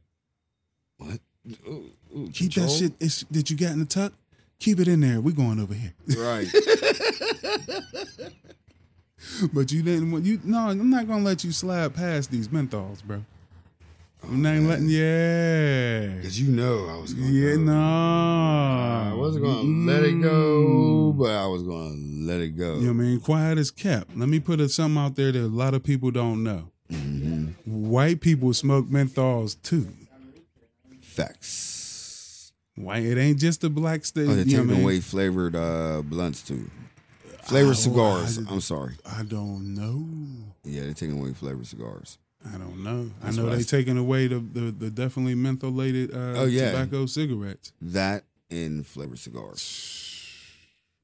what? 0.98 1.20
Ooh, 1.68 1.86
ooh, 2.16 2.30
Keep 2.34 2.54
control? 2.54 2.68
that 2.68 3.10
shit 3.10 3.32
that 3.32 3.50
you 3.50 3.58
got 3.58 3.72
in 3.72 3.80
the 3.80 3.86
tuck. 3.86 4.14
Keep 4.60 4.80
it 4.80 4.88
in 4.88 5.02
there. 5.02 5.22
We 5.22 5.34
going 5.34 5.60
over 5.60 5.74
here. 5.74 5.94
right. 6.18 6.48
But 9.54 9.72
you 9.72 9.82
didn't 9.84 10.12
want 10.12 10.26
you. 10.26 10.40
No, 10.44 10.70
I'm 10.70 10.90
not 10.90 11.08
gonna 11.08 11.24
let 11.24 11.44
you 11.44 11.52
slide 11.52 11.94
past 11.96 12.32
these 12.32 12.48
menthols, 12.48 13.04
bro. 13.04 13.24
I'm 14.30 14.42
not 14.42 14.56
letting. 14.58 14.90
Yeah. 14.90 16.08
Because 16.18 16.40
you 16.40 16.50
know 16.50 16.88
I 16.90 16.98
was 16.98 17.14
going. 17.14 17.34
Yeah. 17.34 17.56
No. 17.56 19.12
I 19.12 19.14
wasn't 19.16 19.46
going 19.46 19.86
to 19.88 19.92
let 19.94 20.04
it 20.04 20.22
go, 20.22 21.14
but 21.14 21.32
I 21.32 21.48
was 21.48 21.64
going 21.64 22.26
to 22.26 22.32
let 22.32 22.42
it 22.42 22.58
go. 22.58 22.76
You 22.76 22.88
know 22.88 22.94
what 22.94 23.00
I 23.04 23.06
mean? 23.08 23.20
Quiet 23.22 23.58
as 23.58 23.72
kept. 23.72 24.18
Let 24.18 24.28
me 24.30 24.40
put 24.40 24.60
a, 24.60 24.68
something 24.70 25.02
out 25.02 25.16
there 25.16 25.32
that 25.32 25.40
a 25.40 25.48
lot 25.48 25.74
of 25.74 25.84
people 25.84 26.12
don't 26.12 26.44
know. 26.44 26.72
Mhm. 26.92 27.54
White 27.66 28.22
people 28.22 28.54
smoke 28.54 28.88
menthols 28.88 29.62
too. 29.62 29.88
Facts. 31.02 32.52
White. 32.76 33.04
It 33.04 33.18
ain't 33.18 33.40
just 33.40 33.62
the 33.62 33.70
black 33.70 34.06
state. 34.06 34.28
Oh, 34.30 34.36
they're 34.36 34.46
taking 34.46 34.68
mean? 34.68 34.82
away 34.84 35.00
flavored 35.00 35.56
uh, 35.56 36.02
blunts 36.04 36.42
too. 36.44 36.70
Flavored 37.44 37.72
Oh, 37.72 37.74
cigars. 37.74 38.38
I- 38.40 38.52
I'm 38.52 38.62
sorry. 38.62 38.96
I 39.06 39.24
don't 39.24 39.74
know. 39.74 40.06
Yeah, 40.64 40.82
they're 40.84 40.94
taking 40.94 41.20
away 41.20 41.34
flavored 41.34 41.66
cigars. 41.68 42.18
I 42.54 42.58
don't 42.58 42.84
know. 42.84 43.10
I 43.24 43.32
know 43.32 43.48
I 43.48 43.56
they 43.56 43.62
s- 43.62 43.66
taking 43.68 43.98
away 43.98 44.28
the, 44.28 44.40
the, 44.40 44.72
the 44.72 44.90
definitely 44.90 45.36
mentholated 45.36 46.14
uh, 46.14 46.40
Oh, 46.42 46.46
yeah. 46.46 46.72
tobacco 46.72 47.06
cigarettes. 47.06 47.72
That 47.82 48.24
in 48.50 48.84
flavored 48.84 49.20
cigars. 49.20 49.94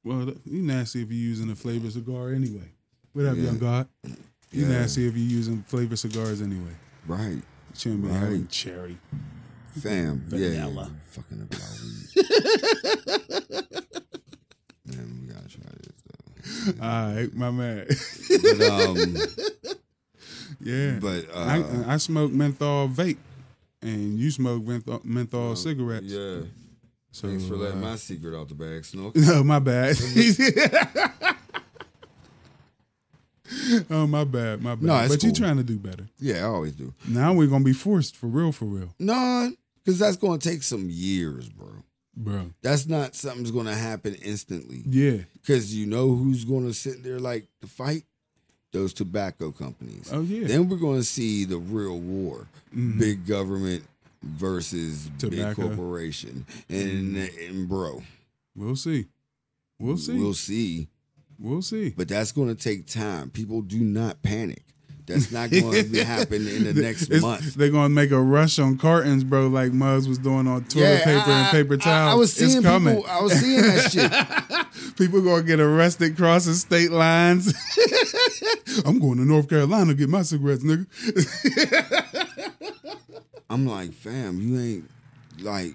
Well, 0.06 0.34
you 0.44 0.60
nasty 0.60 1.00
if 1.02 1.08
you're 1.10 1.16
using 1.18 1.50
a 1.50 1.54
flavored 1.56 1.92
cigar 1.94 2.30
anyway. 2.34 2.68
What 3.14 3.24
up, 3.24 3.36
Yeah. 3.36 3.44
young 3.44 3.58
God? 3.58 3.88
You 4.52 4.62
Yeah. 4.66 4.68
nasty 4.68 5.06
if 5.08 5.16
you're 5.16 5.26
using 5.26 5.62
flavored 5.62 5.98
cigars 5.98 6.42
anyway. 6.42 6.74
Right. 7.06 7.40
Shouldn't 7.74 8.02
be 8.02 8.08
Right. 8.08 8.46
cherry. 8.50 8.98
Fam. 9.80 10.26
Yeah. 10.28 10.66
Vanilla. 10.66 10.90
Fucking 11.08 11.40
about 11.40 11.70
weed. 11.82 12.24
Man, 14.86 15.20
we 15.22 15.26
gotta 15.32 15.48
try 15.48 15.70
this 15.82 15.96
though. 16.76 16.84
All 16.84 17.14
right, 17.14 17.32
my 17.34 17.50
man. 17.50 17.86
But 18.28 18.60
um 18.70 19.16
yeah. 20.64 20.98
but 21.00 21.26
uh 21.34 21.84
I, 21.86 21.94
I 21.94 21.96
smoke 21.98 22.32
menthol 22.32 22.88
vape, 22.88 23.18
and 23.82 24.18
you 24.18 24.30
smoke 24.30 24.64
menthol, 24.64 25.00
menthol 25.04 25.56
cigarettes. 25.56 26.06
Yeah. 26.06 26.40
So, 27.12 27.28
Thanks 27.28 27.46
for 27.46 27.54
letting 27.54 27.78
uh, 27.78 27.90
my 27.90 27.96
secret 27.96 28.36
out 28.36 28.48
the 28.48 28.56
bag, 28.56 28.84
Snook. 28.84 29.14
No, 29.14 29.44
my 29.44 29.60
bad. 29.60 29.96
oh, 33.90 34.06
my 34.08 34.24
bad, 34.24 34.60
my 34.60 34.74
bad. 34.74 34.82
No, 34.82 35.06
but 35.08 35.22
you 35.22 35.30
cool. 35.30 35.36
trying 35.36 35.56
to 35.58 35.62
do 35.62 35.78
better. 35.78 36.08
Yeah, 36.18 36.38
I 36.38 36.48
always 36.48 36.72
do. 36.72 36.92
Now 37.06 37.32
we're 37.32 37.46
gonna 37.46 37.64
be 37.64 37.72
forced 37.72 38.16
for 38.16 38.26
real, 38.26 38.50
for 38.50 38.64
real, 38.64 38.88
No, 38.98 39.52
because 39.84 40.00
that's 40.00 40.16
gonna 40.16 40.38
take 40.38 40.64
some 40.64 40.88
years, 40.90 41.48
bro. 41.48 41.84
bro. 42.16 42.50
That's 42.62 42.88
not 42.88 43.14
something's 43.14 43.52
gonna 43.52 43.76
happen 43.76 44.16
instantly. 44.16 44.82
Yeah. 44.84 45.18
Because 45.34 45.72
you 45.72 45.86
know 45.86 46.16
who's 46.16 46.44
gonna 46.44 46.72
sit 46.72 47.04
there 47.04 47.20
like 47.20 47.46
to 47.60 47.68
fight? 47.68 48.02
Those 48.74 48.92
tobacco 48.92 49.52
companies. 49.52 50.10
Oh 50.12 50.20
yeah. 50.20 50.46
Then 50.48 50.68
we're 50.68 50.76
gonna 50.76 51.02
see 51.04 51.44
the 51.44 51.56
real 51.58 51.98
war. 51.98 52.46
Mhm. 52.76 52.98
Big 52.98 53.26
government 53.26 53.84
versus 54.22 55.08
Tobacco. 55.18 55.68
big 55.68 55.76
corporation. 55.76 56.44
And 56.68 57.16
and 57.16 57.68
bro, 57.68 58.02
We'll 58.56 58.76
see. 58.76 59.06
We'll 59.78 59.96
see. 59.96 60.18
We'll 60.18 60.34
see. 60.34 60.88
We'll 61.38 61.62
see. 61.62 61.90
But 61.90 62.08
that's 62.08 62.32
gonna 62.32 62.54
take 62.56 62.86
time. 62.86 63.30
People 63.30 63.62
do 63.62 63.78
not 63.78 64.22
panic. 64.22 64.62
That's 65.06 65.30
not 65.30 65.50
going 65.50 65.92
to 65.92 66.04
happen 66.04 66.46
in 66.48 66.64
the 66.64 66.72
next 66.74 67.02
It's- 67.04 67.20
month. 67.20 67.54
They're 67.54 67.70
gonna 67.70 67.90
make 67.90 68.10
a 68.10 68.20
rush 68.20 68.58
on 68.58 68.78
cartons, 68.78 69.22
bro, 69.22 69.48
like 69.48 69.72
Muggs 69.72 70.08
was 70.08 70.18
doing 70.18 70.46
on 70.48 70.64
toilet 70.64 70.84
Yeah, 70.84 71.04
paper 71.04 71.30
I- 71.30 71.40
and 71.40 71.50
paper 71.50 71.74
I- 71.74 71.76
towels. 71.76 72.12
I, 72.12 72.14
was 72.16 72.32
seeing 72.32 72.56
it's 72.56 72.60
coming. 72.66 72.96
people. 72.96 73.10
I 73.10 73.20
was 73.22 73.32
seeing 73.34 73.60
that 73.62 73.92
shit. 73.92 74.10
People 74.96 75.22
gonna 75.22 75.42
get 75.42 75.60
arrested 75.60 76.16
crossing 76.16 76.54
state 76.54 76.90
lines. 76.90 77.52
I'm 78.86 78.98
going 78.98 79.18
to 79.18 79.24
North 79.24 79.48
Carolina 79.48 79.92
to 79.92 79.94
get 79.94 80.08
my 80.08 80.22
cigarettes, 80.22 80.64
nigga. 80.64 80.86
I'm 83.50 83.66
like, 83.66 83.92
fam, 83.92 84.40
you 84.40 84.58
ain't 84.58 84.90
like. 85.40 85.74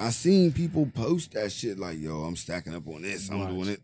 I 0.00 0.10
seen 0.10 0.52
people 0.52 0.86
post 0.94 1.32
that 1.32 1.50
shit 1.50 1.78
like, 1.78 1.98
yo, 1.98 2.22
I'm 2.22 2.36
stacking 2.36 2.74
up 2.74 2.86
on 2.86 3.02
this. 3.02 3.30
I'm 3.30 3.40
Watch. 3.40 3.50
doing 3.50 3.68
it. 3.70 3.82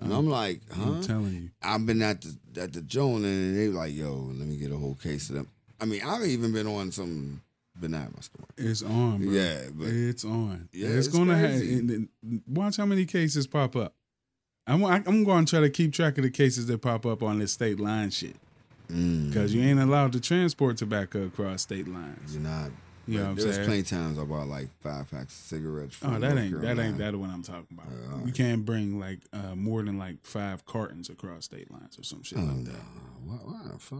And 0.00 0.12
I'm 0.14 0.26
like, 0.26 0.60
huh? 0.72 0.82
I'm 0.82 1.02
telling 1.02 1.32
you. 1.34 1.50
I've 1.62 1.84
been 1.84 2.00
at 2.00 2.22
the 2.22 2.62
at 2.62 2.72
the 2.72 2.80
Joan 2.80 3.24
and 3.24 3.56
they 3.56 3.68
like, 3.68 3.94
yo, 3.94 4.14
let 4.34 4.48
me 4.48 4.56
get 4.56 4.72
a 4.72 4.76
whole 4.76 4.94
case 4.94 5.28
of 5.28 5.36
them. 5.36 5.48
I 5.80 5.84
mean, 5.84 6.00
I've 6.02 6.24
even 6.24 6.52
been 6.52 6.66
on 6.66 6.90
some 6.90 7.42
banana 7.76 8.22
store. 8.22 8.46
It's 8.56 8.82
on, 8.82 9.18
bro. 9.18 9.30
Yeah, 9.30 9.60
but 9.74 9.88
it's 9.88 10.24
on. 10.24 10.68
Yeah, 10.72 10.88
it's, 10.88 11.06
it's 11.06 11.16
gonna 11.16 11.36
happen. 11.36 12.08
Watch 12.46 12.78
how 12.78 12.86
many 12.86 13.04
cases 13.04 13.46
pop 13.46 13.76
up. 13.76 13.94
I'm 14.70 14.84
I'm 14.84 15.24
going 15.24 15.44
to 15.44 15.50
try 15.50 15.60
to 15.60 15.70
keep 15.70 15.92
track 15.92 16.16
of 16.18 16.24
the 16.24 16.30
cases 16.30 16.66
that 16.66 16.78
pop 16.80 17.04
up 17.06 17.22
on 17.22 17.38
this 17.38 17.52
state 17.52 17.80
line 17.80 18.10
shit 18.10 18.36
mm, 18.90 19.28
because 19.28 19.52
you 19.54 19.62
ain't 19.62 19.80
allowed 19.80 20.12
to 20.12 20.20
transport 20.20 20.76
tobacco 20.76 21.24
across 21.24 21.62
state 21.62 21.88
lines. 21.88 22.34
you're 22.34 22.42
not. 22.42 22.70
You 23.08 23.18
know 23.18 23.30
I'm 23.30 23.34
There's 23.34 23.56
saying? 23.56 23.66
plenty 23.66 23.82
times 23.82 24.18
I 24.20 24.24
bought 24.24 24.46
like 24.46 24.68
five 24.82 25.10
packs 25.10 25.34
of 25.34 25.44
cigarettes. 25.46 25.96
From 25.96 26.14
Oh, 26.14 26.18
that 26.20 26.34
North 26.34 26.38
ain't 26.44 26.60
that 26.62 26.78
ain't 26.78 26.98
that 26.98 27.16
what 27.16 27.30
I'm 27.30 27.42
talking 27.42 27.66
about. 27.72 27.86
Uh, 27.86 27.90
You 28.08 28.14
alright. 28.20 28.34
can't 28.34 28.64
bring 28.64 29.00
like 29.00 29.18
uh, 29.32 29.56
more 29.56 29.82
than 29.82 29.98
like 29.98 30.16
five 30.24 30.64
cartons 30.66 31.08
across 31.10 31.46
state 31.46 31.70
lines 31.72 31.98
or 31.98 32.04
some 32.04 32.22
shit 32.22 32.38
Oh 32.38 32.42
like 32.42 32.56
no! 32.56 32.70
that. 32.70 32.80
Why, 33.24 33.34
why 33.36 33.60
the 33.72 33.78
fuck? 33.80 33.98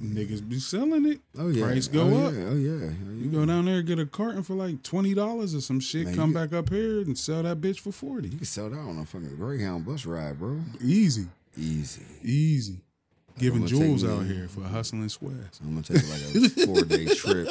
Niggas 0.00 0.46
be 0.46 0.58
selling 0.58 1.06
it. 1.06 1.20
Oh 1.38 1.48
yeah, 1.48 1.64
Price 1.64 1.88
go 1.88 2.02
oh, 2.02 2.26
up. 2.26 2.34
Yeah. 2.34 2.44
Oh 2.48 2.56
yeah. 2.56 2.90
Oh, 2.90 3.12
You 3.14 3.30
go 3.30 3.46
down 3.46 3.64
there 3.64 3.80
get 3.82 3.98
a 3.98 4.04
carton 4.06 4.42
for 4.42 4.54
like 4.54 4.82
twenty 4.82 5.14
dollars 5.14 5.54
or 5.54 5.60
some 5.62 5.80
shit. 5.80 6.06
Man, 6.06 6.14
come 6.14 6.32
back 6.34 6.52
up 6.52 6.68
here 6.68 7.00
and 7.00 7.16
sell 7.16 7.42
that 7.44 7.60
bitch 7.60 7.80
for 7.80 7.92
forty. 7.92 8.28
You 8.28 8.36
can 8.36 8.46
sell 8.46 8.68
that 8.68 8.78
on 8.78 8.98
a 8.98 9.04
fucking 9.06 9.36
Greyhound 9.36 9.86
bus 9.86 10.04
ride, 10.04 10.38
bro. 10.38 10.60
Easy, 10.82 11.26
Easy. 11.56 12.02
easy. 12.22 12.80
Giving 13.38 13.66
jewels 13.66 14.02
me- 14.04 14.10
out 14.10 14.24
here 14.24 14.48
for 14.48 14.62
hustling 14.62 15.08
squares. 15.08 15.60
I'm 15.62 15.70
gonna 15.70 15.82
take 15.82 16.08
like 16.08 16.22
a 16.22 16.48
four 16.66 16.82
day 16.82 17.04
trip 17.06 17.48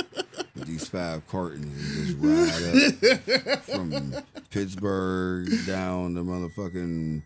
with 0.55 0.65
these 0.67 0.87
five 0.87 1.27
cartons 1.27 1.65
and 1.65 2.05
just 2.05 3.03
ride 3.03 3.53
up 3.53 3.59
from 3.63 4.13
Pittsburgh 4.51 5.47
down 5.67 6.15
to 6.15 6.21
motherfucking 6.21 7.21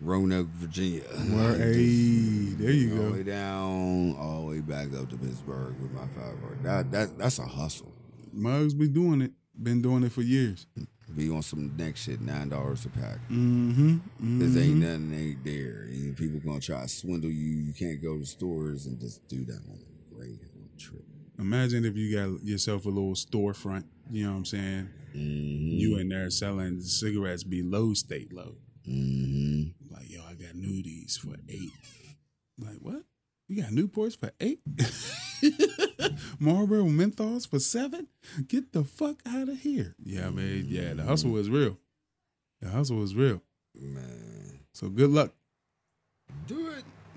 Roanoke, 0.00 0.48
Virginia. 0.48 1.02
Where, 1.02 1.56
hey, 1.56 2.54
there 2.56 2.70
you 2.70 2.92
all 2.92 2.96
the 2.96 3.10
go. 3.10 3.12
way 3.12 3.22
down, 3.22 4.16
all 4.18 4.40
the 4.40 4.46
way 4.46 4.60
back 4.60 4.94
up 4.94 5.10
to 5.10 5.16
Pittsburgh 5.16 5.78
with 5.80 5.92
my 5.92 6.06
five. 6.08 6.36
That 6.62 6.90
that 6.92 7.18
that's 7.18 7.38
a 7.38 7.46
hustle. 7.46 7.92
Mugs 8.32 8.74
be 8.74 8.88
doing 8.88 9.20
it. 9.22 9.32
Been 9.62 9.82
doing 9.82 10.04
it 10.04 10.12
for 10.12 10.22
years. 10.22 10.66
Be 11.14 11.28
on 11.28 11.42
some 11.42 11.76
next 11.76 12.04
shit, 12.04 12.20
nine 12.20 12.48
dollars 12.48 12.86
a 12.86 12.88
pack. 12.88 13.18
Mm-hmm. 13.30 14.40
Cause 14.40 14.56
ain't 14.56 14.76
mm-hmm. 14.76 14.80
nothing 14.80 15.14
ain't 15.14 15.44
there. 15.44 15.82
And 15.90 16.16
people 16.16 16.40
gonna 16.40 16.60
try 16.60 16.82
to 16.82 16.88
swindle 16.88 17.30
you. 17.30 17.62
You 17.62 17.74
can't 17.74 18.00
go 18.00 18.18
to 18.18 18.24
stores 18.24 18.86
and 18.86 18.98
just 18.98 19.26
do 19.28 19.44
that 19.44 19.60
on 19.68 19.78
a 19.80 20.14
Greyhound 20.14 20.70
trip. 20.78 21.04
Imagine 21.38 21.84
if 21.84 21.96
you 21.96 22.14
got 22.16 22.44
yourself 22.44 22.86
a 22.86 22.88
little 22.88 23.14
storefront. 23.14 23.84
You 24.10 24.24
know 24.24 24.32
what 24.32 24.38
I'm 24.38 24.44
saying? 24.44 24.88
Mm-hmm. 25.14 25.78
You 25.78 25.98
in 25.98 26.08
there 26.08 26.30
selling 26.30 26.80
cigarettes 26.80 27.42
below 27.42 27.92
state 27.94 28.32
low. 28.32 28.54
Mm-hmm. 28.88 29.79
Like, 30.00 30.10
yo, 30.10 30.22
I 30.26 30.32
got 30.34 30.54
nudies 30.54 31.18
for 31.18 31.34
eight. 31.48 31.70
Like, 32.58 32.78
what? 32.80 33.02
You 33.48 33.62
got 33.62 33.70
Newports 33.72 34.16
for 34.18 34.30
eight? 34.40 34.60
Marlboro 36.38 36.84
menthols 36.84 37.46
for 37.46 37.58
seven? 37.58 38.06
Get 38.48 38.72
the 38.72 38.82
fuck 38.84 39.20
out 39.26 39.48
of 39.50 39.58
here. 39.60 39.94
Yeah, 40.02 40.30
man. 40.30 40.64
Yeah, 40.66 40.94
the 40.94 41.02
hustle 41.02 41.32
was 41.32 41.50
real. 41.50 41.76
The 42.62 42.70
hustle 42.70 42.96
was 42.96 43.14
real. 43.14 43.42
Man, 43.78 44.60
So 44.72 44.88
good 44.88 45.10
luck. 45.10 45.32
do 46.46 46.70
it. 46.70 46.84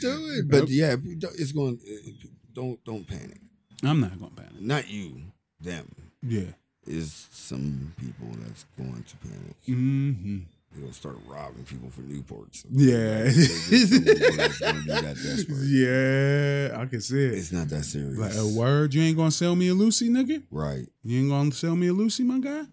Do 0.00 0.26
it. 0.30 0.48
But 0.48 0.68
yeah, 0.70 0.96
it's 1.34 1.52
going. 1.52 1.78
Uh, 1.86 2.10
don't 2.54 2.82
don't 2.84 3.06
panic. 3.06 3.40
I'm 3.82 4.00
not 4.00 4.18
gonna 4.18 4.30
panic. 4.34 4.60
Not 4.60 4.88
you. 4.88 5.20
Them 5.60 5.94
Yeah. 6.22 6.52
Is 6.86 7.28
some 7.30 7.94
people 7.98 8.28
that's 8.42 8.64
going 8.76 9.02
to 9.04 9.16
panic. 9.18 9.56
hmm 9.66 10.38
They're 10.72 10.80
gonna 10.82 10.92
start 10.92 11.16
robbing 11.26 11.64
people 11.64 11.90
for 11.90 12.02
Newports. 12.02 12.64
Yeah. 12.70 13.24
They 13.24 13.30
just 13.32 13.90
some 13.90 14.04
people 14.04 14.36
that's 14.36 14.58
gonna 14.60 14.80
be 14.80 14.86
that 14.88 15.16
desperate. 15.16 15.58
yeah, 16.74 16.80
I 16.80 16.86
can 16.86 17.00
see 17.00 17.24
it. 17.26 17.34
It's 17.34 17.52
not 17.52 17.68
that 17.68 17.84
serious. 17.84 18.18
Like 18.18 18.34
a 18.34 18.46
word, 18.46 18.94
you 18.94 19.02
ain't 19.02 19.16
gonna 19.16 19.30
sell 19.30 19.54
me 19.56 19.68
a 19.68 19.74
Lucy, 19.74 20.08
nigga. 20.08 20.42
Right. 20.50 20.86
You 21.02 21.20
ain't 21.20 21.30
gonna 21.30 21.52
sell 21.52 21.76
me 21.76 21.88
a 21.88 21.92
Lucy, 21.92 22.22
my 22.24 22.38
guy. 22.38 22.64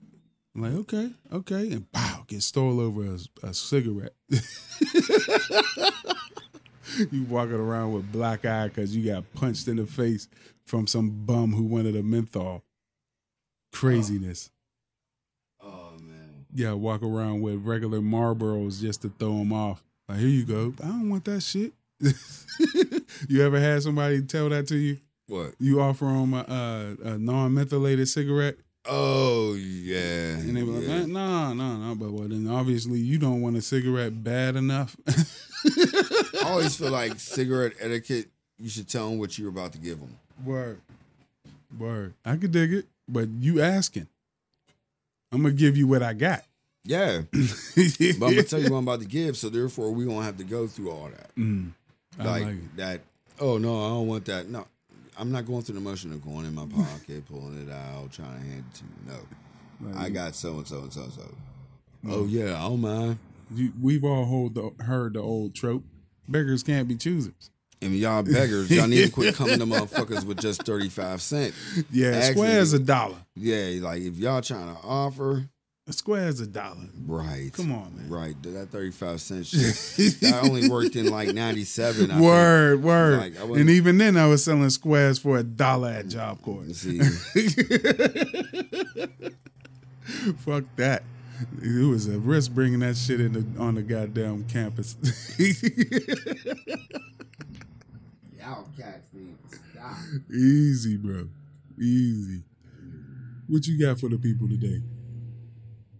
I'm 0.56 0.62
like, 0.62 0.74
okay, 0.74 1.12
okay, 1.32 1.72
and 1.72 1.92
pow, 1.92 2.24
get 2.28 2.42
stole 2.42 2.80
over 2.80 3.04
a, 3.06 3.20
a 3.48 3.54
cigarette. 3.54 4.14
you 7.12 7.24
walking 7.30 7.54
around 7.56 7.94
with 7.94 8.12
black 8.12 8.44
eye 8.46 8.68
because 8.68 8.96
you 8.96 9.06
got 9.12 9.32
punched 9.34 9.68
in 9.68 9.76
the 9.78 9.86
face 9.86 10.28
from 10.66 10.88
some 10.88 11.26
bum 11.26 11.54
who 11.54 11.64
wanted 11.64 11.96
a 11.96 12.02
menthol. 12.02 12.64
Craziness. 13.74 14.50
Oh 15.62 15.92
man. 16.02 16.46
Yeah, 16.54 16.74
walk 16.74 17.04
around 17.04 17.42
with 17.42 17.64
regular 17.66 18.00
Marlboros 18.00 18.82
just 18.82 19.02
to 19.04 19.10
throw 19.10 19.38
them 19.40 19.54
off. 19.54 19.84
Like, 20.08 20.20
here 20.20 20.30
you 20.30 20.46
go. 20.46 20.74
I 20.84 20.88
don't 20.88 21.10
want 21.10 21.26
that 21.26 21.42
shit. 21.42 21.74
you 23.30 23.44
ever 23.44 23.60
had 23.60 23.84
somebody 23.84 24.22
tell 24.22 24.50
that 24.50 24.68
to 24.68 24.78
you? 24.78 24.98
What? 25.28 25.56
You 25.60 25.82
offer 25.82 26.06
them 26.06 26.34
a, 26.34 26.96
a, 27.04 27.10
a 27.10 27.18
non-methylated 27.18 28.08
cigarette, 28.08 28.56
Oh 28.86 29.56
yeah. 29.56 30.38
and 30.38 30.56
they 30.56 30.62
be 30.62 30.68
like, 30.68 30.88
yeah. 30.88 30.94
"Eh, 30.96 31.06
"No, 31.08 31.54
no, 31.54 31.76
no." 31.76 31.96
But 31.96 32.12
well, 32.12 32.30
then 32.30 32.48
obviously 32.48 33.00
you 33.00 33.18
don't 33.18 33.42
want 33.42 33.58
a 33.58 33.62
cigarette 33.62 34.24
bad 34.24 34.56
enough. 34.56 34.96
I 35.66 36.44
always 36.46 36.78
feel 36.78 36.92
like 36.92 37.20
cigarette 37.20 37.74
etiquette. 37.82 38.28
You 38.58 38.70
should 38.70 38.88
tell 38.88 39.10
them 39.10 39.20
what 39.20 39.38
you're 39.38 39.50
about 39.50 39.74
to 39.74 39.78
give 39.80 40.00
them. 40.00 40.16
Word, 40.46 40.80
word. 41.78 42.14
I 42.24 42.38
could 42.38 42.52
dig 42.52 42.72
it, 42.74 42.86
but 43.08 43.30
you 43.40 43.62
asking. 43.62 44.08
I'm 45.32 45.42
gonna 45.42 45.54
give 45.54 45.76
you 45.76 45.88
what 45.88 46.02
I 46.04 46.14
got. 46.14 46.44
Yeah, 46.86 47.24
but 47.32 47.38
I'm 48.02 48.20
gonna 48.20 48.44
tell 48.44 48.60
you 48.62 48.70
what 48.72 48.78
I'm 48.78 48.88
about 48.88 49.02
to 49.02 49.06
give. 49.08 49.36
So 49.36 49.50
therefore, 49.50 49.92
we 49.92 50.06
gonna 50.06 50.24
have 50.24 50.38
to 50.38 50.44
go 50.46 50.68
through 50.68 50.90
all 50.92 51.10
that. 51.10 51.36
Mm, 51.36 51.72
like, 52.18 52.44
like 52.46 52.76
that. 52.78 53.02
Oh 53.40 53.58
no, 53.58 53.76
I 53.86 53.90
don't 53.90 54.08
want 54.08 54.26
that. 54.26 54.48
No, 54.48 54.66
I'm 55.18 55.32
not 55.32 55.46
going 55.46 55.64
through 55.64 55.76
the 55.76 55.82
motion 55.82 56.14
of 56.14 56.24
going 56.24 56.46
in 56.46 56.56
my 56.56 56.66
pocket, 56.66 57.26
pulling 57.28 57.62
it 57.68 57.72
out, 57.72 58.12
trying 58.14 58.40
to 58.40 58.46
hand 58.48 58.64
it 58.72 58.76
to 58.78 58.84
you. 58.86 59.12
No, 59.86 59.90
Like, 59.92 60.06
I 60.06 60.10
got 60.10 60.36
so 60.36 60.54
and 60.60 60.68
so 60.68 60.80
and 60.80 60.94
so 60.94 61.02
and 61.04 61.14
so. 61.14 61.36
Oh 62.08 62.26
yeah, 62.26 62.56
I 62.56 62.70
don't 62.70 62.80
mind. 62.82 63.20
you, 63.54 63.74
we've 63.82 64.04
all 64.06 64.24
hold 64.26 64.56
the, 64.56 64.72
heard 64.86 65.14
the 65.16 65.20
old 65.22 65.54
trope: 65.54 65.84
beggars 66.30 66.64
can't 66.64 66.88
be 66.88 66.96
choosers. 66.96 67.52
And 67.82 67.96
y'all 67.96 68.24
beggars, 68.24 68.72
y'all 68.72 68.88
need 68.88 69.06
to 69.06 69.12
quit 69.12 69.36
coming 69.40 69.60
to 69.60 69.66
motherfuckers 69.66 70.24
with 70.26 70.40
just 70.40 70.64
35 70.64 71.22
cent. 71.22 71.54
Yeah, 71.92 72.08
Actually- 72.10 72.34
square's 72.34 72.74
a 72.74 72.80
dollar. 72.80 73.18
Yeah, 73.36 73.80
like 73.82 74.02
if 74.02 74.18
y'all 74.18 74.42
trying 74.42 74.74
to 74.76 74.82
offer, 74.82 75.48
A 75.88 75.94
square 75.94 76.28
is 76.28 76.40
a 76.42 76.48
dollar. 76.48 76.88
right. 77.06 77.52
Come 77.54 77.72
on, 77.72 77.96
man. 77.96 78.10
Right, 78.10 78.36
that 78.44 78.70
35 78.72 79.22
cent 79.22 79.46
shit. 79.48 80.20
that 80.22 80.40
only 80.44 80.68
worked 80.68 80.96
in 80.96 81.12
like 81.12 81.34
97. 81.36 82.06
I 82.10 82.14
think. 82.16 82.22
Word, 82.26 82.82
word. 82.84 83.20
Like, 83.20 83.40
I 83.40 83.44
and 83.60 83.70
even 83.70 84.00
then, 84.00 84.18
I 84.18 84.26
was 84.26 84.44
selling 84.44 84.70
squares 84.72 85.20
for 85.20 85.38
a 85.38 85.44
dollar 85.44 85.90
at 85.90 86.08
Job 86.08 86.42
Corps. 86.42 86.66
See, 86.74 87.00
Fuck 90.40 90.64
that. 90.78 91.04
It 91.62 91.86
was 91.88 92.08
a 92.08 92.18
risk 92.18 92.52
bringing 92.54 92.80
that 92.80 92.98
shit 92.98 93.22
in 93.22 93.34
the, 93.34 93.46
on 93.62 93.76
the 93.76 93.84
goddamn 93.84 94.46
campus. 94.46 94.96
Y'all 98.48 98.68
cats 98.78 99.08
need 99.14 99.36
stop. 99.50 99.98
Easy, 100.32 100.98
bro. 100.98 101.28
Easy. 101.80 102.44
What 103.48 103.66
you 103.68 103.80
got 103.80 104.00
for 104.00 104.10
the 104.10 104.18
people 104.18 104.48
today? 104.48 104.82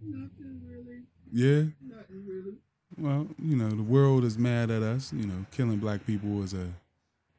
Nothing 0.02 0.60
really. 0.66 1.02
Yeah? 1.32 1.64
Nothing 1.82 2.26
really. 2.26 2.56
Well, 2.96 3.26
you 3.38 3.56
know, 3.56 3.70
the 3.70 3.82
world 3.82 4.24
is 4.24 4.38
mad 4.38 4.70
at 4.70 4.82
us. 4.82 5.12
You 5.12 5.26
know, 5.26 5.46
killing 5.50 5.78
black 5.78 6.06
people 6.06 6.42
is 6.42 6.54
a 6.54 6.68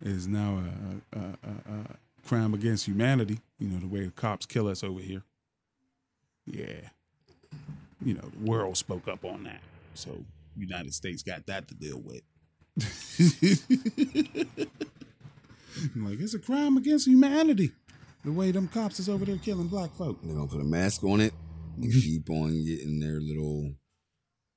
is 0.02 0.28
now 0.28 0.64
a, 1.14 1.18
a, 1.18 1.20
a, 1.20 1.24
a, 1.24 1.74
a 1.74 2.28
crime 2.28 2.54
against 2.54 2.88
humanity. 2.88 3.40
You 3.60 3.70
know, 3.70 3.80
the 3.80 3.88
way 3.88 4.06
the 4.06 4.12
cops 4.12 4.46
kill 4.46 4.68
us 4.68 4.84
over 4.84 5.00
here. 5.00 5.24
Yeah. 6.46 6.90
You 8.04 8.16
know, 8.16 8.22
the 8.22 8.50
world 8.50 8.78
spoke 8.78 9.08
up 9.08 9.26
on 9.26 9.44
that. 9.44 9.62
So 9.94 10.24
United 10.56 10.94
States 10.94 11.22
got 11.22 11.46
that 11.48 11.68
to 11.68 11.76
deal 11.76 12.00
with. 12.00 12.22
I'm 15.96 16.10
like, 16.10 16.20
it's 16.20 16.34
a 16.34 16.40
crime 16.40 16.78
against 16.78 17.08
humanity. 17.08 17.72
The 18.26 18.32
way 18.32 18.52
them 18.52 18.68
cops 18.68 19.00
is 19.00 19.08
over 19.10 19.24
there 19.26 19.38
killing 19.38 19.68
black 19.68 19.94
folk. 19.94 20.20
They're 20.24 20.36
gonna 20.36 20.48
put 20.48 20.62
a 20.62 20.66
mask 20.66 21.04
on 21.04 21.22
it 21.22 21.34
and 21.78 21.92
keep 22.04 22.30
on 22.30 22.64
getting 22.66 23.00
their 23.00 23.20
little 23.22 23.74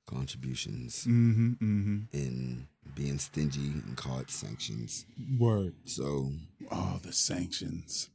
contributions 0.07 1.05
Mm-hmm. 1.05 1.51
Mm-hmm. 1.53 1.97
and 2.17 2.65
being 2.95 3.17
stingy 3.17 3.61
and 3.85 3.95
call 3.95 4.19
it 4.19 4.29
sanctions. 4.29 5.05
Word. 5.39 5.73
So 5.85 6.31
Oh, 6.71 6.99
the 7.01 7.13
sanctions. 7.13 8.09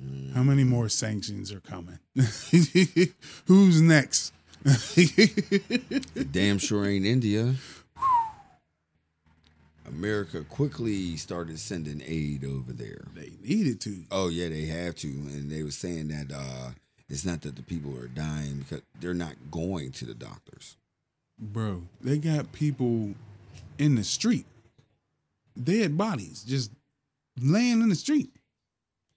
mm, 0.00 0.32
How 0.32 0.42
many 0.44 0.62
more 0.64 0.88
sanctions 0.88 1.50
are 1.52 1.60
coming? 1.60 1.98
Who's 3.46 3.80
next? 3.82 4.32
damn 6.32 6.58
sure 6.58 6.86
ain't 6.86 7.04
India. 7.04 7.54
America 9.86 10.44
quickly 10.48 11.16
started 11.16 11.58
sending 11.58 12.02
aid 12.06 12.44
over 12.44 12.72
there. 12.72 13.04
they 13.14 13.32
needed 13.42 13.80
to. 13.82 14.04
Oh 14.10 14.28
yeah, 14.28 14.48
they 14.48 14.64
have 14.66 14.94
to, 14.96 15.08
and 15.08 15.50
they 15.50 15.62
were 15.62 15.70
saying 15.70 16.08
that 16.08 16.32
uh, 16.34 16.70
it's 17.08 17.24
not 17.24 17.42
that 17.42 17.56
the 17.56 17.62
people 17.62 17.96
are 17.98 18.08
dying 18.08 18.60
because 18.60 18.82
they're 19.00 19.14
not 19.14 19.34
going 19.50 19.92
to 19.92 20.04
the 20.06 20.14
doctors. 20.14 20.76
Bro, 21.38 21.82
they 22.00 22.18
got 22.18 22.52
people 22.52 23.14
in 23.78 23.94
the 23.96 24.04
street. 24.04 24.46
Dead 25.62 25.96
bodies 25.98 26.42
just 26.44 26.70
laying 27.40 27.80
in 27.82 27.88
the 27.88 27.94
street. 27.94 28.30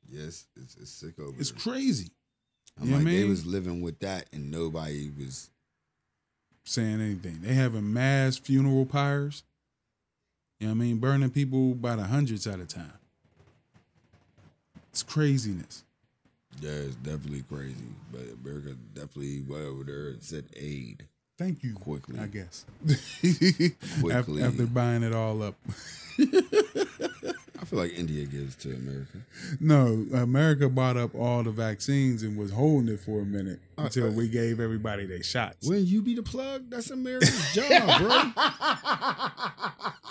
Yes, 0.09 0.47
it's, 0.55 0.75
it's 0.77 0.91
sick 0.91 1.19
over 1.19 1.33
It's 1.39 1.51
there. 1.51 1.59
crazy. 1.73 2.11
I'm 2.79 2.89
you 2.89 2.95
like 2.95 3.05
they 3.05 3.23
was 3.23 3.45
living 3.45 3.81
with 3.81 3.99
that, 3.99 4.25
and 4.33 4.51
nobody 4.51 5.09
was. 5.17 5.49
Saying 6.65 6.99
anything. 6.99 7.39
They 7.41 7.53
having 7.53 7.93
mass 7.93 8.37
funeral 8.37 8.85
pyres. 8.85 9.43
You 10.59 10.67
know 10.67 10.73
what 10.73 10.77
I 10.81 10.85
mean? 10.85 10.97
Burning 10.97 11.29
people 11.29 11.75
by 11.75 11.95
the 11.95 12.03
hundreds 12.03 12.47
at 12.47 12.59
a 12.59 12.65
time. 12.65 12.93
It's 14.91 15.03
craziness. 15.03 15.83
Yeah, 16.59 16.71
it's 16.71 16.95
definitely 16.95 17.43
crazy, 17.43 17.93
but 18.11 18.21
America 18.43 18.75
definitely 18.93 19.41
went 19.41 19.63
over 19.63 19.83
there 19.83 20.07
and 20.09 20.23
said 20.23 20.45
aid 20.55 21.05
Thank 21.37 21.63
you. 21.63 21.75
quickly. 21.75 22.19
I 22.19 22.25
guess. 22.25 22.65
Quickly. 24.01 24.11
After, 24.11 24.43
after 24.43 24.65
buying 24.65 25.03
it 25.03 25.13
all 25.13 25.43
up. 25.43 25.53
I 26.19 27.65
feel 27.65 27.77
like 27.79 27.93
India 27.93 28.25
gives 28.25 28.55
to 28.57 28.73
America. 28.73 29.19
No, 29.59 30.05
America 30.15 30.67
bought 30.67 30.97
up 30.97 31.13
all 31.13 31.43
the 31.43 31.51
vaccines 31.51 32.23
and 32.23 32.37
was 32.37 32.51
holding 32.51 32.91
it 32.93 32.99
for 32.99 33.19
a 33.21 33.25
minute 33.25 33.59
until 33.77 34.09
we 34.09 34.29
gave 34.29 34.59
everybody 34.59 35.05
their 35.05 35.21
shots. 35.21 35.67
When 35.67 35.85
you 35.85 36.01
be 36.01 36.15
the 36.15 36.23
plug, 36.23 36.71
that's 36.71 36.89
America's 36.89 37.53
job, 37.53 37.99
bro. 37.99 38.09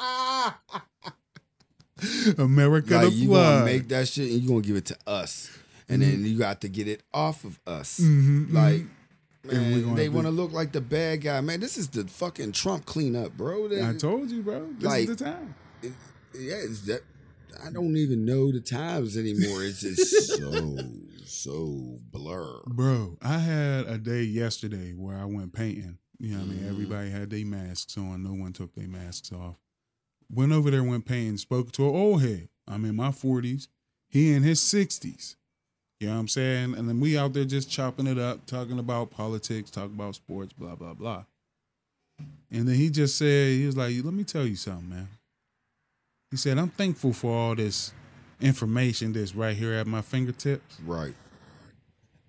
America 2.38 2.94
like 2.96 3.12
you 3.14 3.28
plug. 3.28 3.60
gonna 3.60 3.64
make 3.64 3.88
that 3.88 4.08
shit 4.08 4.30
and 4.30 4.40
you 4.40 4.48
gonna 4.48 4.60
give 4.62 4.76
it 4.76 4.86
to 4.86 4.96
us, 5.06 5.50
and 5.88 6.02
then 6.02 6.24
you 6.24 6.38
got 6.38 6.60
to 6.62 6.68
get 6.68 6.88
it 6.88 7.02
off 7.14 7.44
of 7.44 7.58
us. 7.66 8.00
Mhm, 8.00 8.52
Like, 8.52 8.84
And 9.48 9.74
we 9.76 9.82
man, 9.82 9.94
they 9.94 10.08
want 10.08 10.26
to 10.26 10.32
look 10.32 10.52
like 10.52 10.72
the 10.72 10.80
bad 10.80 11.20
guy. 11.22 11.40
Man, 11.40 11.60
this 11.60 11.76
is 11.78 11.88
the 11.88 12.04
fucking 12.06 12.50
Trump 12.52 12.84
cleanup, 12.84 13.36
bro. 13.36 13.68
They- 13.68 13.86
I 13.86 13.94
told 13.94 14.28
you, 14.30 14.42
bro. 14.42 14.66
This 14.74 14.84
Like- 14.84 15.08
is 15.08 15.16
the 15.16 15.24
time. 15.24 15.54
yeah, 15.82 15.90
it's 16.34 16.80
that. 16.86 17.02
I 17.64 17.70
don't 17.70 17.96
even 17.96 18.24
know 18.26 18.50
the 18.52 18.60
times 18.60 19.16
anymore. 19.16 19.62
It's 19.64 19.80
just 19.80 20.26
so 20.36 20.76
so 21.24 21.98
blur. 22.12 22.60
Bro, 22.66 23.18
I 23.22 23.38
had 23.38 23.86
a 23.86 23.98
day 23.98 24.22
yesterday 24.24 24.92
where 24.92 25.16
I 25.16 25.24
went 25.24 25.52
painting. 25.52 25.98
You 26.18 26.32
know 26.32 26.38
what 26.40 26.44
I 26.48 26.50
mean? 26.50 26.64
Mhm. 26.64 26.68
Everybody 26.70 27.10
had 27.10 27.30
their 27.30 27.46
masks 27.46 27.96
on. 27.98 28.22
No 28.22 28.32
one 28.32 28.52
took 28.52 28.74
their 28.74 28.88
masks 28.88 29.30
off. 29.32 29.56
Went 30.30 30.52
over 30.52 30.70
there, 30.70 30.82
went 30.82 31.06
painting, 31.06 31.36
spoke 31.36 31.72
to 31.72 31.88
an 31.88 31.94
old 31.94 32.22
head. 32.22 32.48
I'm 32.66 32.84
in 32.84 32.96
my 32.96 33.08
40s. 33.08 33.68
He 34.08 34.32
in 34.32 34.42
his 34.42 34.60
60s. 34.60 35.36
You 36.00 36.08
know 36.08 36.14
what 36.14 36.20
I'm 36.20 36.28
saying? 36.28 36.74
And 36.74 36.88
then 36.88 37.00
we 37.00 37.16
out 37.16 37.32
there 37.32 37.44
just 37.44 37.70
chopping 37.70 38.06
it 38.06 38.18
up, 38.18 38.44
talking 38.46 38.78
about 38.78 39.10
politics, 39.10 39.70
talking 39.70 39.94
about 39.94 40.14
sports, 40.14 40.52
blah, 40.52 40.74
blah, 40.74 40.94
blah. 40.94 41.24
And 42.50 42.68
then 42.68 42.74
he 42.74 42.90
just 42.90 43.16
said, 43.16 43.52
he 43.52 43.66
was 43.66 43.76
like, 43.76 43.94
let 44.04 44.12
me 44.12 44.24
tell 44.24 44.46
you 44.46 44.56
something, 44.56 44.90
man. 44.90 45.08
He 46.30 46.36
said, 46.36 46.58
I'm 46.58 46.68
thankful 46.68 47.12
for 47.12 47.30
all 47.30 47.54
this 47.54 47.92
information 48.40 49.12
that's 49.12 49.34
right 49.34 49.56
here 49.56 49.72
at 49.72 49.86
my 49.86 50.02
fingertips. 50.02 50.78
Right. 50.84 51.14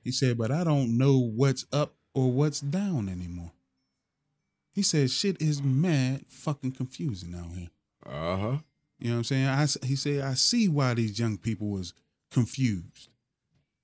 He 0.03 0.11
said, 0.11 0.37
but 0.37 0.51
I 0.51 0.63
don't 0.63 0.97
know 0.97 1.19
what's 1.19 1.65
up 1.73 1.93
or 2.13 2.31
what's 2.31 2.61
down 2.61 3.09
anymore. 3.09 3.51
He 4.71 4.81
said 4.81 5.11
shit 5.11 5.41
is 5.41 5.61
mad 5.61 6.21
fucking 6.27 6.71
confusing 6.73 7.35
out 7.35 7.57
here. 7.57 7.69
Uh 8.08 8.38
huh. 8.38 8.58
You 8.99 9.10
know 9.10 9.16
what 9.16 9.18
I'm 9.18 9.24
saying? 9.26 9.47
I, 9.47 9.68
he 9.86 9.95
said, 9.95 10.22
I 10.22 10.34
see 10.34 10.68
why 10.68 10.93
these 10.95 11.20
young 11.20 11.38
people 11.38 11.68
was 11.68 11.93
confused. 12.32 13.10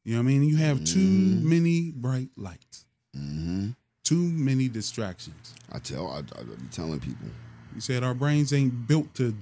You 0.03 0.13
know 0.13 0.19
what 0.19 0.23
I 0.23 0.27
mean? 0.27 0.43
You 0.43 0.57
have 0.57 0.83
too 0.83 0.99
Mhm. 0.99 1.41
many 1.43 1.91
bright 1.91 2.29
lights, 2.35 2.85
Mm-hmm. 3.15 3.69
too 4.03 4.23
many 4.23 4.67
distractions. 4.67 5.53
I 5.71 5.79
tell, 5.79 6.07
I, 6.09 6.19
I 6.19 6.43
be 6.43 6.67
telling 6.71 6.99
people, 6.99 7.27
He 7.73 7.79
said 7.79 8.03
our 8.03 8.13
brains 8.13 8.51
ain't 8.53 8.87
built 8.87 9.13
to 9.15 9.35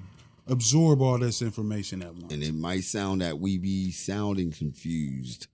absorb 0.48 1.02
all 1.02 1.18
this 1.20 1.42
information 1.42 2.02
at 2.02 2.14
once. 2.16 2.34
and 2.34 2.44
it 2.44 2.54
might 2.54 2.84
sound 2.84 3.22
that 3.22 3.40
we 3.40 3.58
be 3.58 3.92
sounding 3.92 4.52
confused 4.52 5.48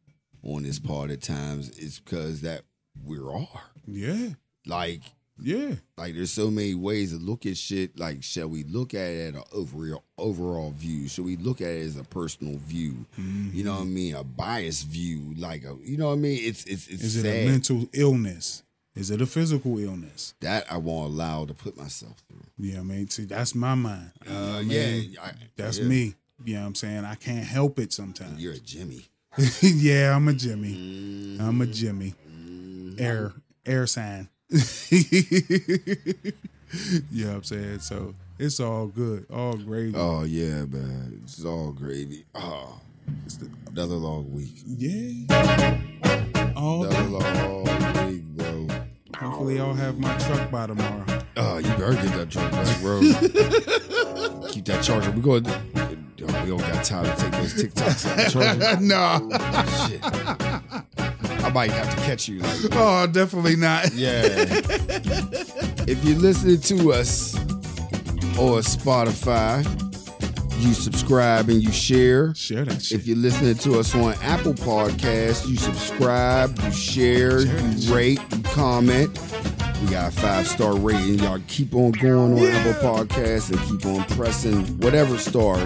on 0.43 0.63
this 0.63 0.79
part 0.79 1.09
at 1.11 1.21
times. 1.21 1.69
It's 1.77 1.99
because 1.99 2.41
that 2.41 2.63
we 3.05 3.17
are. 3.19 3.47
yeah, 3.87 4.29
Like, 4.65 5.01
yeah. 5.41 5.75
like 5.97 6.15
there's 6.15 6.31
so 6.31 6.49
many 6.49 6.73
ways 6.75 7.11
to 7.11 7.17
look 7.17 7.45
at 7.45 7.57
shit. 7.57 7.97
Like, 7.99 8.23
shall 8.23 8.47
we 8.47 8.63
look 8.63 8.93
at 8.93 9.09
it 9.11 9.27
at 9.29 9.33
an 9.35 9.43
overall 9.53 10.03
overall 10.17 10.71
view? 10.71 11.07
Should 11.07 11.25
we 11.25 11.35
look 11.37 11.61
at 11.61 11.67
it 11.67 11.85
as 11.85 11.97
a 11.97 12.03
personal 12.03 12.57
view? 12.57 13.05
You 13.17 13.63
know 13.63 13.73
what 13.73 13.81
I 13.81 13.85
mean? 13.85 14.15
A 14.15 14.23
biased 14.23 14.87
view, 14.87 15.33
like 15.37 15.63
a, 15.63 15.75
you 15.81 15.97
know 15.97 16.07
what 16.07 16.13
I 16.13 16.17
mean? 16.17 16.39
It's 16.41 16.63
it's 16.65 16.87
it's 16.87 17.03
Is 17.03 17.23
it 17.23 17.27
a 17.27 17.45
mental 17.47 17.87
illness? 17.93 18.63
Is 18.95 19.11
it 19.11 19.21
a 19.21 19.27
physical 19.27 19.77
illness? 19.77 20.33
that 20.39 20.65
I 20.71 20.77
won't 20.77 21.11
allow 21.13 21.45
to 21.45 21.53
put 21.53 21.77
myself 21.77 22.15
through. 22.27 22.41
Yeah, 22.57 22.79
I 22.79 22.83
mean, 22.83 23.07
see, 23.09 23.25
that's 23.25 23.53
my 23.53 23.75
mind. 23.75 24.11
You 24.25 24.31
know 24.31 24.53
Uh, 24.55 24.59
yeah, 24.61 24.85
mean? 24.91 25.17
I- 25.21 25.33
that's 25.55 25.77
yeah. 25.77 25.85
me. 25.87 26.15
You 26.43 26.53
know 26.55 26.61
what 26.61 26.67
I'm 26.67 26.75
saying? 26.75 27.05
I 27.05 27.15
can't 27.15 27.45
help 27.45 27.77
it 27.79 27.93
sometimes. 27.93 28.41
You're 28.41 28.53
a 28.53 28.59
Jimmy. 28.59 29.05
yeah, 29.61 30.15
I'm 30.15 30.27
a 30.27 30.33
Jimmy. 30.33 31.37
I'm 31.39 31.61
a 31.61 31.67
Jimmy. 31.67 32.15
Air 32.97 33.33
air 33.65 33.85
sign. 33.85 34.29
you 34.91 36.33
know 37.11 37.27
what 37.29 37.35
I'm 37.35 37.43
saying? 37.43 37.79
So 37.79 38.13
it's 38.39 38.59
all 38.59 38.87
good. 38.87 39.25
All 39.31 39.55
gravy. 39.57 39.93
Oh 39.95 40.23
yeah, 40.23 40.65
man. 40.65 41.21
It's 41.23 41.43
all 41.43 41.71
gravy. 41.71 42.25
Oh, 42.35 42.79
It's 43.25 43.37
the- 43.37 43.49
another 43.71 43.95
long 43.95 44.31
week. 44.33 44.53
yeah. 44.65 45.77
All 46.55 46.83
Another 46.85 47.03
long 47.09 47.63
week, 48.11 48.23
bro. 48.35 48.67
Hopefully 49.17 49.59
I'll 49.59 49.73
have 49.73 49.97
my 49.99 50.15
truck 50.17 50.49
by 50.51 50.67
tomorrow. 50.67 51.05
Oh, 51.35 51.57
you 51.57 51.69
better 51.71 51.93
get 51.93 52.13
that 52.15 52.29
truck 52.31 52.51
back, 52.51 52.81
bro. 52.81 52.99
Keep 54.49 54.65
that 54.65 54.83
charger. 54.83 55.11
We're 55.11 55.21
going. 55.21 55.45
Oh, 55.47 56.43
we 56.43 56.49
don't 56.49 56.57
got 56.59 56.83
time 56.83 57.05
to 57.05 57.15
take 57.21 57.31
those 57.33 57.53
TikToks 57.53 58.05
out 58.09 58.17
the 58.17 58.29
charger. 58.31 58.81
no. 58.81 59.29
Shit. 59.87 60.01
I 61.47 61.49
might 61.49 61.71
have 61.71 61.89
to 61.95 62.01
catch 62.01 62.27
you. 62.27 62.39
Like, 62.39 62.59
Oh, 62.73 63.07
definitely 63.07 63.55
not. 63.55 63.93
yeah. 63.93 64.19
if 65.87 66.03
you're 66.03 66.17
listening 66.17 66.59
to 66.59 66.91
us 66.91 67.35
or 68.37 68.59
Spotify, 68.59 69.63
you 70.61 70.73
subscribe 70.73 71.47
and 71.47 71.63
you 71.63 71.71
share. 71.71 72.35
Share 72.35 72.65
that 72.65 72.81
shit. 72.81 72.99
If 72.99 73.07
you're 73.07 73.15
listening 73.15 73.55
to 73.55 73.79
us 73.79 73.95
on 73.95 74.13
Apple 74.23 74.55
Podcasts, 74.55 75.47
you 75.47 75.55
subscribe, 75.55 76.59
you 76.63 76.71
share, 76.73 77.39
you 77.39 77.93
rate, 77.95 78.19
you 78.35 78.43
comment. 78.43 79.17
We 79.81 79.91
got 79.91 80.09
a 80.09 80.11
five 80.11 80.47
star 80.49 80.75
rating. 80.75 81.19
Y'all 81.19 81.39
keep 81.47 81.73
on 81.75 81.91
going 81.91 82.33
on 82.39 82.45
Apple 82.45 83.05
Podcasts 83.05 83.51
and 83.51 83.59
keep 83.69 83.85
on 83.85 84.03
pressing 84.17 84.65
whatever 84.79 85.17
star. 85.17 85.57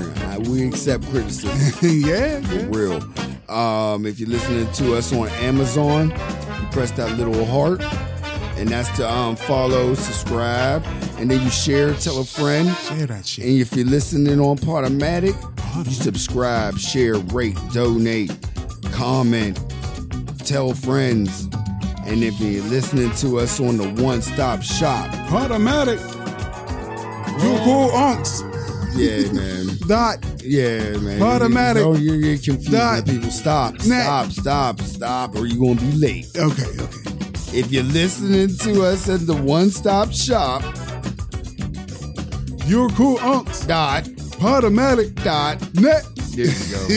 We 0.41 0.67
accept 0.67 1.09
criticism 1.09 1.89
yeah, 1.89 2.39
for 2.41 2.53
yeah. 2.55 2.65
real. 2.69 3.01
Um, 3.51 4.05
if 4.05 4.19
you're 4.19 4.29
listening 4.29 4.71
to 4.73 4.95
us 4.95 5.11
on 5.13 5.27
Amazon, 5.29 6.09
you 6.11 6.67
press 6.71 6.91
that 6.91 7.17
little 7.17 7.45
heart, 7.45 7.81
and 8.57 8.69
that's 8.69 8.89
to 8.97 9.09
um, 9.09 9.35
follow, 9.35 9.93
subscribe, 9.93 10.85
and 11.17 11.29
then 11.29 11.41
you 11.41 11.49
share, 11.49 11.93
tell 11.95 12.19
a 12.21 12.23
friend. 12.23 12.73
Share 12.77 13.05
that 13.07 13.25
shit. 13.25 13.45
And 13.45 13.59
if 13.59 13.75
you're 13.75 13.85
listening 13.85 14.39
on 14.39 14.57
Podomatic, 14.57 15.35
you 15.85 15.91
subscribe, 15.91 16.77
share, 16.77 17.15
rate, 17.15 17.57
donate, 17.73 18.31
comment, 18.93 19.59
tell 20.39 20.73
friends. 20.73 21.49
And 22.05 22.23
if 22.23 22.39
you're 22.39 22.63
listening 22.63 23.11
to 23.17 23.39
us 23.39 23.59
on 23.59 23.77
the 23.77 23.89
one 24.01 24.21
stop 24.21 24.61
shop, 24.61 25.13
Automatic. 25.31 25.99
You 27.41 27.57
cool 27.63 27.89
unks. 27.89 28.41
yeah, 28.95 29.31
man. 29.33 29.77
Dot. 29.87 30.30
Yeah, 30.43 30.97
man. 30.97 31.19
Podomatic. 31.19 31.83
Oh, 31.83 31.95
you're, 31.95 32.15
you're 32.15 32.37
confusing 32.37 32.71
Dot. 32.73 33.05
people. 33.05 33.29
Stop, 33.31 33.79
stop, 33.81 34.31
stop, 34.31 34.81
stop, 34.81 35.35
or 35.35 35.45
you're 35.45 35.59
going 35.59 35.77
to 35.77 35.85
be 35.85 35.91
late. 35.97 36.27
Okay, 36.35 36.63
okay. 36.79 36.97
If 37.57 37.71
you're 37.71 37.83
listening 37.83 38.55
to 38.59 38.83
us 38.85 39.09
at 39.09 39.27
the 39.27 39.35
one 39.35 39.69
stop 39.71 40.11
shop, 40.11 40.61
You're 42.65 42.89
cool 42.89 43.17
unks. 43.17 43.67
dot, 43.67 44.07
Automatic. 44.41 45.13
dot, 45.15 45.59
Net. 45.75 46.03
There 46.33 46.45
you 46.45 46.71
go. 46.71 46.87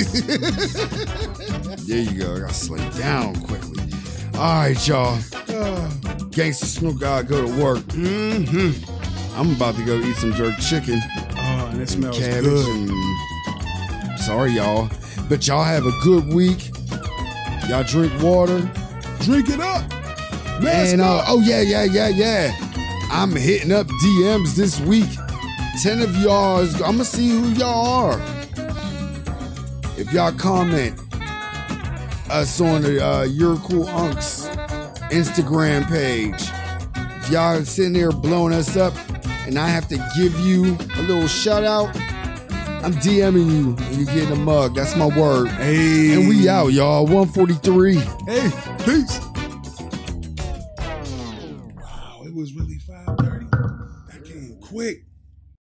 there 1.87 1.99
you 1.99 2.19
go. 2.23 2.37
I 2.37 2.41
gotta 2.41 2.55
slow 2.55 2.79
down 2.91 3.35
quickly. 3.43 3.83
All 4.35 4.41
right, 4.41 4.87
y'all. 4.89 5.17
Gangsta 6.31 6.65
Snoop 6.67 7.01
gotta 7.01 7.25
go 7.27 7.45
to 7.47 7.63
work. 7.63 7.79
Mm-hmm. 7.89 9.39
I'm 9.39 9.51
about 9.57 9.75
to 9.77 9.85
go 9.85 9.99
eat 9.99 10.15
some 10.17 10.33
jerk 10.35 10.57
chicken, 10.59 11.01
Oh, 11.37 11.69
and 11.73 11.81
it 11.83 11.89
smells 11.89 12.17
cabbage, 12.19 12.45
good. 12.45 12.69
and 12.69 12.91
sorry, 14.25 14.53
y'all, 14.53 14.89
but 15.29 15.47
y'all 15.47 15.65
have 15.65 15.85
a 15.85 15.93
good 16.03 16.33
week. 16.33 16.71
Y'all 17.69 17.85
drink 17.85 18.11
water. 18.23 18.59
Drink 19.21 19.51
it 19.51 19.61
up. 19.61 19.87
Mask 20.63 20.93
And 20.93 21.03
uh, 21.03 21.25
oh 21.27 21.43
yeah, 21.43 21.61
yeah, 21.61 21.85
yeah, 21.85 22.09
yeah. 22.09 22.57
I'm 23.11 23.33
hitting 23.33 23.71
up 23.71 23.87
DMs 23.87 24.55
this 24.55 24.81
week. 24.81 25.11
Ten 25.83 26.01
of 26.01 26.17
y'all, 26.17 26.61
is, 26.61 26.75
I'm 26.77 26.93
gonna 26.93 27.05
see 27.05 27.29
who 27.29 27.49
y'all 27.51 27.87
are. 27.87 28.21
If 29.99 30.11
y'all 30.11 30.33
comment 30.33 30.99
us 32.31 32.61
on 32.63 32.81
the 32.81 33.05
uh, 33.05 33.25
Your 33.25 33.57
Cool 33.59 33.85
Unks 33.85 34.49
Instagram 35.11 35.87
page, 35.87 36.49
if 37.23 37.31
y'all 37.31 37.59
are 37.59 37.65
sitting 37.67 37.93
there 37.93 38.11
blowing 38.11 38.55
us 38.55 38.75
up, 38.75 38.95
and 39.47 39.59
I 39.59 39.69
have 39.69 39.87
to 39.89 39.97
give 40.17 40.39
you 40.41 40.79
a 40.97 41.03
little 41.03 41.29
shout 41.29 41.63
out, 41.63 41.95
I'm 42.85 42.93
DMing 42.97 43.51
you 43.51 43.75
and 43.79 43.97
you're 43.97 44.15
getting 44.15 44.33
a 44.33 44.37
mug. 44.37 44.75
That's 44.75 44.95
my 44.95 45.07
word. 45.07 45.49
Hey. 45.49 46.13
And 46.13 46.29
we 46.29 46.51
out, 46.51 46.75
y'all. 46.75 47.07
143. 47.07 47.95
Hey, 47.95 48.51
peace. 48.85 49.21
Wow, 51.79 52.21
it 52.27 52.35
was 52.35 52.53
really 52.55 52.79
5:30. 52.87 53.49
That 54.13 54.23
came 54.27 54.59
quick. 54.61 55.07